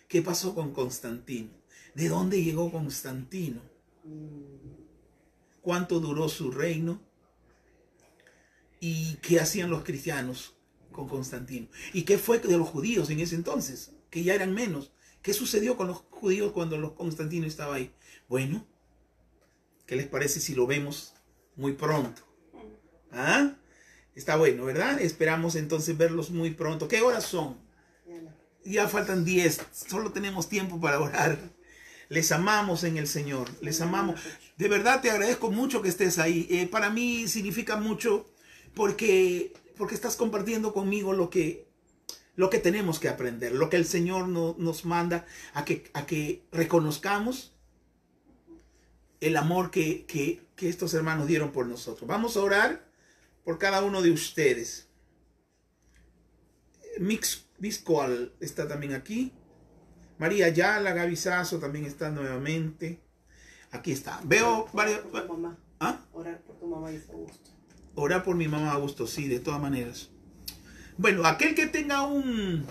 ¿Qué 0.08 0.20
pasó 0.20 0.54
con 0.54 0.72
Constantino? 0.72 1.50
¿De 1.94 2.08
dónde 2.08 2.42
llegó 2.44 2.70
Constantino? 2.70 3.62
¿Cuánto 5.62 6.00
duró 6.00 6.28
su 6.28 6.50
reino? 6.50 7.00
¿Y 8.86 9.14
qué 9.22 9.40
hacían 9.40 9.70
los 9.70 9.82
cristianos 9.82 10.52
con 10.92 11.08
Constantino? 11.08 11.68
¿Y 11.94 12.02
qué 12.02 12.18
fue 12.18 12.38
de 12.38 12.58
los 12.58 12.68
judíos 12.68 13.08
en 13.08 13.18
ese 13.18 13.34
entonces? 13.34 13.92
Que 14.10 14.22
ya 14.22 14.34
eran 14.34 14.52
menos. 14.52 14.92
¿Qué 15.22 15.32
sucedió 15.32 15.78
con 15.78 15.86
los 15.86 16.02
judíos 16.10 16.52
cuando 16.52 16.76
los 16.76 16.92
Constantino 16.92 17.46
estaba 17.46 17.76
ahí? 17.76 17.94
Bueno, 18.28 18.66
¿qué 19.86 19.96
les 19.96 20.06
parece 20.06 20.38
si 20.38 20.54
lo 20.54 20.66
vemos 20.66 21.14
muy 21.56 21.72
pronto? 21.72 22.20
¿Ah? 23.10 23.54
Está 24.14 24.36
bueno, 24.36 24.66
¿verdad? 24.66 25.00
Esperamos 25.00 25.54
entonces 25.54 25.96
verlos 25.96 26.28
muy 26.28 26.50
pronto. 26.50 26.86
¿Qué 26.86 27.00
horas 27.00 27.24
son? 27.24 27.56
Ya 28.66 28.86
faltan 28.86 29.24
10. 29.24 29.62
Solo 29.72 30.12
tenemos 30.12 30.50
tiempo 30.50 30.78
para 30.78 31.00
orar. 31.00 31.38
Les 32.10 32.30
amamos 32.32 32.84
en 32.84 32.98
el 32.98 33.06
Señor. 33.06 33.48
Les 33.62 33.80
amamos. 33.80 34.20
De 34.58 34.68
verdad 34.68 35.00
te 35.00 35.10
agradezco 35.10 35.50
mucho 35.50 35.80
que 35.80 35.88
estés 35.88 36.18
ahí. 36.18 36.46
Eh, 36.50 36.66
para 36.66 36.90
mí 36.90 37.28
significa 37.28 37.76
mucho 37.76 38.26
porque, 38.74 39.52
porque 39.76 39.94
estás 39.94 40.16
compartiendo 40.16 40.72
conmigo 40.72 41.12
lo 41.12 41.30
que, 41.30 41.68
lo 42.36 42.50
que 42.50 42.58
tenemos 42.58 42.98
que 42.98 43.08
aprender, 43.08 43.52
lo 43.52 43.70
que 43.70 43.76
el 43.76 43.86
Señor 43.86 44.28
no- 44.28 44.54
nos 44.58 44.84
manda 44.84 45.26
a 45.52 45.64
que, 45.64 45.90
a 45.94 46.06
que 46.06 46.44
reconozcamos 46.52 47.54
el 49.20 49.36
amor 49.36 49.70
que, 49.70 50.04
que, 50.06 50.42
que 50.56 50.68
estos 50.68 50.92
hermanos 50.94 51.26
dieron 51.26 51.52
por 51.52 51.66
nosotros. 51.66 52.06
Vamos 52.08 52.36
a 52.36 52.42
orar 52.42 52.88
por 53.44 53.58
cada 53.58 53.82
uno 53.84 54.02
de 54.02 54.10
ustedes. 54.10 54.88
Mix 56.98 57.46
Biscoal 57.58 58.32
está 58.40 58.68
también 58.68 58.92
aquí. 58.94 59.32
María 60.18 60.48
Yala, 60.48 60.92
Gaby 60.92 61.16
Sazo 61.16 61.58
también 61.58 61.84
está 61.86 62.10
nuevamente. 62.10 63.00
Aquí 63.70 63.92
está. 63.92 64.20
Veo 64.24 64.68
varios. 64.72 65.00
¿Ah? 65.80 66.00
Orar 66.12 66.40
por 66.42 66.56
tu 66.58 66.66
mamá 66.66 66.92
y 66.92 67.00
su 67.00 67.12
gusto. 67.12 67.50
Orar 67.96 68.22
por 68.24 68.34
mi 68.36 68.48
mamá 68.48 68.72
Augusto, 68.72 69.06
sí, 69.06 69.28
de 69.28 69.40
todas 69.40 69.60
maneras. 69.60 70.10
Bueno, 70.98 71.24
aquel 71.26 71.54
que 71.54 71.66
tenga 71.66 72.02
un, 72.06 72.64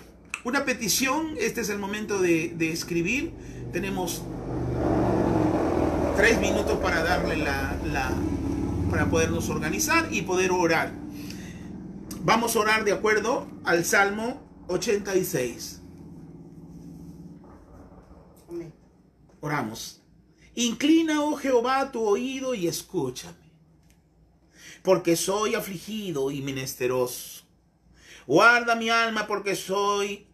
una 0.44 0.64
petición, 0.64 1.34
este 1.38 1.60
es 1.62 1.68
el 1.70 1.78
momento 1.78 2.20
de, 2.20 2.48
de 2.56 2.72
escribir. 2.72 3.32
Tenemos 3.72 4.22
tres 6.16 6.40
minutos 6.40 6.78
para 6.78 7.02
darle 7.02 7.36
la, 7.36 7.76
la- 7.92 8.12
para 8.90 9.10
podernos 9.10 9.48
organizar 9.48 10.08
y 10.12 10.22
poder 10.22 10.52
orar. 10.52 10.92
Vamos 12.22 12.54
a 12.54 12.60
orar 12.60 12.84
de 12.84 12.92
acuerdo 12.92 13.46
al 13.64 13.84
Salmo 13.84 14.40
86. 14.68 15.80
Amén. 18.48 18.72
Oramos. 19.40 20.00
Inclina, 20.54 21.22
oh 21.22 21.34
Jehová, 21.36 21.90
tu 21.90 22.00
oído 22.02 22.54
y 22.54 22.68
escúchame, 22.68 23.43
porque 24.84 25.16
soy 25.16 25.54
afligido 25.54 26.30
y 26.30 26.42
menesteroso. 26.42 27.44
Guarda 28.26 28.76
mi 28.76 28.90
alma 28.90 29.26
porque 29.26 29.56
soy 29.56 30.26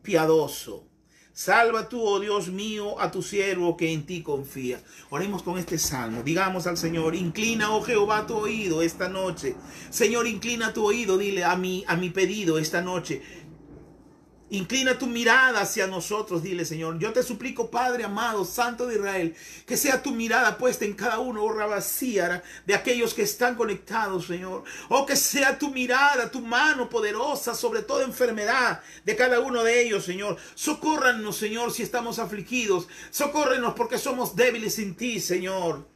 piadoso. 0.00 0.86
Salva 1.32 1.88
tú, 1.88 2.00
oh 2.00 2.20
Dios 2.20 2.48
mío, 2.48 3.00
a 3.00 3.10
tu 3.10 3.20
siervo 3.20 3.76
que 3.76 3.92
en 3.92 4.06
ti 4.06 4.22
confía. 4.22 4.80
Oremos 5.10 5.42
con 5.42 5.58
este 5.58 5.76
salmo. 5.76 6.22
Digamos 6.22 6.68
al 6.68 6.76
Señor, 6.76 7.16
inclina, 7.16 7.72
oh 7.72 7.82
Jehová, 7.82 8.26
tu 8.26 8.36
oído 8.36 8.80
esta 8.80 9.08
noche. 9.08 9.56
Señor, 9.90 10.28
inclina 10.28 10.72
tu 10.72 10.86
oído, 10.86 11.18
dile 11.18 11.42
a 11.42 11.56
mi, 11.56 11.84
a 11.88 11.96
mi 11.96 12.10
pedido 12.10 12.58
esta 12.58 12.80
noche. 12.80 13.22
Inclina 14.48 14.96
tu 14.96 15.08
mirada 15.08 15.60
hacia 15.60 15.88
nosotros, 15.88 16.40
dile 16.40 16.64
Señor. 16.64 17.00
Yo 17.00 17.12
te 17.12 17.24
suplico, 17.24 17.68
Padre 17.68 18.04
amado, 18.04 18.44
Santo 18.44 18.86
de 18.86 18.94
Israel, 18.94 19.34
que 19.66 19.76
sea 19.76 20.02
tu 20.02 20.12
mirada 20.12 20.56
puesta 20.56 20.84
en 20.84 20.94
cada 20.94 21.18
uno, 21.18 21.42
oh 21.42 21.52
Rabasíara, 21.52 22.44
de 22.64 22.74
aquellos 22.74 23.12
que 23.12 23.22
están 23.22 23.56
conectados, 23.56 24.26
Señor. 24.26 24.62
O 24.88 25.04
que 25.04 25.16
sea 25.16 25.58
tu 25.58 25.70
mirada, 25.70 26.30
tu 26.30 26.40
mano 26.40 26.88
poderosa 26.88 27.56
sobre 27.56 27.82
toda 27.82 28.04
enfermedad 28.04 28.82
de 29.04 29.16
cada 29.16 29.40
uno 29.40 29.64
de 29.64 29.82
ellos, 29.82 30.04
Señor. 30.04 30.36
Socórranos, 30.54 31.36
Señor, 31.36 31.72
si 31.72 31.82
estamos 31.82 32.20
afligidos. 32.20 32.86
Socórrenos 33.10 33.74
porque 33.74 33.98
somos 33.98 34.36
débiles 34.36 34.76
sin 34.76 34.94
ti, 34.94 35.18
Señor. 35.20 35.95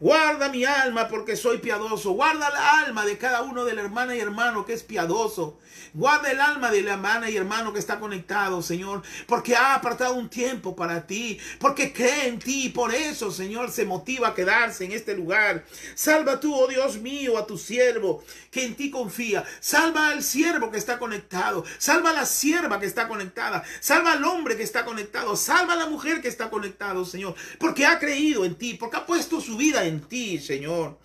Guarda 0.00 0.48
mi 0.48 0.64
alma 0.64 1.08
porque 1.08 1.36
soy 1.36 1.58
piadoso. 1.58 2.12
Guarda 2.12 2.50
la 2.50 2.80
alma 2.80 3.06
de 3.06 3.16
cada 3.16 3.42
uno 3.42 3.64
de 3.64 3.74
la 3.74 3.82
hermana 3.82 4.16
y 4.16 4.20
hermano 4.20 4.66
que 4.66 4.72
es 4.72 4.82
piadoso. 4.82 5.58
Guarda 5.92 6.32
el 6.32 6.40
alma 6.40 6.72
de 6.72 6.82
la 6.82 6.94
hermana 6.94 7.30
y 7.30 7.36
hermano 7.36 7.72
que 7.72 7.78
está 7.78 8.00
conectado, 8.00 8.62
Señor, 8.62 9.02
porque 9.26 9.54
ha 9.54 9.74
apartado 9.74 10.14
un 10.14 10.28
tiempo 10.28 10.74
para 10.74 11.06
ti, 11.06 11.38
porque 11.60 11.92
cree 11.92 12.26
en 12.26 12.40
ti. 12.40 12.68
Por 12.68 12.92
eso, 12.92 13.30
Señor, 13.30 13.70
se 13.70 13.84
motiva 13.84 14.28
a 14.28 14.34
quedarse 14.34 14.84
en 14.84 14.90
este 14.90 15.14
lugar. 15.14 15.64
Salva 15.94 16.40
tú, 16.40 16.52
oh 16.52 16.66
Dios 16.66 16.98
mío, 16.98 17.38
a 17.38 17.46
tu 17.46 17.56
siervo 17.56 18.24
que 18.50 18.64
en 18.64 18.74
ti 18.74 18.90
confía. 18.90 19.44
Salva 19.60 20.08
al 20.08 20.24
siervo 20.24 20.72
que 20.72 20.78
está 20.78 20.98
conectado. 20.98 21.64
Salva 21.78 22.10
a 22.10 22.14
la 22.14 22.26
sierva 22.26 22.80
que 22.80 22.86
está 22.86 23.06
conectada. 23.06 23.62
Salva 23.78 24.12
al 24.12 24.24
hombre 24.24 24.56
que 24.56 24.64
está 24.64 24.84
conectado. 24.84 25.36
Salva 25.36 25.74
a 25.74 25.76
la 25.76 25.86
mujer 25.86 26.20
que 26.20 26.28
está 26.28 26.50
conectado, 26.50 27.04
Señor, 27.04 27.36
porque 27.58 27.86
ha 27.86 28.00
creído 28.00 28.44
en 28.44 28.56
ti, 28.56 28.74
porque 28.74 28.96
ha 28.96 29.06
puesto 29.06 29.40
su 29.40 29.56
vida 29.56 29.83
en 29.86 30.00
ti, 30.00 30.38
Señor. 30.38 30.98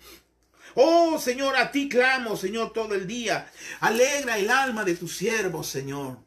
Oh 0.74 1.18
Señor, 1.18 1.56
a 1.56 1.72
ti 1.72 1.88
clamo, 1.88 2.36
Señor, 2.36 2.72
todo 2.72 2.94
el 2.94 3.06
día. 3.06 3.50
Alegra 3.80 4.38
el 4.38 4.50
alma 4.50 4.84
de 4.84 4.94
tu 4.94 5.08
siervo, 5.08 5.64
Señor. 5.64 6.18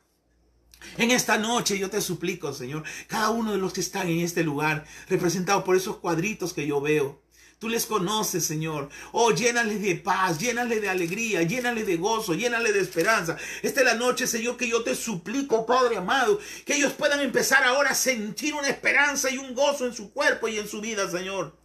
En 0.98 1.12
esta 1.12 1.38
noche 1.38 1.80
yo 1.80 1.90
te 1.90 2.02
suplico, 2.02 2.54
Señor, 2.54 2.84
cada 3.08 3.30
uno 3.30 3.54
de 3.54 3.58
los 3.58 3.74
que 3.74 3.82
están 3.82 4.10
en 4.10 4.20
este 4.20 4.44
lugar, 4.44 4.86
representado 5.08 5.64
por 5.64 5.78
esos 5.78 5.98
cuadritos 5.98 6.54
que 6.54 6.68
yo 6.68 6.82
veo. 6.82 7.24
Tú 7.58 7.70
les 7.70 7.86
conoces, 7.86 8.44
Señor. 8.44 8.90
Oh, 9.14 9.32
llénale 9.32 9.80
de 9.80 9.96
paz, 9.96 10.38
llénale 10.38 10.82
de 10.82 10.90
alegría, 10.90 11.44
llénale 11.44 11.86
de 11.86 11.96
gozo, 11.96 12.34
llénale 12.34 12.74
de 12.74 12.82
esperanza. 12.82 13.38
Esta 13.62 13.80
es 13.80 13.86
la 13.86 13.94
noche, 13.94 14.28
Señor, 14.28 14.58
que 14.58 14.68
yo 14.68 14.84
te 14.84 14.96
suplico, 14.96 15.66
Padre 15.66 15.96
amado, 15.96 16.42
que 16.66 16.76
ellos 16.76 16.92
puedan 16.92 17.22
empezar 17.22 17.64
ahora 17.64 17.92
a 17.92 17.96
sentir 17.96 18.54
una 18.54 18.68
esperanza 18.68 19.32
y 19.32 19.38
un 19.38 19.56
gozo 19.56 19.86
en 19.86 19.94
su 19.94 20.12
cuerpo 20.12 20.50
y 20.50 20.60
en 20.60 20.68
su 20.68 20.82
vida, 20.82 21.10
Señor. 21.10 21.56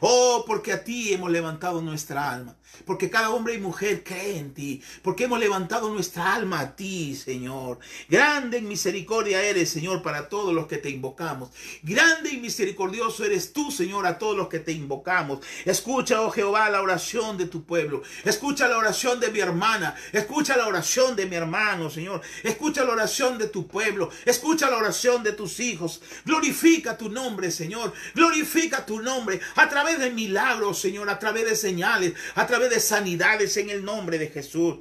Oh, 0.00 0.44
porque 0.46 0.72
a 0.72 0.84
ti 0.84 1.12
hemos 1.12 1.30
levantado 1.30 1.80
nuestra 1.82 2.30
alma. 2.32 2.56
Porque 2.84 3.10
cada 3.10 3.30
hombre 3.30 3.54
y 3.54 3.58
mujer 3.58 4.02
cree 4.02 4.38
en 4.38 4.54
ti. 4.54 4.82
Porque 5.02 5.24
hemos 5.24 5.38
levantado 5.38 5.88
nuestra 5.90 6.34
alma 6.34 6.60
a 6.60 6.76
ti, 6.76 7.14
Señor. 7.14 7.78
Grande 8.08 8.58
en 8.58 8.68
misericordia 8.68 9.42
eres, 9.42 9.70
Señor, 9.70 10.02
para 10.02 10.28
todos 10.28 10.54
los 10.54 10.66
que 10.66 10.78
te 10.78 10.90
invocamos. 10.90 11.50
Grande 11.82 12.30
y 12.30 12.38
misericordioso 12.38 13.24
eres 13.24 13.52
tú, 13.52 13.70
Señor, 13.70 14.06
a 14.06 14.18
todos 14.18 14.36
los 14.36 14.48
que 14.48 14.58
te 14.58 14.72
invocamos. 14.72 15.40
Escucha, 15.64 16.20
oh 16.22 16.30
Jehová, 16.30 16.70
la 16.70 16.82
oración 16.82 17.38
de 17.38 17.46
tu 17.46 17.64
pueblo. 17.64 18.02
Escucha 18.24 18.68
la 18.68 18.78
oración 18.78 19.20
de 19.20 19.30
mi 19.30 19.40
hermana. 19.40 19.94
Escucha 20.12 20.56
la 20.56 20.66
oración 20.66 21.16
de 21.16 21.26
mi 21.26 21.36
hermano, 21.36 21.90
Señor. 21.90 22.20
Escucha 22.42 22.84
la 22.84 22.92
oración 22.92 23.38
de 23.38 23.48
tu 23.48 23.66
pueblo. 23.66 24.10
Escucha 24.24 24.70
la 24.70 24.76
oración 24.76 25.22
de 25.22 25.32
tus 25.32 25.60
hijos. 25.60 26.02
Glorifica 26.24 26.96
tu 26.96 27.08
nombre, 27.08 27.50
Señor. 27.50 27.92
Glorifica 28.14 28.84
tu 28.86 29.00
nombre 29.00 29.40
a 29.56 29.68
través 29.68 29.98
de 29.98 30.10
milagros, 30.10 30.78
Señor, 30.78 31.08
a 31.10 31.18
través 31.18 31.44
de 31.44 31.56
señales, 31.56 32.14
a 32.34 32.46
través 32.46 32.61
de 32.68 32.80
sanidades 32.80 33.56
en 33.56 33.70
el 33.70 33.84
nombre 33.84 34.18
de 34.18 34.28
Jesús. 34.28 34.78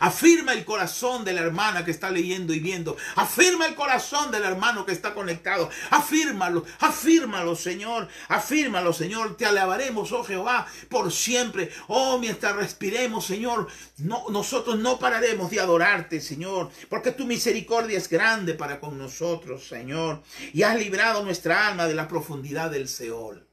Afirma 0.00 0.52
el 0.52 0.64
corazón 0.64 1.24
de 1.24 1.32
la 1.32 1.42
hermana 1.42 1.84
que 1.84 1.90
está 1.90 2.10
leyendo 2.10 2.52
y 2.52 2.60
viendo. 2.60 2.96
Afirma 3.14 3.66
el 3.66 3.74
corazón 3.74 4.30
del 4.30 4.42
hermano 4.44 4.84
que 4.84 4.92
está 4.92 5.14
conectado. 5.14 5.70
Afírmalo, 5.90 6.64
afírmalo, 6.80 7.56
Señor. 7.56 8.08
Afírmalo, 8.28 8.92
Señor. 8.92 9.36
Te 9.36 9.46
alabaremos, 9.46 10.12
oh 10.12 10.24
Jehová, 10.24 10.66
por 10.88 11.12
siempre. 11.12 11.70
Oh, 11.88 12.18
mientras 12.18 12.56
respiremos, 12.56 13.26
Señor, 13.26 13.68
no, 13.98 14.24
nosotros 14.30 14.78
no 14.78 14.98
pararemos 14.98 15.50
de 15.50 15.60
adorarte, 15.60 16.20
Señor, 16.20 16.70
porque 16.88 17.12
tu 17.12 17.26
misericordia 17.26 17.98
es 17.98 18.08
grande 18.08 18.54
para 18.54 18.80
con 18.80 18.98
nosotros, 18.98 19.66
Señor. 19.66 20.22
Y 20.52 20.62
has 20.62 20.76
librado 20.76 21.22
nuestra 21.24 21.68
alma 21.68 21.86
de 21.86 21.94
la 21.94 22.08
profundidad 22.08 22.70
del 22.70 22.88
Seol. 22.88 23.45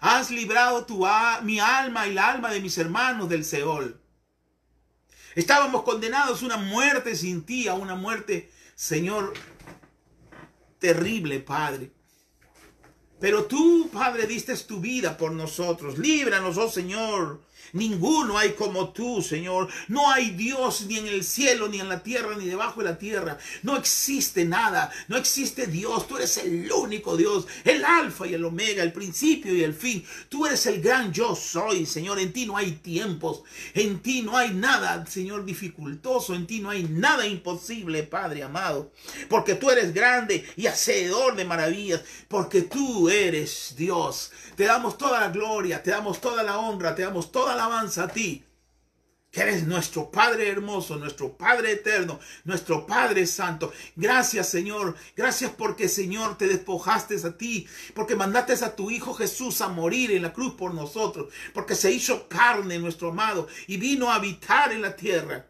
Has 0.00 0.30
librado 0.30 0.86
tu, 0.86 1.06
mi 1.42 1.60
alma 1.60 2.06
y 2.06 2.14
la 2.14 2.30
alma 2.30 2.50
de 2.50 2.60
mis 2.60 2.78
hermanos 2.78 3.28
del 3.28 3.44
Seol. 3.44 4.00
Estábamos 5.34 5.82
condenados 5.82 6.42
a 6.42 6.46
una 6.46 6.56
muerte 6.56 7.14
sin 7.14 7.44
ti, 7.44 7.68
a 7.68 7.74
una 7.74 7.94
muerte, 7.94 8.50
Señor, 8.74 9.34
terrible, 10.78 11.40
Padre. 11.40 11.92
Pero 13.20 13.44
tú, 13.44 13.90
Padre, 13.92 14.26
diste 14.26 14.56
tu 14.56 14.80
vida 14.80 15.16
por 15.18 15.32
nosotros. 15.32 15.98
Líbranos, 15.98 16.56
oh 16.56 16.70
Señor. 16.70 17.42
Ninguno 17.72 18.38
hay 18.38 18.52
como 18.52 18.90
tú, 18.90 19.22
Señor. 19.22 19.68
No 19.88 20.10
hay 20.10 20.30
Dios 20.30 20.82
ni 20.86 20.98
en 20.98 21.06
el 21.06 21.24
cielo, 21.24 21.68
ni 21.68 21.80
en 21.80 21.88
la 21.88 22.02
tierra, 22.02 22.36
ni 22.36 22.46
debajo 22.46 22.80
de 22.80 22.90
la 22.90 22.98
tierra. 22.98 23.38
No 23.62 23.76
existe 23.76 24.44
nada. 24.44 24.90
No 25.08 25.16
existe 25.16 25.66
Dios. 25.66 26.06
Tú 26.06 26.16
eres 26.16 26.36
el 26.38 26.70
único 26.72 27.16
Dios. 27.16 27.46
El 27.64 27.84
alfa 27.84 28.26
y 28.26 28.34
el 28.34 28.44
omega, 28.44 28.82
el 28.82 28.92
principio 28.92 29.54
y 29.54 29.62
el 29.62 29.74
fin. 29.74 30.04
Tú 30.28 30.46
eres 30.46 30.66
el 30.66 30.80
gran 30.80 31.12
yo 31.12 31.34
soy, 31.34 31.86
Señor. 31.86 32.18
En 32.18 32.32
ti 32.32 32.46
no 32.46 32.56
hay 32.56 32.72
tiempos. 32.72 33.42
En 33.74 34.00
ti 34.00 34.22
no 34.22 34.36
hay 34.36 34.50
nada, 34.50 35.04
Señor, 35.06 35.44
dificultoso. 35.44 36.34
En 36.34 36.46
ti 36.46 36.60
no 36.60 36.70
hay 36.70 36.84
nada 36.84 37.26
imposible, 37.26 38.02
Padre 38.02 38.42
amado. 38.42 38.92
Porque 39.28 39.54
tú 39.54 39.70
eres 39.70 39.94
grande 39.94 40.44
y 40.56 40.66
hacedor 40.66 41.36
de 41.36 41.44
maravillas. 41.44 42.02
Porque 42.28 42.62
tú 42.62 43.08
eres 43.08 43.74
Dios. 43.76 44.32
Te 44.56 44.64
damos 44.64 44.98
toda 44.98 45.20
la 45.20 45.28
gloria, 45.28 45.82
te 45.82 45.90
damos 45.90 46.20
toda 46.20 46.42
la 46.42 46.58
honra, 46.58 46.94
te 46.94 47.02
damos 47.02 47.32
toda 47.32 47.56
la 47.56 47.59
alabanza 47.60 48.04
a 48.04 48.08
ti. 48.08 48.44
que 49.30 49.42
eres 49.42 49.64
nuestro 49.64 50.10
Padre 50.10 50.48
hermoso, 50.48 50.96
nuestro 50.96 51.36
Padre 51.36 51.70
eterno, 51.72 52.18
nuestro 52.42 52.84
Padre 52.84 53.28
santo. 53.28 53.72
Gracias, 53.94 54.48
Señor. 54.48 54.96
Gracias 55.16 55.52
porque, 55.56 55.88
Señor, 55.88 56.36
te 56.36 56.48
despojaste 56.48 57.14
a 57.24 57.38
ti, 57.38 57.68
porque 57.94 58.16
mandaste 58.16 58.54
a 58.64 58.74
tu 58.74 58.90
Hijo 58.90 59.14
Jesús 59.14 59.60
a 59.60 59.68
morir 59.68 60.10
en 60.10 60.22
la 60.22 60.32
cruz 60.32 60.54
por 60.54 60.74
nosotros, 60.74 61.32
porque 61.54 61.76
se 61.76 61.92
hizo 61.92 62.26
carne, 62.26 62.80
nuestro 62.80 63.10
amado, 63.10 63.46
y 63.68 63.76
vino 63.76 64.10
a 64.10 64.16
habitar 64.16 64.72
en 64.72 64.82
la 64.82 64.96
tierra. 64.96 65.46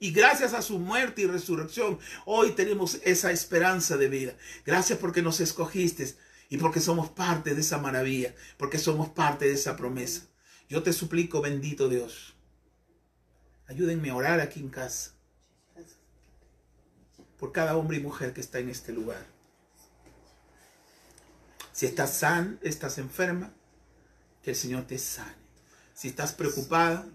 Y 0.00 0.10
gracias 0.10 0.52
a 0.52 0.62
su 0.62 0.80
muerte 0.80 1.22
y 1.22 1.26
resurrección, 1.26 2.00
hoy 2.24 2.50
tenemos 2.56 2.98
esa 3.04 3.30
esperanza 3.30 3.96
de 3.96 4.08
vida. 4.08 4.34
Gracias 4.66 4.98
porque 4.98 5.22
nos 5.22 5.38
escogiste 5.38 6.12
y 6.48 6.56
porque 6.56 6.80
somos 6.80 7.10
parte 7.10 7.54
de 7.54 7.60
esa 7.60 7.78
maravilla, 7.78 8.34
porque 8.56 8.78
somos 8.78 9.10
parte 9.10 9.44
de 9.44 9.52
esa 9.52 9.76
promesa. 9.76 10.31
Yo 10.72 10.82
te 10.82 10.94
suplico, 10.94 11.42
bendito 11.42 11.90
Dios, 11.90 12.32
ayúdenme 13.66 14.08
a 14.08 14.16
orar 14.16 14.40
aquí 14.40 14.58
en 14.58 14.70
casa 14.70 15.12
por 17.38 17.52
cada 17.52 17.76
hombre 17.76 17.98
y 17.98 18.00
mujer 18.00 18.32
que 18.32 18.40
está 18.40 18.58
en 18.58 18.70
este 18.70 18.90
lugar. 18.90 19.22
Si 21.74 21.84
estás 21.84 22.16
san, 22.16 22.58
estás 22.62 22.96
enferma, 22.96 23.52
que 24.42 24.52
el 24.52 24.56
Señor 24.56 24.86
te 24.86 24.96
sane. 24.96 25.34
Si 25.92 26.08
estás 26.08 26.32
preocupada, 26.32 27.06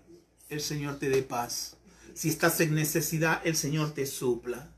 el 0.50 0.62
Señor 0.62 1.00
te 1.00 1.10
dé 1.10 1.24
paz. 1.24 1.78
Si 2.14 2.30
estás 2.30 2.60
en 2.60 2.76
necesidad, 2.76 3.42
el 3.44 3.56
Señor 3.56 3.92
te 3.92 4.06
supla. 4.06 4.72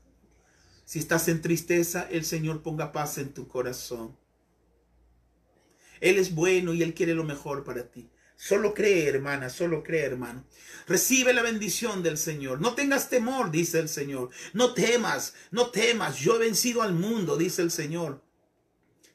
Si 0.86 1.00
estás 1.00 1.28
en 1.28 1.42
tristeza, 1.42 2.08
el 2.10 2.24
Señor 2.24 2.62
ponga 2.62 2.92
paz 2.92 3.18
en 3.18 3.34
tu 3.34 3.46
corazón. 3.46 4.16
Él 6.00 6.16
es 6.16 6.34
bueno 6.34 6.72
y 6.72 6.82
Él 6.82 6.94
quiere 6.94 7.12
lo 7.12 7.24
mejor 7.24 7.62
para 7.62 7.90
ti. 7.90 8.10
Solo 8.42 8.72
cree, 8.72 9.06
hermana, 9.06 9.50
solo 9.50 9.82
cree, 9.82 10.00
hermano. 10.00 10.46
Recibe 10.86 11.34
la 11.34 11.42
bendición 11.42 12.02
del 12.02 12.16
Señor. 12.16 12.62
No 12.62 12.74
tengas 12.74 13.10
temor, 13.10 13.50
dice 13.50 13.78
el 13.78 13.90
Señor. 13.90 14.30
No 14.54 14.72
temas, 14.72 15.34
no 15.50 15.70
temas. 15.70 16.16
Yo 16.16 16.36
he 16.36 16.38
vencido 16.38 16.80
al 16.80 16.94
mundo, 16.94 17.36
dice 17.36 17.60
el 17.60 17.70
Señor. 17.70 18.24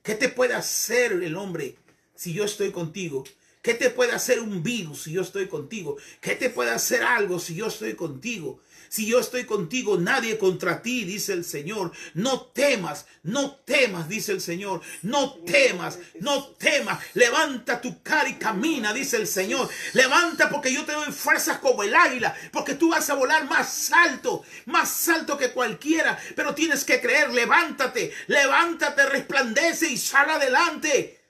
¿Qué 0.03 0.13
te 0.13 0.29
puede 0.29 0.53
hacer 0.53 1.11
el 1.13 1.37
hombre 1.37 1.75
si 2.13 2.33
yo 2.33 2.45
estoy 2.45 2.71
contigo? 2.71 3.23
¿Qué 3.63 3.73
te 3.73 3.89
puede 3.89 4.11
hacer 4.11 4.39
un 4.39 4.61
virus 4.61 5.01
si 5.01 5.13
yo 5.13 5.23
estoy 5.23 5.47
contigo? 5.47 5.97
¿Qué 6.21 6.35
te 6.35 6.51
puede 6.51 6.69
hacer 6.69 7.01
algo 7.01 7.39
si 7.39 7.55
yo 7.55 7.65
estoy 7.65 7.95
contigo? 7.95 8.59
Si 8.95 9.05
yo 9.05 9.19
estoy 9.19 9.43
contigo, 9.43 9.97
nadie 9.97 10.37
contra 10.37 10.81
ti, 10.81 11.03
dice 11.03 11.33
el 11.33 11.43
Señor. 11.43 11.91
No 12.13 12.43
temas, 12.43 13.05
no 13.23 13.57
temas, 13.65 14.07
dice 14.07 14.31
el 14.31 14.39
Señor. 14.39 14.79
No 15.01 15.33
temas, 15.45 15.99
no 16.21 16.45
temas. 16.51 17.03
Levanta 17.13 17.81
tu 17.81 18.01
cara 18.01 18.29
y 18.29 18.35
camina, 18.35 18.93
dice 18.93 19.17
el 19.17 19.27
Señor. 19.27 19.67
Levanta 19.91 20.47
porque 20.47 20.71
yo 20.71 20.85
te 20.85 20.93
doy 20.93 21.11
fuerzas 21.11 21.57
como 21.57 21.83
el 21.83 21.93
águila, 21.93 22.33
porque 22.53 22.75
tú 22.75 22.91
vas 22.91 23.09
a 23.09 23.15
volar 23.15 23.49
más 23.49 23.91
alto, 23.91 24.45
más 24.63 25.09
alto 25.09 25.37
que 25.37 25.51
cualquiera. 25.51 26.17
Pero 26.33 26.55
tienes 26.55 26.85
que 26.85 27.01
creer, 27.01 27.33
levántate, 27.33 28.13
levántate, 28.27 29.07
resplandece 29.07 29.91
y 29.91 29.97
sal 29.97 30.29
adelante. 30.29 31.24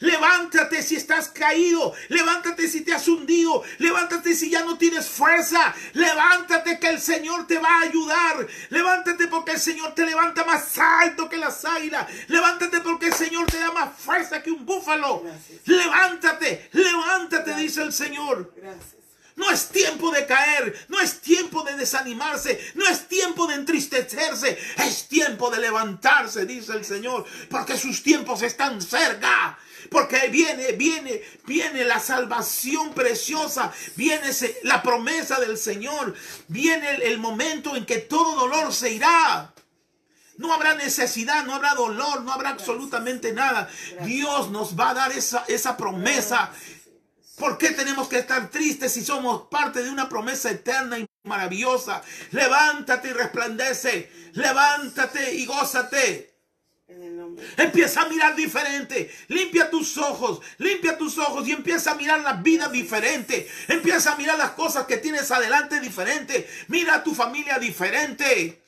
Levántate 0.00 0.82
si 0.82 0.96
estás 0.96 1.28
caído. 1.28 1.92
Levántate 2.08 2.68
si 2.68 2.82
te 2.82 2.94
has 2.94 3.08
hundido. 3.08 3.62
Levántate 3.78 4.34
si 4.34 4.50
ya 4.50 4.64
no 4.64 4.78
tienes 4.78 5.08
fuerza. 5.08 5.74
Levántate 5.94 6.78
que 6.78 6.88
el 6.88 7.00
Señor 7.00 7.46
te 7.46 7.58
va 7.58 7.68
a 7.68 7.82
ayudar. 7.82 8.46
Levántate 8.70 9.26
porque 9.26 9.52
el 9.52 9.60
Señor 9.60 9.94
te 9.94 10.06
levanta 10.06 10.44
más 10.44 10.78
alto 10.78 11.28
que 11.28 11.36
las 11.36 11.64
águilas. 11.64 12.06
Levántate 12.28 12.80
porque 12.80 13.06
el 13.06 13.14
Señor 13.14 13.46
te 13.46 13.58
da 13.58 13.72
más 13.72 13.98
fuerza 13.98 14.42
que 14.42 14.50
un 14.50 14.64
búfalo. 14.64 15.22
Gracias. 15.22 15.66
Levántate, 15.66 16.68
levántate, 16.72 17.54
dice 17.54 17.82
el 17.82 17.92
Señor. 17.92 18.52
Gracias. 18.56 19.07
No 19.38 19.52
es 19.52 19.68
tiempo 19.68 20.10
de 20.10 20.26
caer, 20.26 20.86
no 20.88 21.00
es 21.00 21.20
tiempo 21.20 21.62
de 21.62 21.76
desanimarse, 21.76 22.60
no 22.74 22.84
es 22.88 23.06
tiempo 23.06 23.46
de 23.46 23.54
entristecerse, 23.54 24.58
es 24.78 25.06
tiempo 25.06 25.48
de 25.48 25.60
levantarse, 25.60 26.44
dice 26.44 26.72
el 26.72 26.84
Señor, 26.84 27.24
porque 27.48 27.76
sus 27.78 28.02
tiempos 28.02 28.42
están 28.42 28.82
cerca. 28.82 29.56
Porque 29.92 30.26
viene, 30.28 30.72
viene, 30.72 31.22
viene 31.46 31.84
la 31.84 32.00
salvación 32.00 32.92
preciosa, 32.94 33.72
viene 33.94 34.32
la 34.64 34.82
promesa 34.82 35.38
del 35.38 35.56
Señor, 35.56 36.16
viene 36.48 36.96
el, 36.96 37.02
el 37.02 37.18
momento 37.18 37.76
en 37.76 37.86
que 37.86 37.98
todo 37.98 38.40
dolor 38.40 38.74
se 38.74 38.90
irá. 38.90 39.54
No 40.36 40.52
habrá 40.52 40.74
necesidad, 40.74 41.44
no 41.44 41.54
habrá 41.54 41.74
dolor, 41.74 42.22
no 42.22 42.32
habrá 42.32 42.50
absolutamente 42.50 43.32
nada. 43.32 43.68
Dios 44.04 44.50
nos 44.50 44.78
va 44.78 44.90
a 44.90 44.94
dar 44.94 45.12
esa, 45.12 45.44
esa 45.48 45.76
promesa. 45.76 46.52
¿Por 47.38 47.56
qué 47.56 47.70
tenemos 47.70 48.08
que 48.08 48.18
estar 48.18 48.50
tristes 48.50 48.92
si 48.92 49.04
somos 49.04 49.48
parte 49.48 49.82
de 49.82 49.90
una 49.90 50.08
promesa 50.08 50.50
eterna 50.50 50.98
y 50.98 51.06
maravillosa? 51.22 52.02
Levántate 52.32 53.08
y 53.08 53.12
resplandece. 53.12 54.10
Levántate 54.32 55.34
y 55.34 55.46
gózate. 55.46 56.34
En 56.88 57.02
el 57.02 57.16
nombre 57.16 57.46
Empieza 57.56 58.02
a 58.02 58.08
mirar 58.08 58.34
diferente. 58.34 59.14
Limpia 59.28 59.70
tus 59.70 59.96
ojos. 59.98 60.40
Limpia 60.58 60.98
tus 60.98 61.16
ojos 61.18 61.46
y 61.46 61.52
empieza 61.52 61.92
a 61.92 61.94
mirar 61.94 62.20
la 62.20 62.34
vida 62.34 62.68
diferente. 62.68 63.48
Empieza 63.68 64.12
a 64.12 64.16
mirar 64.16 64.36
las 64.36 64.52
cosas 64.52 64.86
que 64.86 64.96
tienes 64.96 65.30
adelante 65.30 65.80
diferente. 65.80 66.48
Mira 66.66 66.96
a 66.96 67.04
tu 67.04 67.14
familia 67.14 67.58
diferente. 67.58 68.62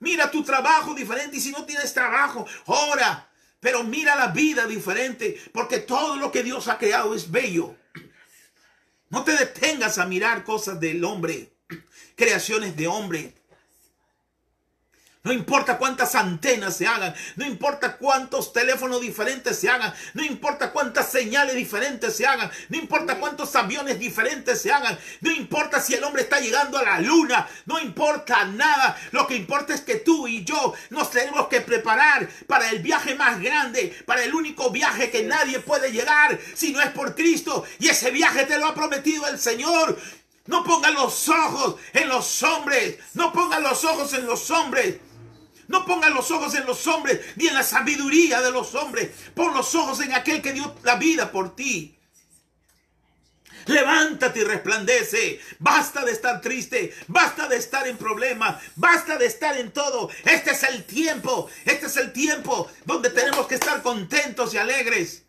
Mira 0.00 0.30
tu 0.30 0.42
trabajo 0.42 0.94
diferente. 0.94 1.36
Y 1.36 1.40
si 1.40 1.52
no 1.52 1.64
tienes 1.64 1.94
trabajo, 1.94 2.44
ora. 2.66 3.27
Pero 3.60 3.84
mira 3.84 4.16
la 4.16 4.28
vida 4.28 4.66
diferente. 4.66 5.40
Porque 5.52 5.78
todo 5.78 6.16
lo 6.16 6.30
que 6.30 6.42
Dios 6.42 6.68
ha 6.68 6.78
creado 6.78 7.14
es 7.14 7.30
bello. 7.30 7.76
No 9.10 9.24
te 9.24 9.32
detengas 9.32 9.98
a 9.98 10.06
mirar 10.06 10.44
cosas 10.44 10.78
del 10.80 11.04
hombre. 11.04 11.52
Creaciones 12.14 12.76
de 12.76 12.88
hombre. 12.88 13.34
No 15.24 15.32
importa 15.32 15.78
cuántas 15.78 16.14
antenas 16.14 16.76
se 16.76 16.86
hagan, 16.86 17.12
no 17.34 17.44
importa 17.44 17.96
cuántos 17.96 18.52
teléfonos 18.52 19.00
diferentes 19.00 19.58
se 19.58 19.68
hagan, 19.68 19.92
no 20.14 20.24
importa 20.24 20.70
cuántas 20.70 21.10
señales 21.10 21.56
diferentes 21.56 22.16
se 22.16 22.24
hagan, 22.24 22.48
no 22.68 22.78
importa 22.78 23.18
cuántos 23.18 23.54
aviones 23.56 23.98
diferentes 23.98 24.62
se 24.62 24.70
hagan, 24.70 24.96
no 25.20 25.32
importa 25.32 25.80
si 25.80 25.94
el 25.94 26.04
hombre 26.04 26.22
está 26.22 26.38
llegando 26.38 26.78
a 26.78 26.84
la 26.84 27.00
luna, 27.00 27.48
no 27.66 27.80
importa 27.80 28.44
nada. 28.44 28.96
Lo 29.10 29.26
que 29.26 29.34
importa 29.34 29.74
es 29.74 29.80
que 29.80 29.96
tú 29.96 30.28
y 30.28 30.44
yo 30.44 30.72
nos 30.90 31.10
tenemos 31.10 31.48
que 31.48 31.62
preparar 31.62 32.28
para 32.46 32.70
el 32.70 32.78
viaje 32.78 33.16
más 33.16 33.40
grande, 33.40 33.94
para 34.06 34.22
el 34.22 34.32
único 34.32 34.70
viaje 34.70 35.10
que 35.10 35.24
nadie 35.24 35.58
puede 35.58 35.90
llegar 35.90 36.38
si 36.54 36.72
no 36.72 36.80
es 36.80 36.90
por 36.90 37.16
Cristo. 37.16 37.64
Y 37.80 37.88
ese 37.88 38.12
viaje 38.12 38.46
te 38.46 38.56
lo 38.56 38.66
ha 38.66 38.74
prometido 38.74 39.26
el 39.26 39.38
Señor. 39.38 39.98
No 40.46 40.64
pongan 40.64 40.94
los 40.94 41.28
ojos 41.28 41.76
en 41.92 42.08
los 42.08 42.42
hombres, 42.42 42.98
no 43.14 43.32
pongan 43.32 43.62
los 43.62 43.84
ojos 43.84 44.14
en 44.14 44.24
los 44.24 44.50
hombres. 44.50 45.07
No 45.68 45.84
pongan 45.84 46.14
los 46.14 46.30
ojos 46.30 46.54
en 46.54 46.66
los 46.66 46.86
hombres 46.86 47.20
ni 47.36 47.46
en 47.46 47.54
la 47.54 47.62
sabiduría 47.62 48.40
de 48.40 48.50
los 48.50 48.74
hombres. 48.74 49.10
Pon 49.34 49.54
los 49.54 49.74
ojos 49.74 50.00
en 50.00 50.12
aquel 50.12 50.42
que 50.42 50.52
dio 50.52 50.74
la 50.82 50.96
vida 50.96 51.30
por 51.30 51.54
ti. 51.54 51.94
Levántate 53.66 54.40
y 54.40 54.44
resplandece. 54.44 55.40
Basta 55.58 56.04
de 56.04 56.12
estar 56.12 56.40
triste. 56.40 56.94
Basta 57.06 57.46
de 57.48 57.56
estar 57.56 57.86
en 57.86 57.98
problemas. 57.98 58.62
Basta 58.76 59.18
de 59.18 59.26
estar 59.26 59.58
en 59.58 59.70
todo. 59.72 60.10
Este 60.24 60.52
es 60.52 60.62
el 60.62 60.84
tiempo. 60.84 61.50
Este 61.66 61.86
es 61.86 61.96
el 61.98 62.12
tiempo 62.14 62.70
donde 62.86 63.10
tenemos 63.10 63.46
que 63.46 63.56
estar 63.56 63.82
contentos 63.82 64.54
y 64.54 64.56
alegres. 64.56 65.22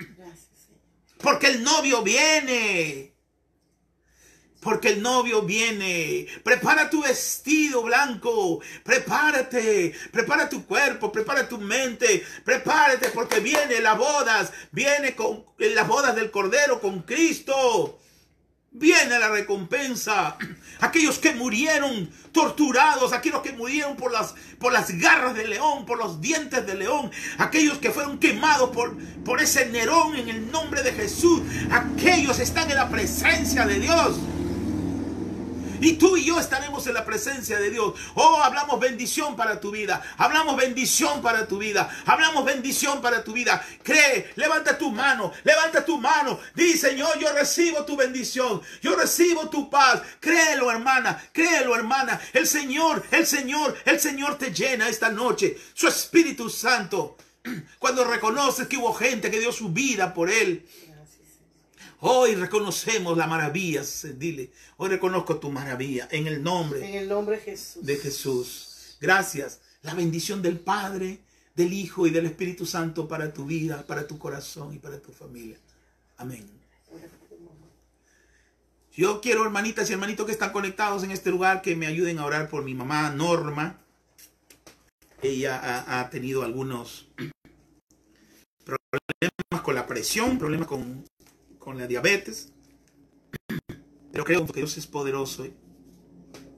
Porque 1.18 1.48
el 1.48 1.64
novio 1.64 2.02
viene. 2.02 3.09
Porque 4.62 4.90
el 4.90 5.02
novio 5.02 5.44
viene. 5.44 6.28
Prepara 6.44 6.90
tu 6.90 7.02
vestido 7.02 7.84
blanco. 7.84 8.60
Prepárate. 8.84 9.94
Prepara 10.12 10.50
tu 10.50 10.66
cuerpo. 10.66 11.12
Prepara 11.12 11.48
tu 11.48 11.58
mente. 11.58 12.26
Prepárate 12.44 13.10
porque 13.10 13.40
viene 13.40 13.80
las 13.80 13.98
bodas. 13.98 14.52
Viene 14.72 15.16
con 15.16 15.46
las 15.58 15.88
bodas 15.88 16.16
del 16.16 16.30
Cordero 16.30 16.82
con 16.82 17.02
Cristo. 17.04 18.00
Viene 18.72 19.18
la 19.18 19.30
recompensa. 19.30 20.38
Aquellos 20.82 21.20
que 21.20 21.34
murieron 21.34 22.10
torturados, 22.32 23.12
aquellos 23.12 23.42
que 23.42 23.52
murieron 23.52 23.98
por 23.98 24.14
las, 24.14 24.36
por 24.60 24.72
las 24.72 24.92
garras 24.98 25.36
del 25.36 25.50
león, 25.50 25.86
por 25.86 25.98
los 25.98 26.22
dientes 26.22 26.66
del 26.66 26.80
león, 26.80 27.12
aquellos 27.38 27.80
que 27.80 27.92
fueron 27.92 28.18
quemados 28.18 28.70
por, 28.70 28.96
por 29.26 29.42
ese 29.42 29.66
Nerón 29.66 30.16
en 30.16 30.30
el 30.30 30.52
nombre 30.52 30.82
de 30.84 30.94
Jesús, 30.94 31.42
aquellos 31.72 32.40
están 32.40 32.70
en 32.70 32.78
la 32.78 32.88
presencia 32.88 33.66
de 33.66 33.80
Dios. 33.80 34.20
Y 35.82 35.94
tú 35.94 36.18
y 36.18 36.26
yo 36.26 36.40
estaremos 36.40 36.86
en 36.88 36.94
la 36.94 37.06
presencia 37.06 37.60
de 37.60 37.70
Dios. 37.70 37.94
Oh, 38.16 38.42
hablamos 38.42 38.80
bendición 38.80 39.36
para 39.36 39.60
tu 39.60 39.72
vida. 39.72 40.02
Hablamos 40.18 40.58
bendición 40.58 41.22
para 41.22 41.48
tu 41.48 41.58
vida. 41.58 41.90
Hablamos 42.06 42.46
bendición 42.46 43.02
para 43.02 43.24
tu 43.24 43.34
vida. 43.34 43.66
Cree, 43.84 44.32
levanta 44.36 44.78
tu 44.78 44.92
mano, 44.92 45.32
levanta 45.44 45.86
tu 45.86 45.98
mano. 45.98 46.40
Di, 46.56 46.78
Señor, 46.78 47.18
yo 47.20 47.32
recibo 47.34 47.86
tu 47.86 47.96
bendición. 47.96 48.62
Yo 48.82 48.96
recibo 48.96 49.50
tu 49.50 49.70
paz. 49.70 50.02
Créelo, 50.20 50.72
hermana. 50.72 51.22
Créelo, 51.32 51.76
hermana. 51.76 52.20
El 52.34 52.48
Señor, 52.48 53.04
el 53.12 53.26
Señor, 53.26 53.78
el 53.86 54.00
Señor 54.00 54.38
te 54.38 54.54
llena 54.54 54.90
esta 54.90 55.10
noche. 55.10 55.58
Su 55.74 55.88
Espíritu 55.88 56.50
Santo. 56.50 57.18
Cuando 57.80 58.04
reconoces 58.04 58.68
que 58.68 58.78
hubo 58.78 58.94
gente 58.94 59.32
que 59.32 59.40
dio 59.40 59.52
su 59.52 59.70
vida 59.70 60.14
por 60.14 60.30
Él. 60.30 60.68
Hoy 62.02 62.36
reconocemos 62.36 63.18
la 63.18 63.28
maravilla, 63.28 63.84
dile. 64.16 64.52
Hoy 64.78 64.90
reconozco 64.90 65.38
tu 65.38 65.52
maravilla 65.52 66.08
en 66.12 66.28
el 66.28 66.42
nombre 66.42 66.88
En 66.88 66.96
el 66.96 67.10
nombre 67.10 67.38
de 67.38 67.42
Jesús. 67.42 67.86
de 67.86 67.98
Jesús. 67.98 68.98
Gracias. 69.02 69.60
La 69.82 69.94
bendición 69.94 70.42
del 70.42 70.60
Padre, 70.60 71.20
del 71.56 71.74
Hijo 71.74 72.08
y 72.08 72.10
del 72.10 72.26
Espíritu 72.26 72.66
Santo 72.66 73.08
para 73.08 73.34
tu 73.34 73.46
vida, 73.46 73.86
para 73.86 74.08
tu 74.08 74.18
corazón 74.18 74.74
y 74.74 74.80
para 74.80 75.00
tu 75.00 75.12
familia. 75.12 75.58
Amén. 76.18 76.50
Yo 78.94 79.20
quiero, 79.22 79.44
hermanitas 79.44 79.90
y 79.90 79.94
hermanitos 79.94 80.26
que 80.26 80.32
están 80.32 80.52
conectados 80.52 81.04
en 81.04 81.12
este 81.12 81.32
lugar, 81.32 81.62
que 81.62 81.76
me 81.76 81.88
ayuden 81.88 82.20
a 82.20 82.26
orar 82.26 82.50
por 82.50 82.64
mi 82.64 82.74
mamá 82.74 83.10
Norma. 83.12 83.80
Ella 85.22 85.58
ha, 85.58 86.00
ha 86.00 86.10
tenido 86.10 86.44
algunos 86.44 87.08
problemas 88.66 89.64
con 89.64 89.76
la 89.76 89.86
presión, 89.86 90.38
problemas 90.38 90.68
con, 90.68 91.06
con 91.70 91.78
la 91.78 91.86
diabetes. 91.86 92.52
Pero 94.12 94.24
creo 94.24 94.44
que 94.48 94.54
Dios 94.54 94.76
es 94.80 94.88
poderoso 94.88 95.46
y, 95.46 95.54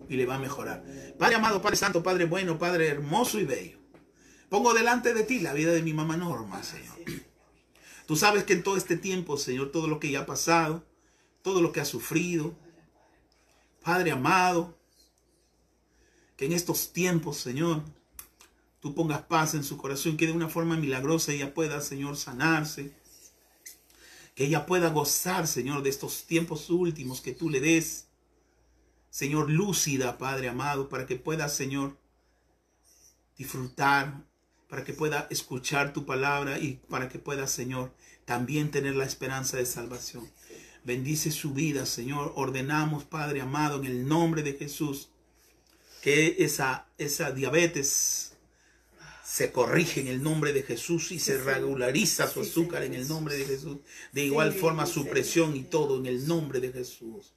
y 0.08 0.16
le 0.16 0.26
va 0.26 0.36
a 0.36 0.40
mejorar. 0.40 0.86
Padre 1.20 1.36
amado, 1.36 1.62
Padre 1.62 1.76
Santo, 1.76 2.02
Padre 2.02 2.24
bueno, 2.24 2.58
Padre 2.58 2.88
hermoso 2.88 3.38
y 3.38 3.44
bello. 3.44 3.78
Pongo 4.48 4.74
delante 4.74 5.14
de 5.14 5.24
ti 5.24 5.42
la 5.42 5.52
vida 5.52 5.74
de 5.74 5.82
mi 5.82 5.92
mamá 5.92 6.16
Norma, 6.16 6.64
Señor. 6.64 6.96
Tú 8.06 8.16
sabes 8.16 8.46
que 8.46 8.54
en 8.54 8.64
todo 8.64 8.78
este 8.78 8.96
tiempo, 8.96 9.36
Señor, 9.36 9.74
todo 9.74 9.90
lo 9.90 10.00
que 10.00 10.08
ella 10.08 10.22
ha 10.22 10.26
pasado, 10.26 10.86
todo 11.42 11.62
lo 11.62 11.74
que 11.74 11.82
ha 11.82 11.86
sufrido, 11.86 12.56
Padre 13.84 14.12
amado, 14.12 14.78
que 16.38 16.46
en 16.46 16.54
estos 16.54 16.94
tiempos, 16.94 17.36
Señor, 17.36 17.84
tú 18.80 18.96
pongas 18.96 19.24
paz 19.24 19.56
en 19.56 19.66
su 19.66 19.76
corazón, 19.76 20.16
que 20.16 20.28
de 20.28 20.32
una 20.32 20.48
forma 20.48 20.78
milagrosa 20.78 21.34
ella 21.34 21.54
pueda, 21.54 21.82
Señor, 21.82 22.16
sanarse, 22.16 22.96
que 24.36 24.46
ella 24.46 24.66
pueda 24.66 24.90
gozar, 24.90 25.48
Señor, 25.48 25.84
de 25.84 25.90
estos 25.90 26.26
tiempos 26.26 26.70
últimos 26.70 27.22
que 27.22 27.34
tú 27.34 27.50
le 27.50 27.60
des, 27.60 28.08
Señor, 29.10 29.50
lúcida, 29.50 30.18
Padre 30.18 30.48
amado, 30.48 30.88
para 30.88 31.06
que 31.06 31.18
pueda, 31.18 31.50
Señor, 31.50 31.98
disfrutar, 33.38 34.24
para 34.70 34.86
que 34.86 34.94
pueda 34.94 35.28
escuchar 35.30 35.92
tu 35.92 36.06
palabra 36.06 36.60
y 36.60 36.80
para 36.90 37.10
que 37.10 37.20
pueda, 37.20 37.46
Señor, 37.48 37.94
también 38.24 38.72
tener 38.72 38.96
la 38.96 39.04
esperanza 39.04 39.58
de 39.58 39.66
salvación. 39.66 40.32
Bendice 40.86 41.30
su 41.32 41.54
vida, 41.54 41.86
Señor. 41.86 42.32
Ordenamos, 42.36 43.04
Padre 43.04 43.42
amado, 43.42 43.80
en 43.80 43.86
el 43.86 44.08
nombre 44.08 44.44
de 44.44 44.54
Jesús, 44.54 45.10
que 46.02 46.38
esa, 46.40 46.88
esa 46.98 47.32
diabetes 47.32 48.31
se 49.32 49.50
corrige 49.54 50.02
en 50.02 50.08
el 50.08 50.22
nombre 50.22 50.52
de 50.52 50.62
Jesús 50.62 51.14
y 51.14 51.20
se 51.20 51.38
regulariza 51.38 52.28
su 52.28 52.42
azúcar 52.42 52.84
en 52.84 52.94
el 52.94 53.08
nombre 53.08 53.38
de 53.38 53.46
Jesús. 53.46 53.78
De 54.12 54.26
igual 54.26 54.52
forma 54.52 54.86
su 54.86 55.08
presión 55.08 55.56
y 55.56 55.64
todo 55.64 55.98
en 55.98 56.06
el 56.06 56.28
nombre 56.28 56.60
de 56.60 56.74
Jesús. 56.74 57.32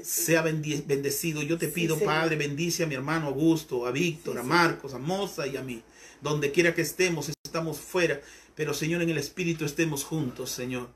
Sea 0.00 0.42
bendecido. 0.42 1.42
Yo 1.42 1.58
te 1.58 1.66
pido. 1.66 1.98
Padre, 1.98 2.36
bendice 2.36 2.84
a 2.84 2.86
mi 2.86 2.94
hermano 2.94 3.26
Augusto, 3.26 3.84
a 3.84 3.90
Víctor, 3.90 4.38
a. 4.38 4.44
Marcos, 4.44 4.94
a 4.94 4.98
Moza 4.98 5.44
y 5.48 5.56
a 5.56 5.62
mí. 5.62 5.82
Donde 6.20 6.52
quiera 6.52 6.72
que 6.72 6.82
estemos, 6.82 7.28
estamos 7.44 7.80
fuera. 7.80 8.20
Pero, 8.60 8.74
Señor, 8.74 9.00
en 9.00 9.08
el 9.08 9.16
Espíritu 9.16 9.64
estemos 9.64 10.04
juntos, 10.04 10.50
Señor. 10.50 10.90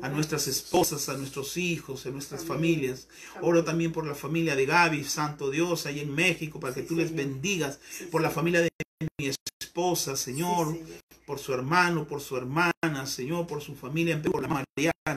A 0.00 0.08
nuestras 0.08 0.48
esposas, 0.48 1.10
a 1.10 1.18
nuestros 1.18 1.58
hijos, 1.58 2.06
a 2.06 2.08
nuestras 2.08 2.40
Amén. 2.40 2.54
familias. 2.54 3.08
Oro 3.42 3.62
también 3.62 3.92
por 3.92 4.06
la 4.06 4.14
familia 4.14 4.56
de 4.56 4.64
Gaby, 4.64 5.04
Santo 5.04 5.50
Dios, 5.50 5.84
ahí 5.84 6.00
en 6.00 6.14
México, 6.14 6.58
para 6.58 6.72
que 6.72 6.80
Sí, 6.80 6.86
tú 6.88 6.96
les 6.96 7.14
bendigas. 7.14 7.78
Sí, 7.90 8.06
Por 8.06 8.22
la 8.22 8.30
familia 8.30 8.62
de 8.62 8.70
mi 9.18 9.30
esposa, 9.60 10.16
Señor. 10.16 10.68
Sí, 10.72 10.78
Señor. 10.78 11.00
Por 11.26 11.38
su 11.38 11.52
hermano, 11.52 12.06
por 12.06 12.22
su 12.22 12.38
hermana, 12.38 13.04
Señor. 13.04 13.46
Por 13.46 13.60
su 13.60 13.74
familia, 13.74 14.22
por 14.22 14.40
la 14.40 14.48
Mariana. 14.48 15.16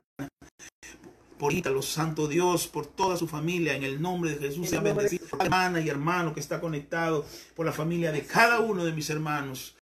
Por 1.39 1.53
Ítalo, 1.53 1.81
Santo 1.81 2.27
Dios, 2.27 2.67
por 2.67 2.85
toda 2.85 3.15
su 3.15 3.29
familia, 3.29 3.77
en 3.77 3.83
el 3.83 4.01
nombre 4.01 4.31
de 4.31 4.49
Jesús, 4.49 4.69
sea 4.69 4.81
bendecido. 4.81 5.25
Por 5.27 5.39
la 5.39 5.45
hermana 5.45 5.79
y 5.79 5.87
hermano 5.87 6.33
que 6.33 6.41
está 6.41 6.59
conectado, 6.59 7.25
por 7.55 7.65
la 7.65 7.71
familia 7.71 8.11
de 8.11 8.25
cada 8.25 8.59
uno 8.59 8.83
de 8.83 8.91
mis 8.91 9.09
hermanos, 9.09 9.77